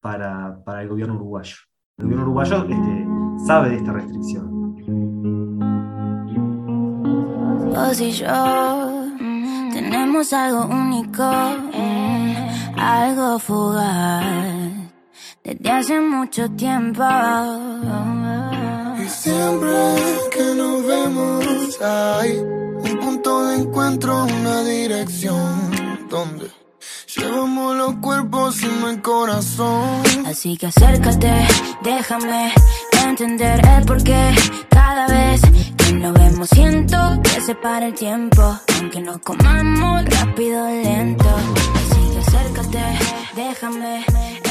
para, 0.00 0.62
para 0.64 0.82
el 0.82 0.88
gobierno 0.88 1.14
uruguayo. 1.16 1.56
El 1.96 2.06
gobierno 2.06 2.24
uruguayo 2.24 2.56
este, 2.64 3.46
sabe 3.46 3.70
de 3.70 3.76
esta 3.76 3.92
restricción. 3.92 4.74
Vos 7.72 8.00
y 8.00 8.10
yo 8.10 8.26
tenemos 9.72 10.14
Somos 10.14 10.32
algo 10.32 10.66
único, 10.66 11.22
mm, 11.22 12.78
algo 12.78 13.38
fugaz, 13.38 14.24
desde 15.44 15.70
hace 15.70 16.00
mucho 16.00 16.48
tiempo. 16.52 17.04
Y 18.96 19.08
siempre 19.08 19.76
que 20.32 20.54
nos 20.56 20.86
vemos 20.86 21.82
hay 21.82 22.38
un 22.38 23.00
punto 23.00 23.44
de 23.48 23.56
encuentro, 23.56 24.24
una 24.24 24.62
dirección 24.62 25.70
donde 26.08 26.50
llevamos 27.16 27.76
los 27.76 27.94
cuerpos 27.96 28.62
y 28.62 28.66
no 28.80 28.90
el 28.90 29.00
corazón. 29.02 30.02
Así 30.26 30.56
que 30.56 30.66
acércate, 30.66 31.46
déjame 31.82 32.52
entender 33.06 33.60
el 33.66 33.84
porqué. 33.84 34.30
Cada 34.68 35.06
vez 35.06 35.40
que 35.76 35.92
nos 35.94 36.14
vemos 36.14 36.48
siento 36.48 36.96
que 37.22 37.40
se 37.40 37.54
para 37.54 37.86
el 37.86 37.94
tiempo, 37.94 38.42
aunque 38.78 39.00
nos 39.00 39.18
comamos 39.18 40.04
rápido 40.04 40.66
lento. 40.68 41.28
Así 41.28 42.10
que 42.12 42.18
acércate, 42.18 42.82
déjame 43.36 44.04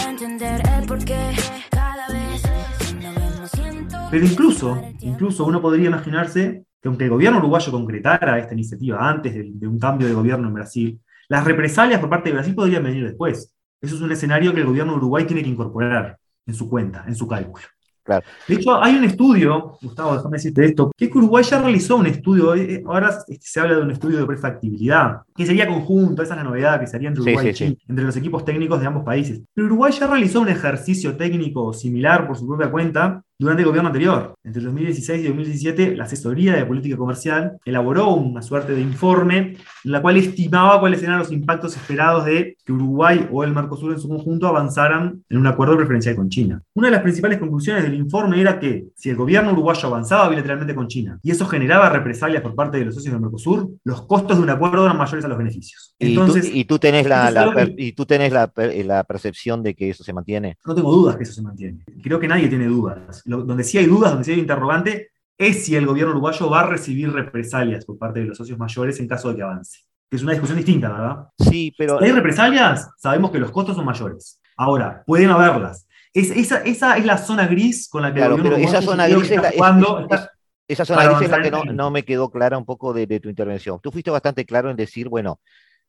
entender 0.07 0.61
el 0.77 0.85
porqué. 0.85 1.31
Cada 1.69 2.07
vez 2.07 2.41
que 2.41 2.93
nos 2.95 3.15
vemos 3.15 3.51
siento 3.51 3.97
Pero 4.11 4.25
incluso, 4.25 4.81
incluso 5.01 5.45
uno 5.45 5.61
podría 5.61 5.87
imaginarse 5.87 6.65
que 6.81 6.89
aunque 6.89 7.05
el 7.05 7.11
gobierno 7.11 7.39
uruguayo 7.39 7.71
concretara 7.71 8.39
esta 8.39 8.53
iniciativa 8.53 9.09
antes 9.09 9.33
de, 9.33 9.51
de 9.53 9.67
un 9.67 9.79
cambio 9.79 10.07
de 10.07 10.13
gobierno 10.13 10.49
en 10.49 10.53
Brasil, 10.53 10.99
las 11.29 11.43
represalias 11.45 11.99
por 11.99 12.09
parte 12.09 12.29
de 12.29 12.35
Brasil 12.35 12.55
podrían 12.55 12.83
venir 12.83 13.05
después. 13.05 13.53
Eso 13.81 13.95
es 13.95 14.01
un 14.01 14.11
escenario 14.11 14.53
que 14.53 14.61
el 14.61 14.67
gobierno 14.67 14.93
de 14.93 14.97
Uruguay 14.99 15.25
tiene 15.25 15.43
que 15.43 15.49
incorporar 15.49 16.17
en 16.45 16.53
su 16.53 16.69
cuenta, 16.69 17.03
en 17.07 17.15
su 17.15 17.27
cálculo. 17.27 17.65
Claro. 18.03 18.25
De 18.47 18.55
hecho, 18.55 18.83
hay 18.83 18.97
un 18.97 19.05
estudio, 19.05 19.77
Gustavo, 19.81 20.15
déjame 20.15 20.35
decirte 20.35 20.65
esto, 20.65 20.91
que 20.95 21.05
es 21.05 21.11
que 21.11 21.17
Uruguay 21.17 21.43
ya 21.43 21.61
realizó 21.61 21.95
un 21.95 22.07
estudio, 22.07 22.53
eh, 22.53 22.75
eh, 22.75 22.83
ahora 22.85 23.17
este, 23.29 23.39
se 23.39 23.59
habla 23.61 23.75
de 23.75 23.81
un 23.81 23.91
estudio 23.91 24.19
de 24.19 24.25
prefactibilidad, 24.25 25.21
que 25.33 25.45
sería 25.45 25.67
conjunto, 25.67 26.21
esa 26.21 26.33
es 26.33 26.37
la 26.37 26.43
novedad 26.43 26.81
que 26.81 26.87
sería 26.87 27.07
entre 27.07 27.23
Uruguay 27.23 27.45
sí, 27.45 27.49
y 27.49 27.53
Chile, 27.53 27.77
sí. 27.79 27.85
entre 27.87 28.03
los 28.03 28.17
equipos 28.17 28.43
técnicos 28.43 28.81
de 28.81 28.87
ambos 28.87 29.03
países. 29.05 29.41
Pero 29.53 29.67
Uruguay 29.67 29.93
ya 29.93 30.07
realizó 30.07 30.41
un 30.41 30.49
ejercicio 30.49 31.15
técnico 31.15 31.71
similar 31.71 32.27
por 32.27 32.37
su 32.37 32.45
propia 32.45 32.69
cuenta 32.69 33.23
durante 33.43 33.61
el 33.61 33.67
gobierno 33.67 33.87
anterior. 33.89 34.33
Entre 34.43 34.61
2016 34.63 35.21
y 35.23 35.27
2017, 35.27 35.95
la 35.95 36.05
asesoría 36.05 36.55
de 36.55 36.65
política 36.65 36.97
comercial 36.97 37.57
elaboró 37.65 38.13
una 38.15 38.41
suerte 38.41 38.73
de 38.73 38.81
informe 38.81 39.37
en 39.83 39.91
la 39.91 40.01
cual 40.01 40.17
estimaba 40.17 40.79
cuáles 40.79 41.03
eran 41.03 41.19
los 41.19 41.31
impactos 41.31 41.75
esperados 41.75 42.25
de 42.25 42.57
que 42.65 42.71
Uruguay 42.71 43.27
o 43.31 43.43
el 43.43 43.51
Mercosur 43.53 43.91
en 43.93 43.99
su 43.99 44.07
conjunto 44.07 44.47
avanzaran 44.47 45.23
en 45.29 45.37
un 45.37 45.47
acuerdo 45.47 45.75
preferencial 45.77 46.15
con 46.15 46.29
China. 46.29 46.61
Una 46.73 46.87
de 46.87 46.91
las 46.93 47.01
principales 47.01 47.37
conclusiones 47.39 47.83
del 47.83 47.93
informe 47.95 48.39
era 48.39 48.59
que 48.59 48.85
si 48.95 49.09
el 49.09 49.15
gobierno 49.15 49.51
uruguayo 49.51 49.87
avanzaba 49.87 50.29
bilateralmente 50.29 50.73
con 50.75 50.87
China 50.87 51.19
y 51.21 51.31
eso 51.31 51.45
generaba 51.45 51.89
represalias 51.89 52.41
por 52.41 52.55
parte 52.55 52.77
de 52.77 52.85
los 52.85 52.95
socios 52.95 53.13
del 53.13 53.21
Mercosur, 53.21 53.69
los 53.83 54.03
costos 54.03 54.37
de 54.37 54.43
un 54.43 54.49
acuerdo 54.49 54.85
eran 54.85 54.97
mayores 54.97 55.25
a 55.25 55.27
los 55.27 55.37
beneficios. 55.37 55.95
Y, 55.99 56.07
Entonces, 56.09 56.49
tú, 56.49 56.57
y 56.57 56.65
tú 56.65 56.79
tenés, 56.79 57.05
la, 57.07 57.29
la 57.31 57.53
per- 57.53 57.73
y 57.77 57.91
tú 57.93 58.05
tenés 58.05 58.31
la, 58.31 58.51
la 58.85 59.03
percepción 59.03 59.61
de 59.63 59.75
que 59.75 59.89
eso 59.89 60.03
se 60.03 60.13
mantiene. 60.13 60.57
No 60.65 60.73
tengo 60.75 60.91
dudas 60.91 61.17
que 61.17 61.23
eso 61.23 61.33
se 61.33 61.41
mantiene. 61.41 61.83
Creo 62.01 62.19
que 62.19 62.27
nadie 62.27 62.47
tiene 62.47 62.65
dudas. 62.67 63.21
Lo- 63.33 63.43
donde 63.43 63.63
sí 63.63 63.77
hay 63.77 63.85
dudas, 63.85 64.11
donde 64.11 64.25
sí 64.25 64.31
hay 64.31 64.39
interrogante, 64.39 65.09
es 65.37 65.65
si 65.65 65.75
el 65.75 65.85
gobierno 65.85 66.11
uruguayo 66.11 66.49
va 66.49 66.61
a 66.61 66.67
recibir 66.67 67.11
represalias 67.11 67.85
por 67.85 67.97
parte 67.97 68.19
de 68.19 68.25
los 68.27 68.37
socios 68.37 68.57
mayores 68.59 68.99
en 68.99 69.07
caso 69.07 69.29
de 69.29 69.35
que 69.37 69.41
avance. 69.43 69.79
Que 70.09 70.17
es 70.17 70.23
una 70.23 70.31
discusión 70.33 70.57
distinta, 70.57 70.89
¿verdad? 70.89 71.27
Sí, 71.39 71.73
pero. 71.77 71.97
Si 71.99 72.05
hay 72.05 72.11
represalias, 72.11 72.89
sabemos 72.97 73.31
que 73.31 73.39
los 73.39 73.51
costos 73.51 73.75
son 73.75 73.85
mayores. 73.85 74.39
Ahora, 74.55 75.03
pueden 75.07 75.29
haberlas. 75.31 75.87
Es- 76.13 76.29
esa, 76.29 76.57
esa 76.61 76.95
es 76.97 77.05
la 77.05 77.17
zona 77.17 77.47
gris 77.47 77.89
con 77.89 78.03
la 78.03 78.13
que 78.13 78.19
Claro, 78.19 78.35
el 78.35 78.43
pero 78.43 78.55
esa 78.57 78.81
zona 78.83 79.07
gris 79.07 79.27
que 79.27 79.35
es 79.35 79.41
la, 79.41 79.49
está 79.49 79.49
es- 79.49 79.55
jugando- 79.57 79.97
es- 79.97 80.03
está- 80.03 80.15
es- 80.15 80.29
esa 80.67 80.85
zona 80.85 81.05
gris 81.07 81.21
es 81.23 81.29
la 81.31 81.41
que 81.41 81.49
no, 81.51 81.63
no 81.65 81.89
me 81.91 82.03
quedó 82.03 82.29
clara 82.29 82.57
un 82.57 82.65
poco 82.65 82.93
de, 82.93 83.07
de 83.07 83.19
tu 83.19 83.29
intervención. 83.29 83.79
Tú 83.81 83.91
fuiste 83.91 84.11
bastante 84.11 84.45
claro 84.45 84.69
en 84.69 84.75
decir, 84.77 85.09
bueno, 85.09 85.39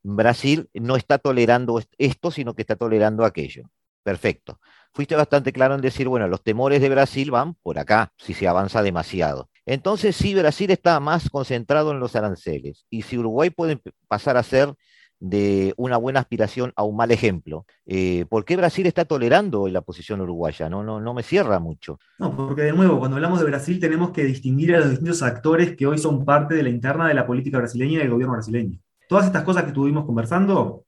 Brasil 0.03 0.69
no 0.75 0.97
está 0.97 1.19
tolerando 1.19 1.79
est- 1.79 1.93
esto, 1.99 2.31
sino 2.31 2.55
que 2.55 2.63
está 2.63 2.77
tolerando 2.77 3.25
aquello. 3.25 3.65
Perfecto. 4.03 4.59
Fuiste 4.95 5.17
bastante 5.17 5.53
claro 5.53 5.75
en 5.75 5.81
decir, 5.81 6.09
bueno, 6.09 6.29
los 6.29 6.43
temores 6.43 6.81
de 6.81 6.89
Brasil 6.89 7.31
van 7.33 7.55
por 7.55 7.79
acá, 7.81 8.13
si 8.17 8.33
se 8.33 8.47
avanza 8.47 8.81
demasiado. 8.81 9.51
Entonces, 9.67 10.15
sí, 10.15 10.35
Brasil 10.35 10.71
está 10.71 11.01
más 11.01 11.29
concentrado 11.31 11.91
en 11.91 11.99
los 11.99 12.15
aranceles. 12.15 12.87
Y 12.91 13.03
si 13.03 13.19
Uruguay 13.19 13.51
puede 13.51 13.81
pasar 14.07 14.37
a 14.37 14.43
ser 14.45 14.73
de 15.19 15.75
una 15.77 15.97
buena 15.97 16.21
aspiración 16.21 16.73
a 16.77 16.85
un 16.85 16.97
mal 16.97 17.11
ejemplo, 17.11 17.67
eh, 17.87 18.25
¿por 18.29 18.45
qué 18.45 18.57
Brasil 18.57 18.87
está 18.87 19.05
tolerando 19.05 19.67
la 19.69 19.81
posición 19.81 20.21
uruguaya? 20.21 20.69
No, 20.69 20.85
no, 20.85 21.01
no 21.01 21.13
me 21.13 21.23
cierra 21.25 21.59
mucho. 21.59 21.99
No, 22.19 22.37
porque 22.37 22.63
de 22.63 22.73
nuevo, 22.73 22.99
cuando 23.01 23.17
hablamos 23.17 23.41
de 23.41 23.47
Brasil 23.47 23.81
tenemos 23.81 24.11
que 24.11 24.23
distinguir 24.25 24.77
a 24.77 24.81
los 24.81 24.91
distintos 24.91 25.23
actores 25.23 25.77
que 25.77 25.87
hoy 25.87 25.99
son 25.99 26.25
parte 26.25 26.55
de 26.55 26.63
la 26.63 26.69
interna 26.69 27.09
de 27.09 27.15
la 27.15 27.27
política 27.27 27.59
brasileña 27.59 27.95
y 27.95 27.99
del 28.03 28.11
gobierno 28.11 28.35
brasileño. 28.35 28.79
Todas 29.09 29.27
estas 29.27 29.43
cosas 29.43 29.63
que 29.65 29.69
estuvimos 29.71 30.05
conversando 30.05 30.85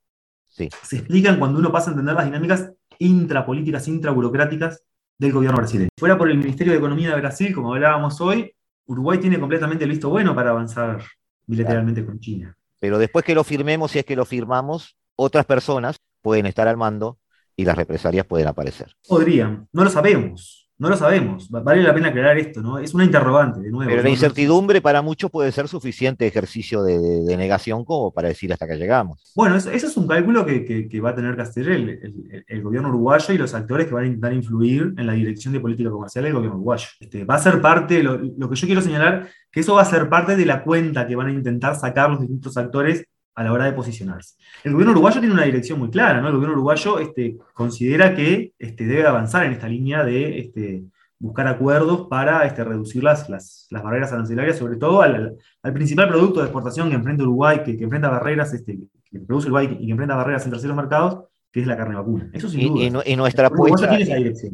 Sí. 0.48 0.68
se 0.84 0.96
explican 0.98 1.38
cuando 1.38 1.58
uno 1.58 1.72
pasa 1.72 1.90
a 1.90 1.92
entender 1.92 2.14
las 2.14 2.24
dinámicas 2.24 2.72
intrapolíticas, 2.98 3.88
intraburocráticas 3.88 4.82
del 5.18 5.32
gobierno 5.32 5.58
brasileño. 5.58 5.88
Fuera 5.98 6.18
por 6.18 6.30
el 6.30 6.38
Ministerio 6.38 6.72
de 6.72 6.78
Economía 6.78 7.10
de 7.10 7.20
Brasil, 7.20 7.54
como 7.54 7.74
hablábamos 7.74 8.20
hoy, 8.20 8.52
Uruguay 8.86 9.18
tiene 9.18 9.40
completamente 9.40 9.84
el 9.84 9.90
visto 9.90 10.10
bueno 10.10 10.34
para 10.34 10.50
avanzar 10.50 11.02
bilateralmente 11.46 12.04
con 12.04 12.20
China. 12.20 12.56
Pero 12.80 12.98
después 12.98 13.24
que 13.24 13.34
lo 13.34 13.44
firmemos, 13.44 13.90
si 13.90 13.98
es 13.98 14.04
que 14.04 14.16
lo 14.16 14.24
firmamos, 14.24 14.96
otras 15.16 15.46
personas 15.46 15.96
pueden 16.20 16.46
estar 16.46 16.68
al 16.68 16.76
mando 16.76 17.18
y 17.56 17.64
las 17.64 17.76
represalias 17.76 18.26
pueden 18.26 18.48
aparecer. 18.48 18.94
Podrían, 19.08 19.68
no 19.72 19.84
lo 19.84 19.90
sabemos, 19.90 20.65
no 20.78 20.88
lo 20.88 20.96
sabemos. 20.96 21.48
Va- 21.54 21.60
Vale 21.60 21.82
la 21.82 21.94
pena 21.94 22.08
aclarar 22.08 22.36
esto, 22.38 22.60
¿no? 22.62 22.78
Es 22.78 22.92
una 22.94 23.04
interrogante, 23.04 23.60
de 23.60 23.70
nuevo. 23.70 23.88
Pero 23.90 24.02
la 24.02 24.08
incertidumbre 24.10 24.80
para 24.80 25.02
muchos 25.02 25.30
puede 25.30 25.50
ser 25.52 25.68
suficiente 25.68 26.26
ejercicio 26.26 26.82
de, 26.82 26.98
de- 26.98 27.24
de 27.24 27.36
negación 27.36 27.84
como 27.84 28.12
para 28.12 28.28
decir 28.28 28.52
hasta 28.52 28.66
que 28.66 28.76
llegamos. 28.76 29.32
Bueno, 29.34 29.56
eso, 29.56 29.70
eso 29.70 29.86
es 29.86 29.96
un 29.96 30.06
cálculo 30.06 30.44
que, 30.44 30.64
que- 30.64 30.88
que 30.88 31.00
va 31.00 31.10
a 31.10 31.14
tener 31.14 31.34
que 31.36 31.42
hacer 31.42 31.68
el, 31.68 31.88
el- 31.88 32.44
el 32.46 32.62
gobierno 32.62 32.88
uruguayo 32.90 33.32
y 33.34 33.38
los 33.38 33.54
actores 33.54 33.86
que 33.86 33.94
van 33.94 34.04
a 34.04 34.06
intentar 34.08 34.32
influir 34.32 34.92
en 34.96 35.06
la 35.06 35.14
dirección 35.14 35.52
de 35.54 35.60
política 35.60 35.90
comercial 35.90 36.24
del 36.24 36.34
gobierno 36.34 36.56
uruguayo. 36.56 36.86
Este, 37.00 37.24
va 37.24 37.36
a 37.36 37.38
ser 37.38 37.60
parte, 37.60 38.02
lo, 38.02 38.16
lo 38.18 38.48
que 38.50 38.56
yo 38.56 38.66
quiero 38.66 38.82
señalar, 38.82 39.28
que 39.50 39.60
eso 39.60 39.74
va 39.74 39.82
a 39.82 39.86
ser 39.86 40.08
parte 40.08 40.36
de 40.36 40.44
la 40.46 40.62
cuenta 40.62 41.06
que 41.06 41.16
van 41.16 41.28
a 41.28 41.32
intentar 41.32 41.74
sacar 41.76 42.10
los 42.10 42.20
distintos 42.20 42.56
actores 42.56 43.04
a 43.36 43.44
la 43.44 43.52
hora 43.52 43.66
de 43.66 43.72
posicionarse. 43.72 44.36
El 44.64 44.72
gobierno 44.72 44.92
uruguayo 44.92 45.20
tiene 45.20 45.34
una 45.34 45.44
dirección 45.44 45.78
muy 45.78 45.90
clara, 45.90 46.20
¿no? 46.20 46.28
El 46.28 46.34
gobierno 46.34 46.54
uruguayo 46.54 46.98
este, 46.98 47.36
considera 47.52 48.14
que 48.14 48.54
este, 48.58 48.86
debe 48.86 49.06
avanzar 49.06 49.44
en 49.44 49.52
esta 49.52 49.68
línea 49.68 50.02
de 50.04 50.38
este, 50.38 50.84
buscar 51.18 51.46
acuerdos 51.46 52.08
para 52.08 52.46
este, 52.46 52.64
reducir 52.64 53.04
las, 53.04 53.28
barreras 53.70 54.12
arancelarias, 54.12 54.56
sobre 54.56 54.76
todo 54.76 55.02
al, 55.02 55.36
al 55.62 55.72
principal 55.74 56.08
producto 56.08 56.40
de 56.40 56.46
exportación 56.46 56.88
que 56.88 56.96
enfrenta 56.96 57.24
Uruguay, 57.24 57.62
que, 57.62 57.76
que 57.76 57.86
barreras, 57.86 58.54
este, 58.54 58.78
que 59.10 59.20
produce 59.20 59.48
Uruguay 59.48 59.76
y 59.78 59.86
que 59.86 59.92
enfrenta 59.92 60.16
barreras 60.16 60.46
en 60.46 60.52
terceros 60.52 60.76
mercados, 60.76 61.24
que 61.52 61.60
es 61.60 61.66
la 61.66 61.76
carne 61.76 61.94
vacuna. 61.94 62.28
Eso 62.32 62.48
sin 62.48 62.60
Y, 62.60 62.68
duda. 62.68 62.82
y 62.84 62.90
nu- 62.90 63.02
y 63.06 63.16
nuestra 63.16 63.46
apuesta, 63.46 63.98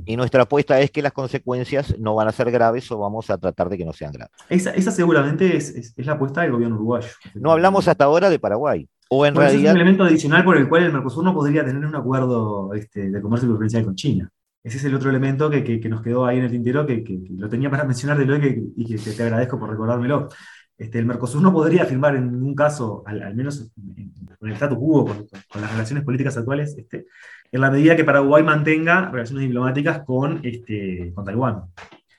y 0.06 0.16
nuestra 0.16 0.42
apuesta 0.42 0.80
es 0.80 0.90
que 0.90 1.02
las 1.02 1.12
consecuencias 1.12 1.98
no 1.98 2.14
van 2.14 2.28
a 2.28 2.32
ser 2.32 2.50
graves 2.50 2.90
o 2.92 2.98
vamos 2.98 3.28
a 3.30 3.38
tratar 3.38 3.68
de 3.68 3.78
que 3.78 3.84
no 3.84 3.92
sean 3.92 4.12
graves. 4.12 4.32
Esa, 4.48 4.70
esa 4.70 4.90
seguramente 4.92 5.56
es, 5.56 5.70
es- 5.70 5.94
es 5.96 6.06
la 6.06 6.12
apuesta 6.12 6.42
del 6.42 6.52
gobierno 6.52 6.76
uruguayo. 6.76 7.08
No 7.34 7.50
hablamos 7.52 7.88
hasta 7.88 8.04
ahora 8.04 8.30
de 8.30 8.38
Paraguay. 8.38 8.88
O 9.08 9.26
en 9.26 9.34
Bueno, 9.34 9.48
ese 9.48 9.56
es 9.56 9.62
realidad, 9.62 9.74
un 9.74 9.80
elemento 9.80 10.04
adicional 10.04 10.44
por 10.44 10.56
el 10.56 10.68
cual 10.68 10.84
el 10.84 10.92
Mercosur 10.92 11.22
no 11.24 11.34
podría 11.34 11.64
tener 11.64 11.84
un 11.84 11.94
acuerdo 11.94 12.72
este, 12.74 13.10
de 13.10 13.20
comercio 13.20 13.48
preferencial 13.48 13.84
con 13.84 13.94
China. 13.94 14.30
Ese 14.64 14.76
es 14.78 14.84
el 14.84 14.94
otro 14.94 15.10
elemento 15.10 15.50
que, 15.50 15.64
que- 15.64 15.80
que 15.80 15.88
nos 15.88 16.02
quedó 16.02 16.24
ahí 16.24 16.38
en 16.38 16.44
el 16.44 16.50
tintero, 16.52 16.86
que, 16.86 17.02
que- 17.02 17.18
lo 17.36 17.48
tenía 17.48 17.68
para 17.68 17.84
mencionar 17.84 18.16
de 18.16 18.24
luego 18.24 18.42
que- 18.42 18.62
y 18.76 18.86
que 18.86 18.96
te 19.10 19.22
agradezco 19.22 19.58
por 19.58 19.68
recordármelo. 19.70 20.28
Este, 20.82 20.98
el 20.98 21.06
Mercosur 21.06 21.40
no 21.40 21.52
podría 21.52 21.84
firmar 21.84 22.16
en 22.16 22.32
ningún 22.32 22.54
caso, 22.54 23.02
al, 23.06 23.22
al 23.22 23.34
menos 23.36 23.70
en- 23.76 23.94
en- 23.96 24.36
con 24.38 24.48
el 24.48 24.54
status 24.54 24.78
quo, 24.78 25.06
con, 25.06 25.26
con 25.50 25.60
las 25.62 25.70
relaciones 25.70 26.04
políticas 26.04 26.36
actuales, 26.36 26.74
este, 26.76 27.06
en 27.52 27.60
la 27.60 27.70
medida 27.70 27.94
que 27.94 28.04
Paraguay 28.04 28.42
mantenga 28.42 29.08
relaciones 29.10 29.44
diplomáticas 29.46 30.02
con, 30.04 30.40
este, 30.42 31.12
con 31.14 31.24
Taiwán. 31.24 31.62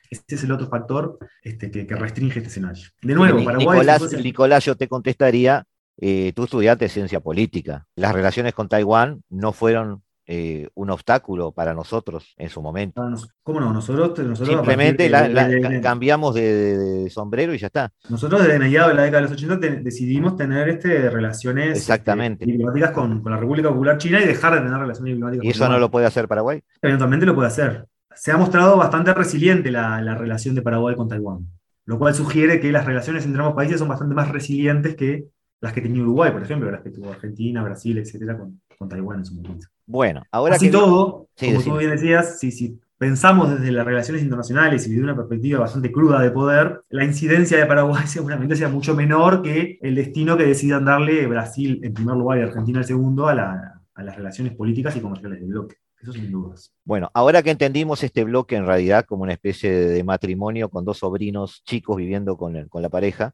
Ese 0.09 0.24
es 0.36 0.43
el 0.43 0.51
otro 0.51 0.68
factor 0.68 1.18
este, 1.41 1.72
que, 1.72 1.86
que 1.88 1.95
restringe 1.95 2.38
este 2.39 2.49
escenario. 2.49 2.84
De 3.01 3.16
nuevo, 3.16 3.43
Paraguay... 3.43 3.80
Nicolás, 3.80 4.14
Nicolás, 4.24 4.64
yo 4.66 4.76
te 4.76 4.88
contestaría, 4.88 5.66
eh, 5.97 6.32
tú 6.36 6.43
estudiaste 6.45 6.88
ciencia 6.88 7.20
política. 7.20 7.86
Las 7.95 8.14
relaciones 8.14 8.53
con 8.53 8.70
Taiwán 8.70 9.24
no 9.30 9.51
fueron 9.51 10.03
eh, 10.26 10.69
un 10.76 10.89
obstáculo 10.89 11.51
para 11.51 11.74
nosotros 11.74 12.34
en 12.38 12.49
su 12.49 12.61
momento. 12.61 13.01
¿Cómo 13.43 13.59
no? 13.59 13.74
Nosotros, 13.74 14.17
nosotros 14.19 14.47
Simplemente 14.55 15.03
de- 15.03 15.09
la- 15.09 15.28
la- 15.28 15.47
de- 15.47 15.55
de- 15.55 15.61
ca- 15.61 15.82
cambiamos 15.82 16.34
de, 16.36 17.09
sombrero 17.09 17.53
y 17.53 17.57
ya 17.57 17.67
está. 17.67 17.91
Nosotros 18.09 18.41
desde 18.43 18.57
mediados 18.59 18.89
de 18.91 18.95
la 18.95 19.03
década 19.03 19.24
de 19.24 19.30
los 19.30 19.32
80 19.38 19.59
te- 19.59 19.82
decidimos 19.82 20.38
tener 20.38 20.69
este, 20.69 21.09
relaciones 21.09 21.78
Exactamente. 21.78 22.43
este, 22.45 22.51
diplomáticas 22.53 22.91
con, 22.91 23.21
con 23.21 23.32
la 23.32 23.38
República 23.38 23.69
Popular 23.69 23.97
China 23.97 24.21
y 24.21 24.26
dejar 24.28 24.53
de 24.55 24.61
tener 24.61 24.78
relaciones 24.80 25.13
diplomáticas 25.13 25.43
¿Y 25.43 25.47
con 25.47 25.51
eso 25.51 25.59
no 25.63 25.65
Taiwán. 25.67 25.82
lo 25.82 25.91
puede 25.91 26.05
hacer 26.05 26.28
Paraguay? 26.28 26.61
Eventualmente 26.82 27.26
lo 27.26 27.36
puede 27.36 27.47
hacer. 27.49 27.86
Se 28.15 28.32
ha 28.32 28.38
mostrado 28.38 28.78
bastante 28.78 29.13
resiliente 29.13 29.71
la, 29.71 29.99
la 30.01 30.15
relación 30.15 30.55
de 30.55 30.61
Paraguay 30.61 30.95
con 30.95 31.09
Taiwán, 31.09 31.47
lo 31.86 31.97
cual 31.99 32.13
sugiere 32.13 32.59
que 32.59 32.71
las 32.71 32.86
relaciones 32.86 33.26
entre 33.26 33.41
ambos 33.41 33.55
países 33.55 33.80
son 33.80 33.89
bastante 33.89 34.15
más 34.15 34.30
resilientes 34.30 34.95
que 34.95 35.26
las 35.61 35.71
que 35.74 35.80
tenía 35.82 36.01
Uruguay, 36.01 36.30
por 36.32 36.43
ejemplo, 36.43 36.69
las 36.69 36.82
que 36.82 36.89
tuvo 36.91 37.09
Argentina, 37.09 37.63
Brasil, 37.63 37.97
etcétera, 37.97 38.38
con, 38.38 38.61
con 38.84 38.89
Taiwán 38.89 39.19
en 39.19 39.25
su 39.25 39.36
momento. 39.36 39.67
Bueno, 39.86 40.23
ahora 40.31 40.55
Así 40.55 40.67
que... 40.67 40.71
todo, 40.71 41.23
Sí, 41.36 41.47
como 41.47 41.63
tú 41.63 41.77
bien 41.77 41.91
decías, 41.91 42.39
si, 42.39 42.51
si 42.51 42.79
pensamos 42.97 43.49
desde 43.49 43.71
las 43.71 43.86
relaciones 43.86 44.23
internacionales 44.23 44.86
y 44.86 44.91
desde 44.91 45.03
una 45.03 45.15
perspectiva 45.15 45.59
bastante 45.59 45.91
cruda 45.91 46.21
de 46.21 46.31
poder, 46.31 46.84
la 46.89 47.03
incidencia 47.03 47.57
de 47.57 47.65
Paraguay 47.65 48.03
seguramente 48.07 48.55
sea 48.55 48.69
mucho 48.69 48.95
menor 48.95 49.41
que 49.41 49.79
el 49.81 49.95
destino 49.95 50.38
que 50.38 50.45
decidan 50.45 50.86
darle 50.86 51.25
Brasil 51.27 51.79
en 51.84 51.93
primer 51.93 52.15
lugar 52.15 52.39
y 52.39 52.41
Argentina 52.43 52.79
en 52.79 52.86
segundo 52.86 53.27
a, 53.27 53.36
las 53.36 54.15
relaciones 54.15 54.55
políticas 54.55 54.95
y 54.95 55.01
comerciales 55.01 55.39
del 55.39 55.49
bloque. 55.49 55.75
Eso 56.01 56.11
sin 56.11 56.31
dudas. 56.31 56.73
Bueno, 56.84 57.09
ahora 57.13 57.41
que 57.41 57.51
entendimos 57.51 58.03
este 58.03 58.25
bloque 58.25 58.57
en 58.57 58.65
realidad 58.65 59.05
como 59.05 59.23
una 59.23 59.34
especie 59.34 59.71
de 59.71 60.03
matrimonio 60.03 60.69
con 60.69 60.84
dos 60.84 60.97
sobrinos 60.97 61.63
chicos 61.63 61.95
viviendo 61.95 62.36
con, 62.36 62.67
con 62.67 62.81
la 62.81 62.89
pareja, 62.89 63.34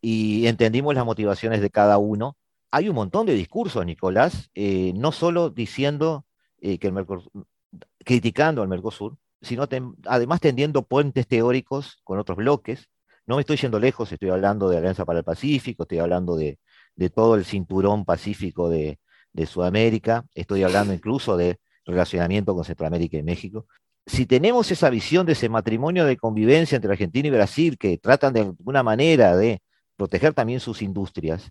y 0.00 0.46
entendimos 0.46 0.94
las 0.94 1.06
motivaciones 1.06 1.60
de 1.60 1.70
cada 1.70 1.98
uno, 1.98 2.36
hay 2.70 2.88
un 2.88 2.94
montón 2.94 3.26
de 3.26 3.34
discursos, 3.34 3.84
Nicolás, 3.86 4.50
eh, 4.54 4.92
no 4.94 5.12
solo 5.12 5.50
diciendo 5.50 6.26
eh, 6.60 6.78
que 6.78 6.88
el 6.88 6.92
Mercosur, 6.92 7.46
criticando 8.04 8.62
al 8.62 8.68
Mercosur, 8.68 9.16
sino 9.42 9.68
además 10.06 10.40
tendiendo 10.40 10.82
puentes 10.82 11.26
teóricos 11.26 12.00
con 12.04 12.18
otros 12.18 12.36
bloques. 12.38 12.88
No 13.26 13.36
me 13.36 13.40
estoy 13.40 13.56
yendo 13.56 13.78
lejos, 13.78 14.12
estoy 14.12 14.30
hablando 14.30 14.68
de 14.68 14.78
Alianza 14.78 15.04
para 15.04 15.18
el 15.20 15.24
Pacífico, 15.24 15.82
estoy 15.82 15.98
hablando 15.98 16.36
de, 16.36 16.58
todo 17.14 17.34
el 17.34 17.44
cinturón 17.44 18.04
pacífico 18.04 18.68
de, 18.68 18.98
Sudamérica, 19.46 20.24
estoy 20.34 20.62
hablando 20.62 20.94
incluso 20.94 21.36
de 21.36 21.60
relacionamiento 21.84 22.54
con 22.54 22.64
Centroamérica 22.64 23.18
y 23.18 23.22
México. 23.22 23.66
Si 24.06 24.24
tenemos 24.24 24.70
esa 24.70 24.88
visión 24.88 25.26
de 25.26 25.32
ese 25.32 25.50
matrimonio 25.50 26.06
de 26.06 26.16
convivencia 26.16 26.76
entre 26.76 26.92
Argentina 26.92 27.28
y 27.28 27.32
Brasil, 27.32 27.76
que 27.76 27.98
tratan 27.98 28.32
de 28.32 28.40
alguna 28.40 28.82
manera 28.82 29.36
de 29.36 29.60
proteger 29.96 30.32
también 30.32 30.60
sus 30.60 30.80
industrias, 30.80 31.50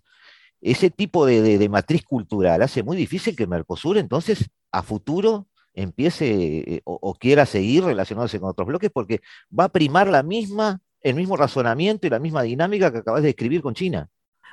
ese 0.60 0.90
tipo 0.90 1.26
de, 1.26 1.68
matriz 1.68 2.04
cultural 2.04 2.62
hace 2.62 2.82
muy 2.82 2.96
difícil 2.96 3.36
que 3.36 3.46
Mercosur 3.46 3.98
entonces 3.98 4.48
a 4.72 4.82
futuro 4.82 5.46
empiece 5.74 6.76
eh, 6.76 6.80
o, 6.84 7.14
quiera 7.14 7.44
seguir 7.44 7.84
relacionándose 7.84 8.40
con 8.40 8.50
otros 8.50 8.66
bloques, 8.66 8.90
porque 8.90 9.20
va 9.56 9.64
a 9.64 9.68
primar 9.68 10.08
la 10.08 10.22
misma, 10.22 10.80
el 11.02 11.14
mismo 11.14 11.36
razonamiento 11.36 12.06
y 12.06 12.10
la 12.10 12.18
misma 12.18 12.42
dinámica 12.42 12.90
que 12.90 12.98
acabas 12.98 13.22
de 13.22 13.28
describir 13.28 13.60
con 13.60 13.74
China. 13.74 14.08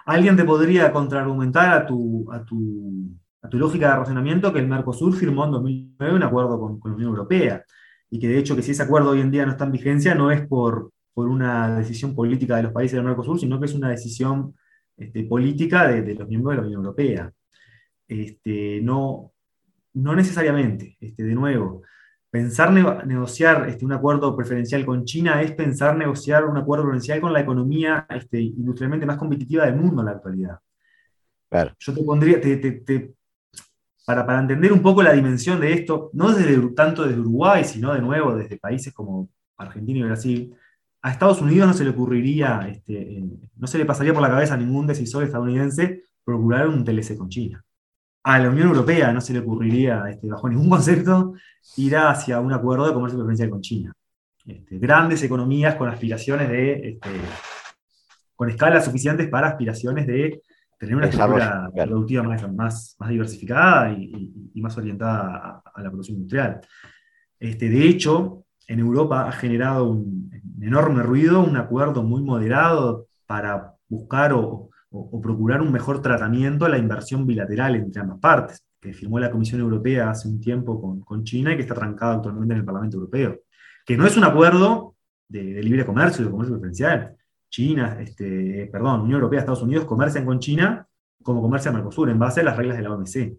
Alguien 0.06 0.36
te 0.36 0.44
podría 0.44 0.92
contraargumentar 0.92 1.74
a 1.74 1.86
tu, 1.86 2.30
a 2.32 2.44
tu, 2.44 3.10
a 3.42 3.48
tu 3.48 3.58
lógica 3.58 3.90
de 3.90 3.96
razonamiento 3.96 4.52
que 4.52 4.60
el 4.60 4.68
Mercosur 4.68 5.16
firmó 5.16 5.46
en 5.46 5.52
2009 5.52 6.16
un 6.16 6.24
acuerdo 6.24 6.60
con, 6.60 6.80
la 6.84 6.96
Unión 6.96 7.12
Europea, 7.12 7.64
y 8.10 8.20
que 8.20 8.28
de 8.28 8.38
hecho 8.38 8.56
que 8.56 8.62
si 8.62 8.72
ese 8.72 8.84
acuerdo 8.84 9.12
hoy 9.12 9.22
en 9.22 9.32
día 9.32 9.46
no 9.46 9.54
está 9.54 9.64
en 9.64 9.72
vigencia 9.72 10.14
no 10.14 10.30
es 10.30 10.46
por, 10.46 10.92
por 11.14 11.30
una 11.30 11.78
decisión 11.78 12.14
política 12.14 12.58
de 12.58 12.64
los 12.64 12.74
países 12.74 12.98
del 12.98 13.06
Mercosur, 13.06 13.40
sino 13.40 13.60
que 13.60 13.66
es 13.66 13.74
una 13.74 13.90
decisión 13.90 14.54
este, 14.98 15.24
política 15.24 15.88
de, 15.88 16.02
de, 16.02 16.16
los 16.16 16.28
miembros 16.28 16.56
de 16.56 16.62
la 16.62 16.68
Unión 16.68 16.82
Europea. 16.82 17.32
Este, 18.08 18.82
no, 18.82 19.32
no 19.94 20.16
necesariamente, 20.16 20.98
este, 21.00 21.24
de 21.24 21.36
nuevo, 21.36 21.84
pensar 22.30 22.72
negociar 22.72 23.70
este, 23.70 23.86
un 23.86 23.94
acuerdo 23.94 24.36
preferencial 24.36 24.86
con 24.86 25.06
China 25.06 25.42
es 25.42 25.52
pensar 25.52 25.96
negociar 25.96 26.46
un 26.46 26.58
acuerdo 26.58 26.86
preferencial 26.86 27.22
con 27.22 27.32
la 27.32 27.42
economía 27.42 28.08
este, 28.10 28.42
industrialmente 28.42 29.06
más 29.06 29.18
competitiva 29.18 29.66
del 29.66 29.76
mundo 29.76 30.02
en 30.02 30.06
la 30.08 30.14
actualidad. 30.14 30.60
Yo 31.78 31.94
te 31.94 32.04
pondría, 32.04 32.42
para, 34.04 34.26
para, 34.26 34.40
entender 34.40 34.74
un 34.74 34.82
poco 34.82 35.04
la 35.04 35.14
dimensión 35.14 35.62
de 35.62 35.74
esto, 35.74 36.10
no 36.14 36.34
desde, 36.34 36.58
tanto 36.74 37.04
desde 37.04 37.20
Uruguay, 37.22 37.64
sino 37.64 37.94
de 37.94 38.02
nuevo 38.02 38.36
desde 38.36 38.58
países 38.58 38.92
como 38.92 39.30
Argentina 39.58 40.00
y 40.00 40.04
Brasil, 40.04 40.56
a 41.04 41.12
Estados 41.12 41.42
Unidos 41.42 41.68
no 41.68 41.74
se 41.74 41.84
le 41.84 41.92
ocurriría, 41.92 42.68
este, 42.68 43.24
no 43.56 43.68
se 43.68 43.78
le 43.78 43.86
pasaría 43.86 44.14
por 44.14 44.24
la 44.24 44.30
cabeza 44.30 44.56
a 44.56 44.58
ningún 44.58 44.88
decisor 44.88 45.24
estadounidense 45.24 46.04
procurar 46.24 46.68
un 46.68 46.84
TLC 46.84 47.16
con 47.18 47.30
China 47.30 47.64
a 48.24 48.40
la 48.40 48.50
Unión 48.50 48.70
Europea 48.70 49.12
no 49.12 49.22
se 49.22 49.34
le 49.34 49.40
ocurriría, 49.40 50.06
este, 50.10 50.28
bajo 50.28 50.48
ningún 50.48 50.70
concepto, 50.70 51.34
ir 51.78 51.98
hacia 51.98 52.40
un 52.40 52.54
acuerdo 52.54 52.88
de 52.88 52.94
comercio 52.94 53.20
preferencial 53.20 53.50
con 53.50 53.62
China. 53.62 53.94
Este, 54.46 54.78
grandes 54.78 55.22
economías 55.24 55.76
con 55.76 55.90
aspiraciones 55.90 56.50
de, 56.50 56.90
este, 56.90 57.10
con 58.36 58.50
escalas 58.50 58.86
suficientes 58.86 59.28
para 59.28 59.50
aspiraciones 59.50 60.08
de 60.08 60.42
tener 60.80 60.96
una 60.96 61.08
estructura 61.08 61.70
productiva 61.74 62.24
más, 62.24 62.96
más, 62.98 63.10
diversificada 63.10 63.92
y, 63.92 64.62
más 64.62 64.78
orientada 64.78 65.62
a, 65.74 65.82
la 65.82 65.90
producción 65.90 66.18
industrial. 66.18 66.62
Este, 67.40 67.70
de 67.70 67.88
hecho, 67.88 68.43
en 68.68 68.80
Europa 68.80 69.28
ha 69.28 69.32
generado 69.32 69.90
un 69.90 70.32
enorme 70.62 71.04
ruido, 71.04 71.44
un 71.44 71.58
acuerdo 71.58 72.04
muy 72.04 72.22
moderado 72.22 73.08
para 73.26 73.74
buscar 73.88 74.34
o, 74.34 74.70
procurar 75.24 75.62
un 75.62 75.72
mejor 75.72 76.04
tratamiento 76.04 76.66
a 76.66 76.70
la 76.70 76.78
inversión 76.78 77.26
bilateral 77.26 77.76
entre 77.76 78.02
ambas 78.02 78.20
partes, 78.20 78.64
que 78.80 78.94
firmó 78.94 79.20
la 79.20 79.32
Comisión 79.32 79.60
Europea 79.60 80.12
hace 80.12 80.28
un 80.28 80.40
tiempo 80.40 81.04
con, 81.04 81.24
China 81.24 81.52
y 81.52 81.56
que 81.56 81.64
está 81.64 81.74
trancado 81.74 82.14
actualmente 82.14 82.54
en 82.54 82.60
el 82.60 82.66
Parlamento 82.66 82.98
Europeo. 82.98 83.40
Que 83.86 83.98
no 83.98 84.06
es 84.06 84.16
un 84.18 84.24
acuerdo 84.24 84.96
de, 85.28 85.64
libre 85.64 85.84
comercio, 85.84 86.24
de 86.24 86.30
comercio 86.30 86.56
preferencial. 86.56 87.16
China, 87.50 87.98
este, 88.00 88.70
perdón, 88.72 89.02
Unión 89.02 89.16
Europea, 89.16 89.40
Estados 89.40 89.64
Unidos 89.64 89.86
comercian 89.86 90.26
con 90.26 90.40
China 90.40 90.88
como 91.24 91.42
comercia 91.42 91.72
Mercosur, 91.72 92.10
en 92.10 92.20
base 92.20 92.42
a 92.42 92.44
las 92.44 92.58
reglas 92.58 92.78
de 92.78 92.84
la 92.84 92.92
OMC. 92.92 93.34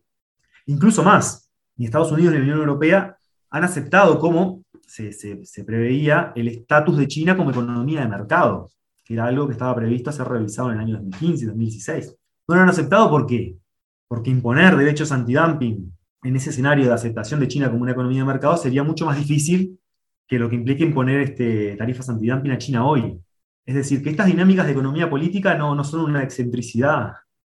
Incluso 0.67 1.05
más, 1.05 1.53
ni 1.77 1.85
Estados 1.85 2.11
Unidos 2.11 2.33
ni 2.33 2.39
la 2.39 2.45
Unión 2.45 2.59
Europea 2.59 3.17
han 3.51 3.65
aceptado 3.65 4.19
como 4.19 4.64
se, 4.87 5.65
preveía 5.65 6.33
el 6.37 6.49
estatus 6.49 6.97
de 6.97 7.09
China 7.09 7.37
como 7.37 7.51
economía 7.51 8.01
de 8.03 8.09
mercado 8.09 8.71
que 9.05 9.15
era 9.15 9.27
algo 9.27 9.47
que 9.47 9.53
estaba 9.53 9.77
previsto 9.77 10.11
ser 10.11 10.27
revisado 10.27 10.71
en 10.71 10.77
el 10.77 10.81
año 10.81 10.95
2015 10.95 11.45
y 11.45 11.47
2016. 11.47 12.17
No 12.49 12.55
lo 12.55 12.63
han 12.63 12.69
aceptado. 12.69 13.11
Porque 13.11 14.31
imponer 14.31 14.77
derechos 14.77 15.13
antidumping 15.13 15.93
en 16.23 16.37
ese 16.37 16.51
escenario 16.51 16.87
de 16.87 16.93
aceptación 16.93 17.41
de 17.41 17.49
China 17.49 17.71
como 17.71 17.83
una 17.83 17.93
economía 17.93 18.21
de 18.21 18.27
mercado 18.27 18.57
sería 18.57 18.83
mucho 18.83 19.05
más 19.05 19.19
difícil 19.19 19.79
que 20.27 20.39
lo 20.39 20.49
que 20.49 20.57
implique 20.57 20.85
imponer 20.85 21.21
este, 21.21 21.77
tarifas 21.77 22.09
antidumping 22.09 22.53
a 22.53 22.59
China 22.59 22.87
hoy. 22.87 23.21
Es 23.67 23.75
decir, 23.75 24.03
que 24.03 24.11
estas 24.11 24.27
dinámicas 24.27 24.67
de 24.67 24.73
economía 24.73 25.11
política 25.11 25.55
no, 25.57 25.75
no 25.75 25.85
son 25.85 26.01
una 26.01 26.23
excentricidad 26.23 27.13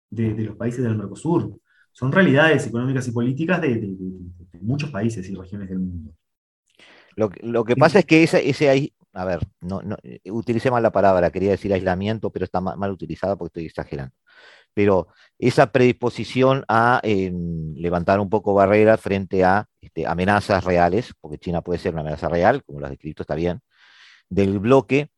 de, 0.08 0.34
los 0.44 0.56
países 0.56 0.82
del 0.82 0.96
Mercosur, 0.96 1.56
son 1.92 2.12
realidades 2.12 2.66
económicas 2.66 3.06
y 3.08 3.12
políticas 3.12 3.60
de, 3.60 3.96
muchos 4.60 4.90
países 4.90 5.28
y 5.28 5.34
regiones 5.34 5.68
del 5.68 5.78
mundo. 5.78 6.12
Lo, 7.42 7.64
que 7.64 7.76
pasa 7.76 7.98
es 8.00 8.06
que 8.06 8.22
ese, 8.22 8.48
ese, 8.48 8.92
a 9.12 9.24
ver, 9.24 9.40
no, 9.60 9.82
no, 9.82 9.96
utilicé 10.26 10.70
mal 10.70 10.82
la 10.82 10.92
palabra, 10.92 11.30
quería 11.30 11.50
decir 11.50 11.72
aislamiento, 11.72 12.30
pero 12.30 12.44
está 12.44 12.60
mal, 12.60 12.90
utilizada 12.90 13.36
porque 13.36 13.48
estoy 13.60 13.66
exagerando. 13.66 14.14
Pero 14.72 15.08
esa 15.38 15.72
predisposición 15.72 16.64
a 16.68 17.00
em, 17.02 17.74
levantar 17.74 18.20
un 18.20 18.30
poco 18.30 18.54
barreras 18.54 19.00
frente 19.00 19.44
a 19.44 19.66
este, 19.80 20.06
amenazas 20.06 20.64
reales, 20.64 21.12
porque 21.20 21.38
China 21.38 21.62
puede 21.62 21.80
ser 21.80 21.92
una 21.92 22.02
amenaza 22.02 22.28
real, 22.28 22.62
como 22.64 22.80
lo 22.80 22.86
has 22.86 22.92
descrito, 22.92 23.22
está 23.22 23.34
bien, 23.34 23.60
del 24.28 24.58
bloque, 24.58 25.10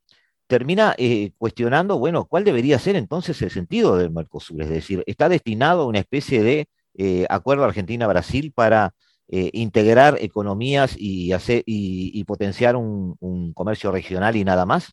termina 0.46 0.94
eh, 0.98 1.32
cuestionando, 1.38 1.98
bueno, 1.98 2.26
¿cuál 2.26 2.44
debería 2.44 2.78
ser 2.78 2.96
entonces 2.96 3.40
el 3.42 3.50
sentido 3.50 3.96
del 3.96 4.10
Mercosur? 4.10 4.60
Es 4.62 4.70
decir, 4.70 5.02
¿está 5.06 5.28
destinado 5.28 5.82
a 5.82 5.86
una 5.86 6.00
especie 6.00 6.42
de 6.42 6.68
eh, 6.94 7.26
acuerdo 7.30 7.64
Argentina-Brasil 7.64 8.52
para 8.54 8.94
eh, 9.34 9.48
integrar 9.54 10.18
economías 10.20 10.94
y, 10.94 11.32
hacer, 11.32 11.62
y, 11.64 12.22
potenciar 12.24 12.76
un, 12.76 13.16
comercio 13.54 13.90
regional 13.90 14.36
y 14.36 14.44
nada 14.44 14.66
más, 14.66 14.92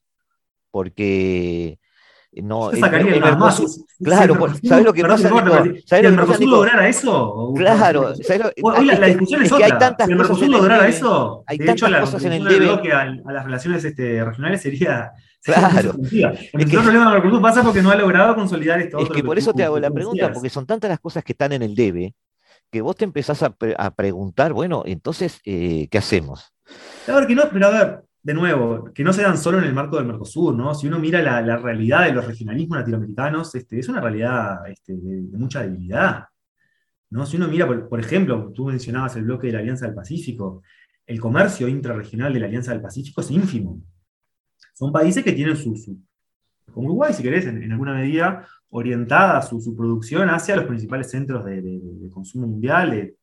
porque 0.71 1.77
no 2.31 2.71
el, 2.71 2.79
Mercosur, 2.79 3.69
claro, 4.01 4.37
¿sabes 4.63 4.85
lo 4.85 4.93
que 4.93 5.01
pasa? 5.01 5.27
¿Sabes 5.27 6.05
lo 6.05 6.11
que 6.11 6.15
Mercosur 6.15 6.47
lograra 6.47 6.87
eso? 6.87 7.53
Claro, 7.53 8.13
la, 8.13 9.07
discusión 9.07 9.41
es, 9.41 9.51
otra. 9.51 9.65
hay 9.65 9.71
tantas 9.77 10.07
si 10.07 10.13
el 10.13 10.17
Mercosur 10.17 10.47
lograra 10.47 10.87
eso, 10.87 11.43
hay 11.45 11.57
de 11.57 11.71
hecho, 11.71 11.89
la 11.89 11.99
cosas 11.99 12.23
en 12.23 12.31
el 12.31 12.45
debe. 12.45 12.93
A, 12.93 13.01
a, 13.01 13.33
las 13.33 13.43
relaciones 13.43 13.83
este, 13.83 14.23
regionales 14.23 14.61
sería 14.61 15.11
Claro. 15.41 15.95
El 16.11 16.61
es 16.61 16.69
problema 16.69 17.07
de 17.07 17.19
Mercosur 17.19 17.41
pasa 17.41 17.61
porque 17.61 17.81
no 17.81 17.91
ha 17.91 17.95
logrado 17.95 18.35
consolidar 18.35 18.79
esto. 18.79 18.99
Es 18.99 19.09
que 19.09 19.21
por 19.21 19.37
eso 19.37 19.53
te 19.53 19.65
hago 19.65 19.79
la 19.79 19.91
pregunta, 19.91 20.31
porque 20.31 20.49
son 20.49 20.65
tantas 20.65 20.89
las 20.89 20.99
cosas 20.99 21.25
que 21.25 21.33
están 21.33 21.51
en 21.51 21.61
el 21.61 21.75
debe, 21.75 22.13
que 22.71 22.81
vos 22.81 22.95
te 22.95 23.05
empezás 23.05 23.43
a, 23.43 23.91
preguntar, 23.95 24.53
bueno, 24.53 24.83
entonces, 24.85 25.39
eh, 25.45 25.87
¿qué 25.89 25.97
hacemos? 25.97 26.53
A 27.07 27.15
ver, 27.15 27.27
que 27.27 27.35
no, 27.35 27.43
pero 27.51 27.67
a 27.67 27.69
ver, 27.71 28.03
de 28.21 28.33
nuevo, 28.33 28.91
que 28.93 29.03
no 29.03 29.13
se 29.13 29.21
dan 29.21 29.37
solo 29.37 29.59
en 29.59 29.63
el 29.63 29.73
marco 29.73 29.97
del 29.97 30.05
Mercosur, 30.05 30.55
¿no? 30.55 30.75
Si 30.75 30.87
uno 30.87 30.99
mira 30.99 31.21
la, 31.21 31.57
realidad 31.57 32.05
de 32.05 32.11
los 32.11 32.25
regionalismos 32.25 32.79
latinoamericanos, 32.79 33.55
este, 33.55 33.79
es 33.79 33.87
una 33.89 34.01
realidad 34.01 34.67
este, 34.67 34.93
de, 34.93 35.37
mucha 35.37 35.61
debilidad. 35.61 36.25
¿no? 37.09 37.25
Si 37.25 37.37
uno 37.37 37.47
mira, 37.47 37.67
por, 37.67 37.99
ejemplo, 37.99 38.51
tú 38.53 38.65
mencionabas 38.65 39.15
el 39.15 39.23
bloque 39.23 39.47
de 39.47 39.53
la 39.53 39.59
Alianza 39.59 39.85
del 39.85 39.95
Pacífico, 39.95 40.61
el 41.05 41.19
comercio 41.19 41.67
intrarregional 41.67 42.33
de 42.33 42.39
la 42.39 42.45
Alianza 42.45 42.71
del 42.71 42.81
Pacífico 42.81 43.21
es 43.21 43.31
ínfimo. 43.31 43.81
Son 44.73 44.91
países 44.91 45.23
que 45.23 45.31
tienen 45.31 45.55
su, 45.55 45.73
como 46.71 46.87
Uruguay, 46.87 47.13
si 47.13 47.23
querés, 47.23 47.45
en, 47.45 47.71
alguna 47.71 47.93
medida, 47.93 48.45
orientada 48.69 49.41
su, 49.41 49.59
su, 49.61 49.75
producción 49.75 50.29
hacia 50.29 50.55
los 50.55 50.65
principales 50.65 51.09
centros 51.09 51.45
de, 51.45 51.81
consumo 52.11 52.47
mundial, 52.47 53.13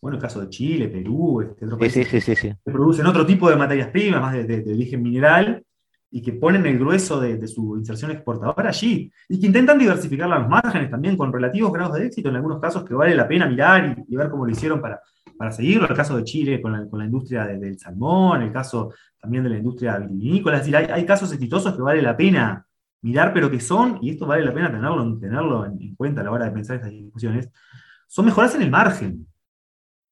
bueno, 0.00 0.16
el 0.16 0.22
caso 0.22 0.40
de 0.40 0.48
Chile, 0.48 0.88
Perú, 0.88 1.40
este, 1.40 1.64
otros 1.64 1.78
países 1.78 2.24
que 2.24 2.56
producen 2.64 3.06
otro 3.06 3.24
tipo 3.24 3.48
de 3.50 3.56
materias 3.56 3.88
primas, 3.88 4.20
más 4.20 4.34
de, 4.34 4.64
origen 4.72 5.02
mineral, 5.02 5.62
y 6.10 6.22
que 6.22 6.32
ponen 6.32 6.64
el 6.66 6.78
grueso 6.78 7.20
de, 7.20 7.46
su 7.46 7.76
inserción 7.76 8.10
exportadora 8.10 8.68
allí, 8.68 9.10
y 9.28 9.40
que 9.40 9.46
intentan 9.46 9.78
diversificar 9.78 10.28
los 10.28 10.48
márgenes 10.48 10.90
también 10.90 11.16
con 11.16 11.32
relativos 11.32 11.72
grados 11.72 11.96
de 11.96 12.06
éxito, 12.06 12.28
en 12.28 12.36
algunos 12.36 12.60
casos 12.60 12.84
que 12.84 12.94
vale 12.94 13.14
la 13.14 13.26
pena 13.26 13.46
mirar 13.48 14.04
y, 14.06 14.16
ver 14.16 14.30
cómo 14.30 14.46
lo 14.46 14.52
hicieron 14.52 14.80
para, 14.80 15.00
para 15.36 15.50
seguirlo, 15.52 15.88
el 15.88 15.96
caso 15.96 16.16
de 16.16 16.24
Chile 16.24 16.62
con 16.62 16.72
la, 16.72 16.88
con 16.88 16.98
la 16.98 17.06
industria 17.06 17.44
de- 17.44 17.58
del 17.58 17.78
salmón, 17.78 18.42
el 18.42 18.52
caso 18.52 18.92
también 19.20 19.44
de 19.44 19.50
la 19.50 19.58
industria 19.58 19.98
vitivinícola, 19.98 20.56
es 20.56 20.62
decir, 20.62 20.76
hay, 20.76 20.86
hay 20.86 21.04
casos 21.04 21.32
exitosos 21.32 21.74
que 21.74 21.82
vale 21.82 22.00
la 22.00 22.16
pena 22.16 22.66
mirar, 23.06 23.32
pero 23.32 23.50
que 23.50 23.60
son, 23.60 23.98
y 24.02 24.10
esto 24.10 24.26
vale 24.26 24.44
la 24.44 24.52
pena 24.52 24.70
tenerlo, 24.70 25.18
tenerlo 25.18 25.64
en, 25.66 25.80
en 25.80 25.94
cuenta 25.94 26.20
a 26.20 26.24
la 26.24 26.30
hora 26.32 26.44
de 26.46 26.50
pensar 26.50 26.76
estas 26.76 26.90
discusiones, 26.90 27.50
son 28.06 28.24
mejoras 28.26 28.54
en 28.54 28.62
el 28.62 28.70
margen. 28.70 29.26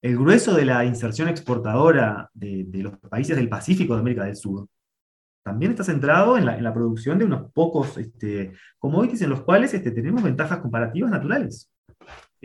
El 0.01 0.17
grueso 0.17 0.53
de 0.55 0.65
la 0.65 0.85
inserción 0.85 1.27
exportadora 1.29 2.29
de, 2.33 2.63
de 2.67 2.83
los 2.83 2.97
países 2.99 3.35
del 3.35 3.49
Pacífico 3.49 3.93
de 3.95 3.99
América 4.01 4.23
del 4.25 4.35
Sur 4.35 4.67
también 5.43 5.71
está 5.71 5.83
centrado 5.83 6.37
en 6.37 6.45
la, 6.45 6.57
en 6.57 6.63
la 6.63 6.73
producción 6.73 7.17
de 7.19 7.25
unos 7.25 7.51
pocos 7.51 7.97
este, 7.97 8.53
commodities 8.79 9.21
en 9.21 9.29
los 9.29 9.41
cuales 9.41 9.73
este, 9.73 9.91
tenemos 9.91 10.23
ventajas 10.23 10.59
comparativas 10.59 11.11
naturales. 11.11 11.69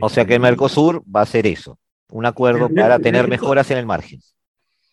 O 0.01 0.09
sea 0.09 0.24
que 0.24 0.34
el 0.34 0.40
Mercosur 0.40 1.03
va 1.05 1.22
a 1.22 1.26
ser 1.26 1.46
eso, 1.46 1.78
un 2.11 2.26
acuerdo 2.26 2.66
El- 2.66 2.74
para 2.74 2.96
el- 2.96 3.03
tener 3.03 3.24
el- 3.24 3.30
mejoras 3.30 3.70
en 3.70 3.78
el 3.78 3.86
margen. 3.86 4.20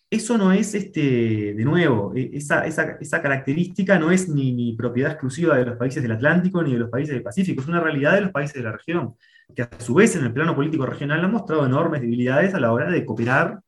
Eso 0.09 0.37
no 0.37 0.53
es, 0.53 0.73
este, 0.73 1.53
de 1.53 1.65
nuevo, 1.65 2.13
e- 2.15 2.29
esa, 2.33 2.65
esa- 2.65 3.21
característica 3.21 3.99
no 3.99 4.09
es 4.11 4.29
ni, 4.29 4.73
propiedad 4.77 5.11
exclusiva 5.11 5.57
de 5.57 5.65
los 5.65 5.77
países 5.77 6.01
del 6.01 6.13
Atlántico 6.13 6.63
ni 6.63 6.71
de 6.73 6.79
los 6.79 6.89
países 6.89 7.13
del 7.13 7.23
Pacífico, 7.23 7.61
es 7.61 7.67
una 7.67 7.81
realidad 7.81 8.13
de 8.13 8.21
los 8.21 8.31
países 8.31 8.55
de 8.55 8.63
la 8.63 8.71
región, 8.71 9.15
que 9.53 9.63
a 9.63 9.69
su 9.79 9.95
vez 9.95 10.15
en 10.15 10.23
el 10.23 10.31
plano 10.33 10.55
político 10.55 10.85
regional 10.85 11.23
han 11.25 11.31
mostrado 11.31 11.65
enormes 11.65 12.01
debilidades 12.01 12.53
a 12.53 12.59
la 12.59 12.71
hora 12.71 12.89
de 12.89 13.05
cooperar 13.05 13.59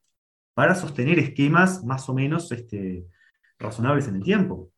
para 0.54 0.76
sostener 0.76 1.20
esquemas 1.20 1.84
más 1.86 2.08
o 2.10 2.14
menos 2.14 2.52
este, 2.52 3.06
razonables 3.60 4.08
en 4.08 4.16
el 4.16 4.24
tiempo. 4.24 4.72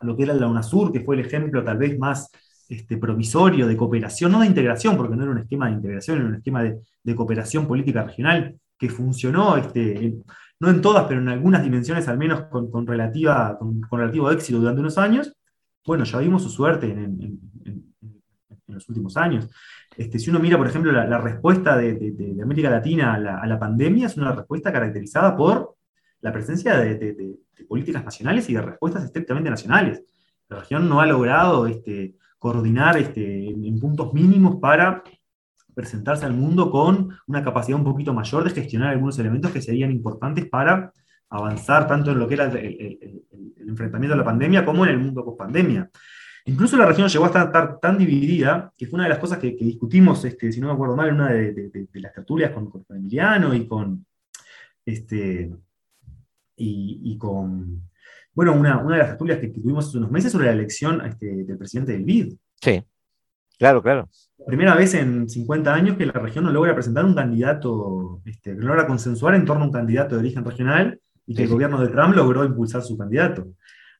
Lo 0.00 0.16
que 0.16 0.24
era 0.24 0.34
la 0.34 0.46
UNASUR, 0.48 0.92
que 0.92 1.00
fue 1.00 1.16
el 1.16 1.22
ejemplo 1.26 1.64
tal 1.64 1.78
vez 1.78 1.98
más 1.98 2.30
este, 2.68 2.98
provisorio 2.98 3.66
de 3.66 3.76
cooperación, 3.76 4.32
no 4.32 4.40
de 4.40 4.46
integración, 4.46 4.96
porque 4.96 5.16
no 5.16 5.22
era 5.22 5.32
un 5.32 5.38
esquema 5.38 5.66
de 5.68 5.72
integración, 5.74 6.18
era 6.18 6.28
un 6.28 6.34
esquema 6.36 6.62
de, 6.62 6.78
de 7.02 7.14
cooperación 7.16 7.66
política 7.66 8.04
regional 8.04 8.58
que 8.78 8.88
funcionó, 8.90 9.56
este, 9.56 10.14
no 10.60 10.70
en 10.70 10.80
todas, 10.80 11.04
pero 11.06 11.20
en 11.20 11.28
algunas 11.28 11.62
dimensiones 11.62 12.08
al 12.08 12.18
menos 12.18 12.42
con, 12.44 12.86
relativa, 12.86 13.56
con, 13.58 13.80
relativo 13.90 14.30
éxito 14.30 14.58
durante 14.58 14.80
unos 14.80 14.98
años. 14.98 15.32
Bueno, 15.86 16.04
ya 16.04 16.18
vimos 16.18 16.42
su 16.42 16.50
suerte 16.50 16.90
en, 16.90 17.40
los 18.66 18.88
últimos 18.88 19.16
años. 19.16 19.48
Este, 19.96 20.18
si 20.18 20.30
uno 20.30 20.38
mira, 20.38 20.58
por 20.58 20.66
ejemplo, 20.66 20.92
la, 20.92 21.18
respuesta 21.18 21.76
de, 21.76 22.36
América 22.42 22.70
Latina 22.70 23.14
a 23.14 23.46
la, 23.46 23.58
pandemia, 23.58 24.06
es 24.06 24.16
una 24.16 24.32
respuesta 24.32 24.72
caracterizada 24.72 25.36
por 25.36 25.76
la 26.20 26.32
presencia 26.32 26.76
de, 26.76 27.38
políticas 27.66 28.04
nacionales 28.04 28.48
y 28.50 28.54
de 28.54 28.62
respuestas 28.62 29.04
estrictamente 29.04 29.50
nacionales. 29.50 30.02
La 30.48 30.60
región 30.60 30.88
no 30.88 31.00
ha 31.00 31.06
logrado 31.06 31.66
este, 31.66 32.16
coordinar 32.38 32.98
este, 32.98 33.48
en 33.48 33.78
puntos 33.80 34.12
mínimos 34.12 34.56
para 34.60 35.02
presentarse 35.78 36.26
al 36.26 36.34
mundo 36.34 36.72
con 36.72 37.16
una 37.28 37.44
capacidad 37.44 37.78
un 37.78 37.84
poquito 37.84 38.12
mayor 38.12 38.42
de 38.42 38.50
gestionar 38.50 38.88
algunos 38.88 39.16
elementos 39.20 39.52
que 39.52 39.62
serían 39.62 39.92
importantes 39.92 40.44
para 40.46 40.92
avanzar 41.30 41.86
tanto 41.86 42.10
en 42.10 42.18
lo 42.18 42.26
que 42.26 42.34
era 42.34 42.46
el, 42.46 43.22
enfrentamiento 43.64 44.14
a 44.14 44.16
la 44.16 44.24
pandemia 44.24 44.64
como 44.64 44.84
en 44.84 44.90
el 44.90 44.98
mundo 44.98 45.24
post-pandemia. 45.24 45.88
Incluso 46.46 46.76
la 46.76 46.84
región 46.84 47.06
llegó 47.06 47.26
a 47.26 47.28
estar, 47.28 47.78
tan 47.78 47.96
dividida, 47.96 48.72
que 48.76 48.88
fue 48.88 48.96
una 48.96 49.04
de 49.04 49.10
las 49.10 49.20
cosas 49.20 49.38
que, 49.38 49.52
discutimos, 49.52 50.24
este, 50.24 50.50
si 50.50 50.60
no 50.60 50.66
me 50.66 50.72
acuerdo 50.72 50.96
mal, 50.96 51.10
en 51.10 51.14
una 51.14 51.30
de, 51.30 51.88
las 51.92 52.12
tertulias 52.12 52.50
con, 52.50 52.72
Emiliano 52.90 53.54
y 53.54 53.68
con, 53.68 54.04
este, 54.84 55.54
y 56.56 57.16
con, 57.18 57.88
bueno, 58.32 58.52
una, 58.54 58.78
una 58.78 58.96
de 58.96 59.02
las 59.02 59.10
tertulias 59.10 59.38
que, 59.38 59.52
que 59.52 59.60
tuvimos 59.60 59.86
hace 59.86 59.98
unos 59.98 60.10
meses 60.10 60.32
sobre 60.32 60.46
la 60.46 60.54
elección 60.54 61.06
este, 61.06 61.44
del 61.44 61.56
presidente 61.56 61.92
del 61.92 62.02
BID. 62.02 62.34
Sí, 62.60 62.82
claro, 63.58 63.82
claro. 63.82 64.08
Primera 64.46 64.74
vez 64.74 64.94
en 64.94 65.28
50 65.28 65.74
años 65.74 65.96
que 65.96 66.06
la 66.06 66.12
región 66.12 66.44
no 66.44 66.52
logra 66.52 66.74
presentar 66.74 67.04
un 67.04 67.14
candidato, 67.14 68.22
este, 68.24 68.54
que 68.54 68.60
no 68.60 68.68
logra 68.68 68.86
consensuar 68.86 69.34
en 69.34 69.44
torno 69.44 69.64
a 69.64 69.66
un 69.66 69.72
candidato 69.72 70.14
de 70.14 70.20
origen 70.20 70.44
regional 70.44 71.00
y 71.26 71.34
que 71.34 71.42
Sí, 71.42 71.42
el 71.44 71.50
gobierno 71.50 71.80
de 71.80 71.88
Trump 71.88 72.14
logró 72.14 72.44
impulsar 72.44 72.82
su 72.82 72.96
candidato. 72.96 73.48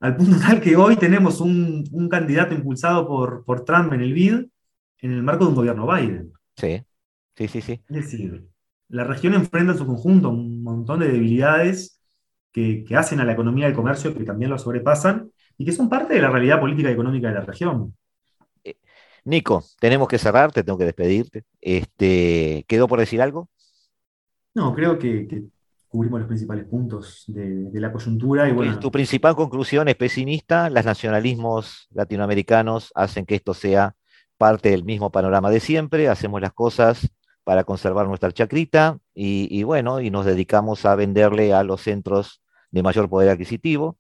Al 0.01 0.17
punto 0.17 0.37
tal 0.47 0.61
que 0.61 0.77
hoy 0.77 0.97
tenemos 0.97 1.41
un, 1.41 1.85
un 1.93 2.09
candidato 2.09 2.55
impulsado 2.55 3.07
por, 3.07 3.45
por 3.45 3.65
Trump 3.65 3.93
en 3.93 4.01
el 4.01 4.13
BID 4.13 4.47
en 5.01 5.13
el 5.13 5.23
marco 5.23 5.45
de 5.45 5.51
un 5.51 5.57
gobierno 5.57 5.87
Biden. 5.87 6.33
Sí, 6.57 6.83
sí, 7.37 7.49
sí, 7.49 7.61
sí. 7.61 7.81
Es 7.89 7.97
decir, 7.97 8.47
la 8.89 9.05
región 9.05 9.35
enfrenta 9.35 9.73
en 9.73 9.79
su 9.79 9.87
conjunto 9.87 10.31
un 10.31 10.63
montón 10.63 11.01
de 11.01 11.09
debilidades 11.09 12.01
que, 12.53 12.85
que 12.85 12.97
hacen 12.97 13.21
a 13.21 13.25
la 13.25 13.33
economía 13.33 13.67
del 13.67 13.77
comercio 13.77 14.15
que 14.15 14.25
también 14.25 14.51
lo 14.51 14.59
sobrepasan 14.59 15.31
y 15.57 15.65
que 15.65 15.73
son 15.73 15.89
parte 15.89 16.15
de 16.15 16.23
la 16.23 16.31
realidad 16.31 16.61
política 16.61 16.89
y 16.89 16.95
económica 16.95 17.29
de 17.29 17.35
la 17.35 17.41
región. 17.43 17.95
Nico, 19.29 19.63
tenemos 19.79 20.09
que 20.09 20.17
cerrar, 20.17 20.53
te 20.53 20.65
tengo 20.65 20.79
que 20.79 20.87
despedirte. 20.87 21.45
Este, 21.61 22.65
¿quedó 22.67 22.89
por 22.89 22.99
decir 22.99 23.21
algo? 23.21 23.51
No, 24.55 24.75
creo 24.75 24.99
que, 24.99 25.29
que 25.29 25.43
cubrimos 25.87 26.21
los 26.21 26.29
principales 26.29 26.65
puntos 26.65 27.25
de, 27.27 27.65
de 27.71 27.81
la 27.81 27.93
coyuntura 27.93 28.49
y 28.49 28.53
bueno, 28.53 28.79
Tu 28.81 28.91
principal 28.91 29.37
conclusión 29.37 29.87
es 29.89 29.97
pesimista, 29.97 30.71
los 30.71 30.83
nacionalismos 30.83 31.89
latinoamericanos 31.91 32.91
hacen 32.95 33.27
que 33.27 33.35
esto 33.35 33.53
sea 33.53 33.95
parte 34.39 34.71
del 34.71 34.85
mismo 34.85 35.11
panorama 35.11 35.51
de 35.51 35.61
siempre, 35.61 36.09
hacemos 36.09 36.41
las 36.41 36.55
cosas 36.55 37.11
para 37.45 37.65
conservar 37.65 38.07
nuestra 38.07 38.33
chacrita 38.33 38.99
y, 39.15 39.47
y 39.51 39.63
bueno, 39.63 40.01
y 40.01 40.11
nos 40.11 40.25
dedicamos 40.25 40.87
a 40.87 40.95
venderle 40.95 41.53
a 41.53 41.63
los 41.65 41.83
centros 41.83 42.41
de 42.71 42.83
mayor 42.83 43.11
poder 43.11 43.29
adquisitivo 43.29 43.99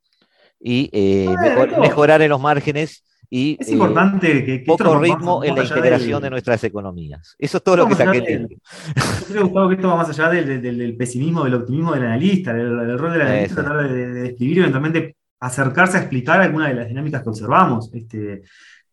y 0.58 0.88
eh, 0.92 1.28
mejor- 1.38 1.78
mejorar 1.80 2.22
en 2.22 2.30
los 2.30 2.40
márgenes 2.40 3.04
y 3.30 3.56
Es 3.60 3.68
eh, 3.68 3.72
importante 3.72 4.44
que- 4.44 4.64
que 4.64 4.70
esto 4.72 4.84
poco 4.84 4.98
ritmo 5.00 5.44
en 5.44 5.54
la 5.54 5.62
integración 5.64 6.12
del- 6.14 6.22
de 6.22 6.30
nuestras 6.30 6.64
economías. 6.64 7.34
Eso 7.38 7.58
es 7.58 7.62
todo 7.64 7.76
lo 7.76 7.88
que 7.88 7.94
saqué 7.94 8.20
del- 8.22 8.48
de 8.48 8.54
Yo 8.56 9.26
creo, 9.28 9.42
Gustavo, 9.44 9.68
que 9.68 9.74
esto 9.74 9.88
va 9.88 9.96
más 9.96 10.08
allá 10.08 10.28
del, 10.30 10.62
del- 10.62 10.78
del 10.78 10.96
pesimismo, 10.96 11.44
del 11.44 11.54
optimismo 11.54 11.92
del 11.92 12.04
analista, 12.06 12.52
del, 12.54 12.76
del 12.78 12.98
rol 12.98 13.12
del 13.12 13.22
analista, 13.22 13.46
Eso. 13.46 13.54
tratar 13.62 13.88
de, 13.90 14.06
de 14.08 14.22
describir 14.22 14.56
y 14.56 14.60
eventualmente 14.60 15.16
acercarse 15.40 15.98
a 15.98 16.00
explicar 16.00 16.40
algunas 16.40 16.68
de 16.68 16.74
las 16.74 16.88
dinámicas 16.88 17.22
que 17.22 17.28
observamos. 17.28 17.90
Este, 17.94 18.42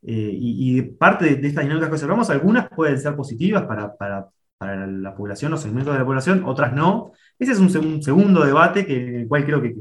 eh, 0.08 0.30
y, 0.34 0.78
y 0.78 0.82
parte 0.84 1.26
de, 1.26 1.36
de 1.38 1.48
estas 1.48 1.64
dinámicas 1.64 1.90
que 1.90 1.96
observamos, 1.96 2.30
algunas 2.30 2.68
pueden 2.70 3.00
ser 3.00 3.16
positivas 3.16 3.64
para, 3.64 3.96
para- 3.96 4.28
para 4.58 4.88
la 4.88 5.14
población 5.16 5.52
o 5.54 5.58
segmentos 5.58 5.94
de 5.94 6.00
la 6.00 6.06
población, 6.06 6.44
otras 6.46 6.72
no. 6.74 7.12
Ese 7.38 7.52
es 7.54 7.60
un, 7.60 7.70
seg- 7.70 7.86
un 7.86 8.02
segundo 8.02 8.46
debate 8.46 8.86
que, 8.86 8.96
en 8.96 9.16
el 9.22 9.28
cual 9.28 9.44
creo 9.46 9.62
que 9.62 9.76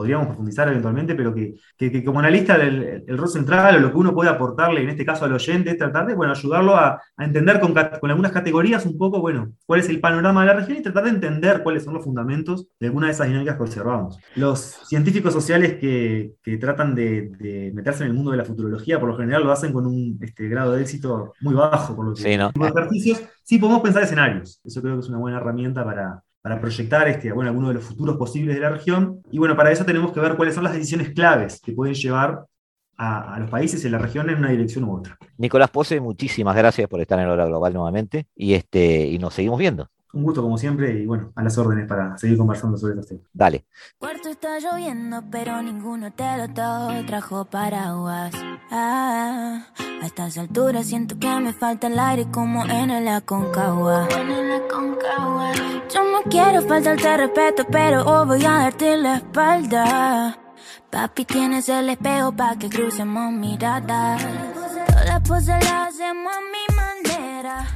podríamos 0.00 0.26
profundizar 0.28 0.68
eventualmente, 0.68 1.14
pero 1.14 1.34
que, 1.34 1.54
que- 1.76 1.90
que 1.92 2.04
como 2.04 2.18
analista 2.20 2.56
el, 2.56 3.04
el 3.06 3.18
rol 3.18 3.28
central 3.28 3.76
o 3.76 3.80
lo 3.80 3.90
que 3.92 3.98
uno 3.98 4.14
puede 4.14 4.30
aportarle, 4.30 4.82
en 4.82 4.90
este 4.90 5.04
caso 5.04 5.24
al 5.24 5.32
oyente, 5.32 5.70
es 5.70 5.78
tratar 5.78 6.06
de 6.06 6.14
bueno, 6.14 6.32
ayudarlo 6.32 6.76
a, 6.76 7.00
a 7.16 7.24
entender 7.24 7.60
con, 7.60 7.72
con 8.00 8.10
algunas 8.10 8.32
categorías 8.32 8.86
un 8.86 8.96
poco, 8.98 9.20
bueno, 9.20 9.52
cuál 9.66 9.80
es 9.80 9.88
el 9.88 10.00
panorama 10.00 10.40
de 10.42 10.46
la 10.48 10.54
región 10.54 10.78
y 10.78 10.82
tratar 10.82 11.04
de 11.04 11.10
entender 11.10 11.62
cuáles 11.62 11.84
son 11.84 11.94
los 11.94 12.04
fundamentos 12.04 12.66
de 12.78 12.86
alguna 12.88 13.06
de 13.06 13.12
esas 13.12 13.26
dinámicas 13.28 13.56
que 13.56 13.62
observamos. 13.62 14.18
Los 14.34 14.60
científicos 14.86 15.32
sociales 15.32 15.74
que, 15.80 16.32
que 16.42 16.56
tratan 16.58 16.94
de, 16.94 17.30
de 17.38 17.72
meterse 17.74 18.04
en 18.04 18.10
el 18.10 18.14
mundo 18.16 18.30
de 18.32 18.36
la 18.38 18.44
futurología, 18.44 18.98
por 19.00 19.08
lo 19.10 19.16
general 19.16 19.44
lo 19.44 19.52
hacen 19.52 19.72
con 19.72 19.86
un 19.86 20.18
este, 20.22 20.48
grado 20.48 20.72
de 20.72 20.82
éxito 20.82 21.32
muy 21.40 21.54
bajo, 21.54 21.94
por 21.96 22.06
lo 22.06 22.14
que 22.14 22.22
Sí, 22.22 22.36
¿no? 22.36 22.50
de 22.54 22.68
ejercicios, 22.68 23.22
sí 23.44 23.58
podemos 23.58 23.82
pensar 23.82 24.02
escenarios. 24.02 24.60
Eso 24.64 24.80
creo 24.82 24.94
que 24.94 25.00
es 25.00 25.08
una 25.08 25.18
buena 25.18 25.38
herramienta 25.38 25.84
para, 25.84 26.22
para 26.42 26.60
proyectar 26.60 27.06
este, 27.08 27.32
bueno, 27.32 27.50
algunos 27.50 27.70
de 27.70 27.74
los 27.74 27.84
futuros 27.84 28.16
posibles 28.16 28.54
de 28.54 28.60
la 28.60 28.70
región. 28.70 29.20
Y 29.30 29.38
bueno, 29.38 29.56
para 29.56 29.70
eso 29.70 29.84
tenemos 29.84 30.12
que 30.12 30.20
ver 30.20 30.36
cuáles 30.36 30.54
son 30.54 30.64
las 30.64 30.72
decisiones 30.72 31.10
claves 31.10 31.60
que 31.60 31.72
pueden 31.72 31.94
llevar 31.94 32.44
a, 32.96 33.34
a 33.34 33.38
los 33.40 33.50
países 33.50 33.84
en 33.84 33.92
la 33.92 33.98
región 33.98 34.28
en 34.30 34.38
una 34.38 34.50
dirección 34.50 34.84
u 34.84 34.96
otra. 34.96 35.18
Nicolás 35.38 35.70
Pose, 35.70 36.00
muchísimas 36.00 36.56
gracias 36.56 36.88
por 36.88 37.00
estar 37.00 37.18
en 37.18 37.26
Hora 37.26 37.46
Global 37.46 37.72
nuevamente 37.72 38.26
y, 38.34 38.54
este, 38.54 39.06
y 39.06 39.18
nos 39.18 39.34
seguimos 39.34 39.58
viendo. 39.58 39.88
Un 40.12 40.24
gusto 40.24 40.42
como 40.42 40.58
siempre 40.58 41.00
y 41.00 41.06
bueno, 41.06 41.32
a 41.36 41.42
las 41.42 41.56
órdenes 41.56 41.86
para 41.86 42.18
seguir 42.18 42.36
conversando 42.36 42.76
sobre 42.76 42.94
estos 42.94 43.08
temas. 43.08 43.24
Dale. 43.32 43.64
Cuarto 43.98 44.28
está 44.28 44.58
lloviendo, 44.58 45.22
pero 45.30 45.62
ninguno 45.62 46.12
te 46.12 46.24
lo 46.36 46.52
trajo 47.06 47.44
paraguas. 47.44 48.32
Ah, 48.72 49.66
a 50.02 50.06
estas 50.06 50.36
alturas 50.38 50.86
siento 50.86 51.18
que 51.18 51.28
me 51.40 51.52
falta 51.52 51.86
el 51.86 51.98
aire 51.98 52.26
como 52.30 52.64
en 52.64 52.90
el 52.90 53.06
Aconcagua. 53.08 54.08
Yo 55.92 56.02
no 56.04 56.22
quiero 56.28 56.62
faltarte 56.62 57.16
respeto, 57.16 57.66
pero 57.70 58.04
hoy 58.04 58.26
voy 58.26 58.44
a 58.44 58.50
darte 58.50 58.96
la 58.96 59.16
espalda. 59.16 60.38
Papi, 60.90 61.24
tienes 61.24 61.68
el 61.68 61.90
espejo 61.90 62.32
pa' 62.32 62.56
que 62.56 62.68
crucemos 62.68 63.32
miradas. 63.32 64.20
Todas 64.86 65.06
las 65.06 65.20
poses 65.20 65.64
las 65.64 65.88
hacemos 65.88 66.32
a 66.32 66.40
mi 66.40 66.76
manera. 66.76 67.66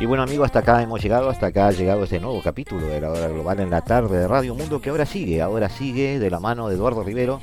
Y 0.00 0.06
bueno 0.06 0.22
amigos, 0.24 0.46
hasta 0.46 0.58
acá 0.58 0.82
hemos 0.82 1.00
llegado, 1.02 1.30
hasta 1.30 1.46
acá 1.46 1.68
ha 1.68 1.72
llegado 1.72 2.04
este 2.04 2.20
nuevo 2.20 2.42
capítulo 2.42 2.86
de 2.86 3.00
la 3.00 3.10
Hora 3.10 3.28
Global 3.28 3.60
en 3.60 3.70
la 3.70 3.80
tarde 3.80 4.18
de 4.18 4.28
Radio 4.28 4.54
Mundo 4.54 4.80
que 4.80 4.90
ahora 4.90 5.06
sigue, 5.06 5.40
ahora 5.40 5.68
sigue 5.68 6.18
de 6.18 6.30
la 6.30 6.40
mano 6.40 6.68
de 6.68 6.74
Eduardo 6.74 7.02
Rivero, 7.04 7.40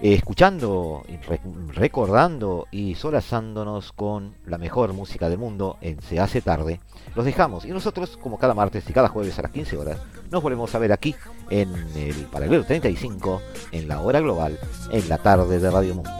escuchando, 0.00 1.02
re- 1.28 1.40
recordando 1.68 2.66
y 2.72 2.96
solazándonos 2.96 3.92
con 3.92 4.34
la 4.44 4.58
mejor 4.58 4.92
música 4.92 5.28
del 5.28 5.38
mundo 5.38 5.78
en 5.80 6.02
Se 6.02 6.18
hace 6.20 6.40
tarde. 6.42 6.80
Los 7.14 7.24
dejamos 7.24 7.64
y 7.64 7.68
nosotros, 7.68 8.16
como 8.16 8.38
cada 8.38 8.54
martes 8.54 8.84
y 8.90 8.92
cada 8.92 9.08
jueves 9.08 9.38
a 9.38 9.42
las 9.42 9.52
15 9.52 9.76
horas, 9.78 9.98
nos 10.30 10.42
volvemos 10.42 10.74
a 10.74 10.78
ver 10.78 10.92
aquí 10.92 11.14
en 11.48 11.72
el 11.96 12.26
Paralelo 12.26 12.64
35, 12.64 13.40
en 13.70 13.86
la 13.88 14.00
Hora 14.00 14.20
Global, 14.20 14.58
en 14.90 15.08
la 15.08 15.18
tarde 15.18 15.58
de 15.60 15.70
Radio 15.70 15.94
Mundo. 15.94 16.10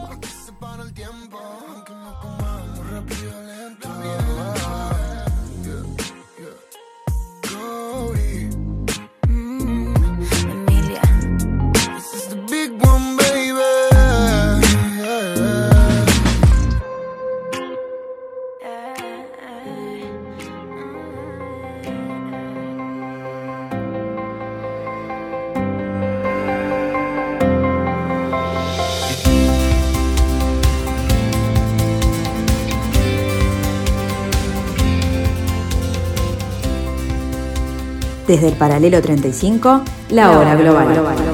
Desde 38.33 38.47
el 38.47 38.55
paralelo 38.55 38.99
35, 38.99 39.83
la 40.09 40.31
hora 40.31 40.55
global. 40.55 41.32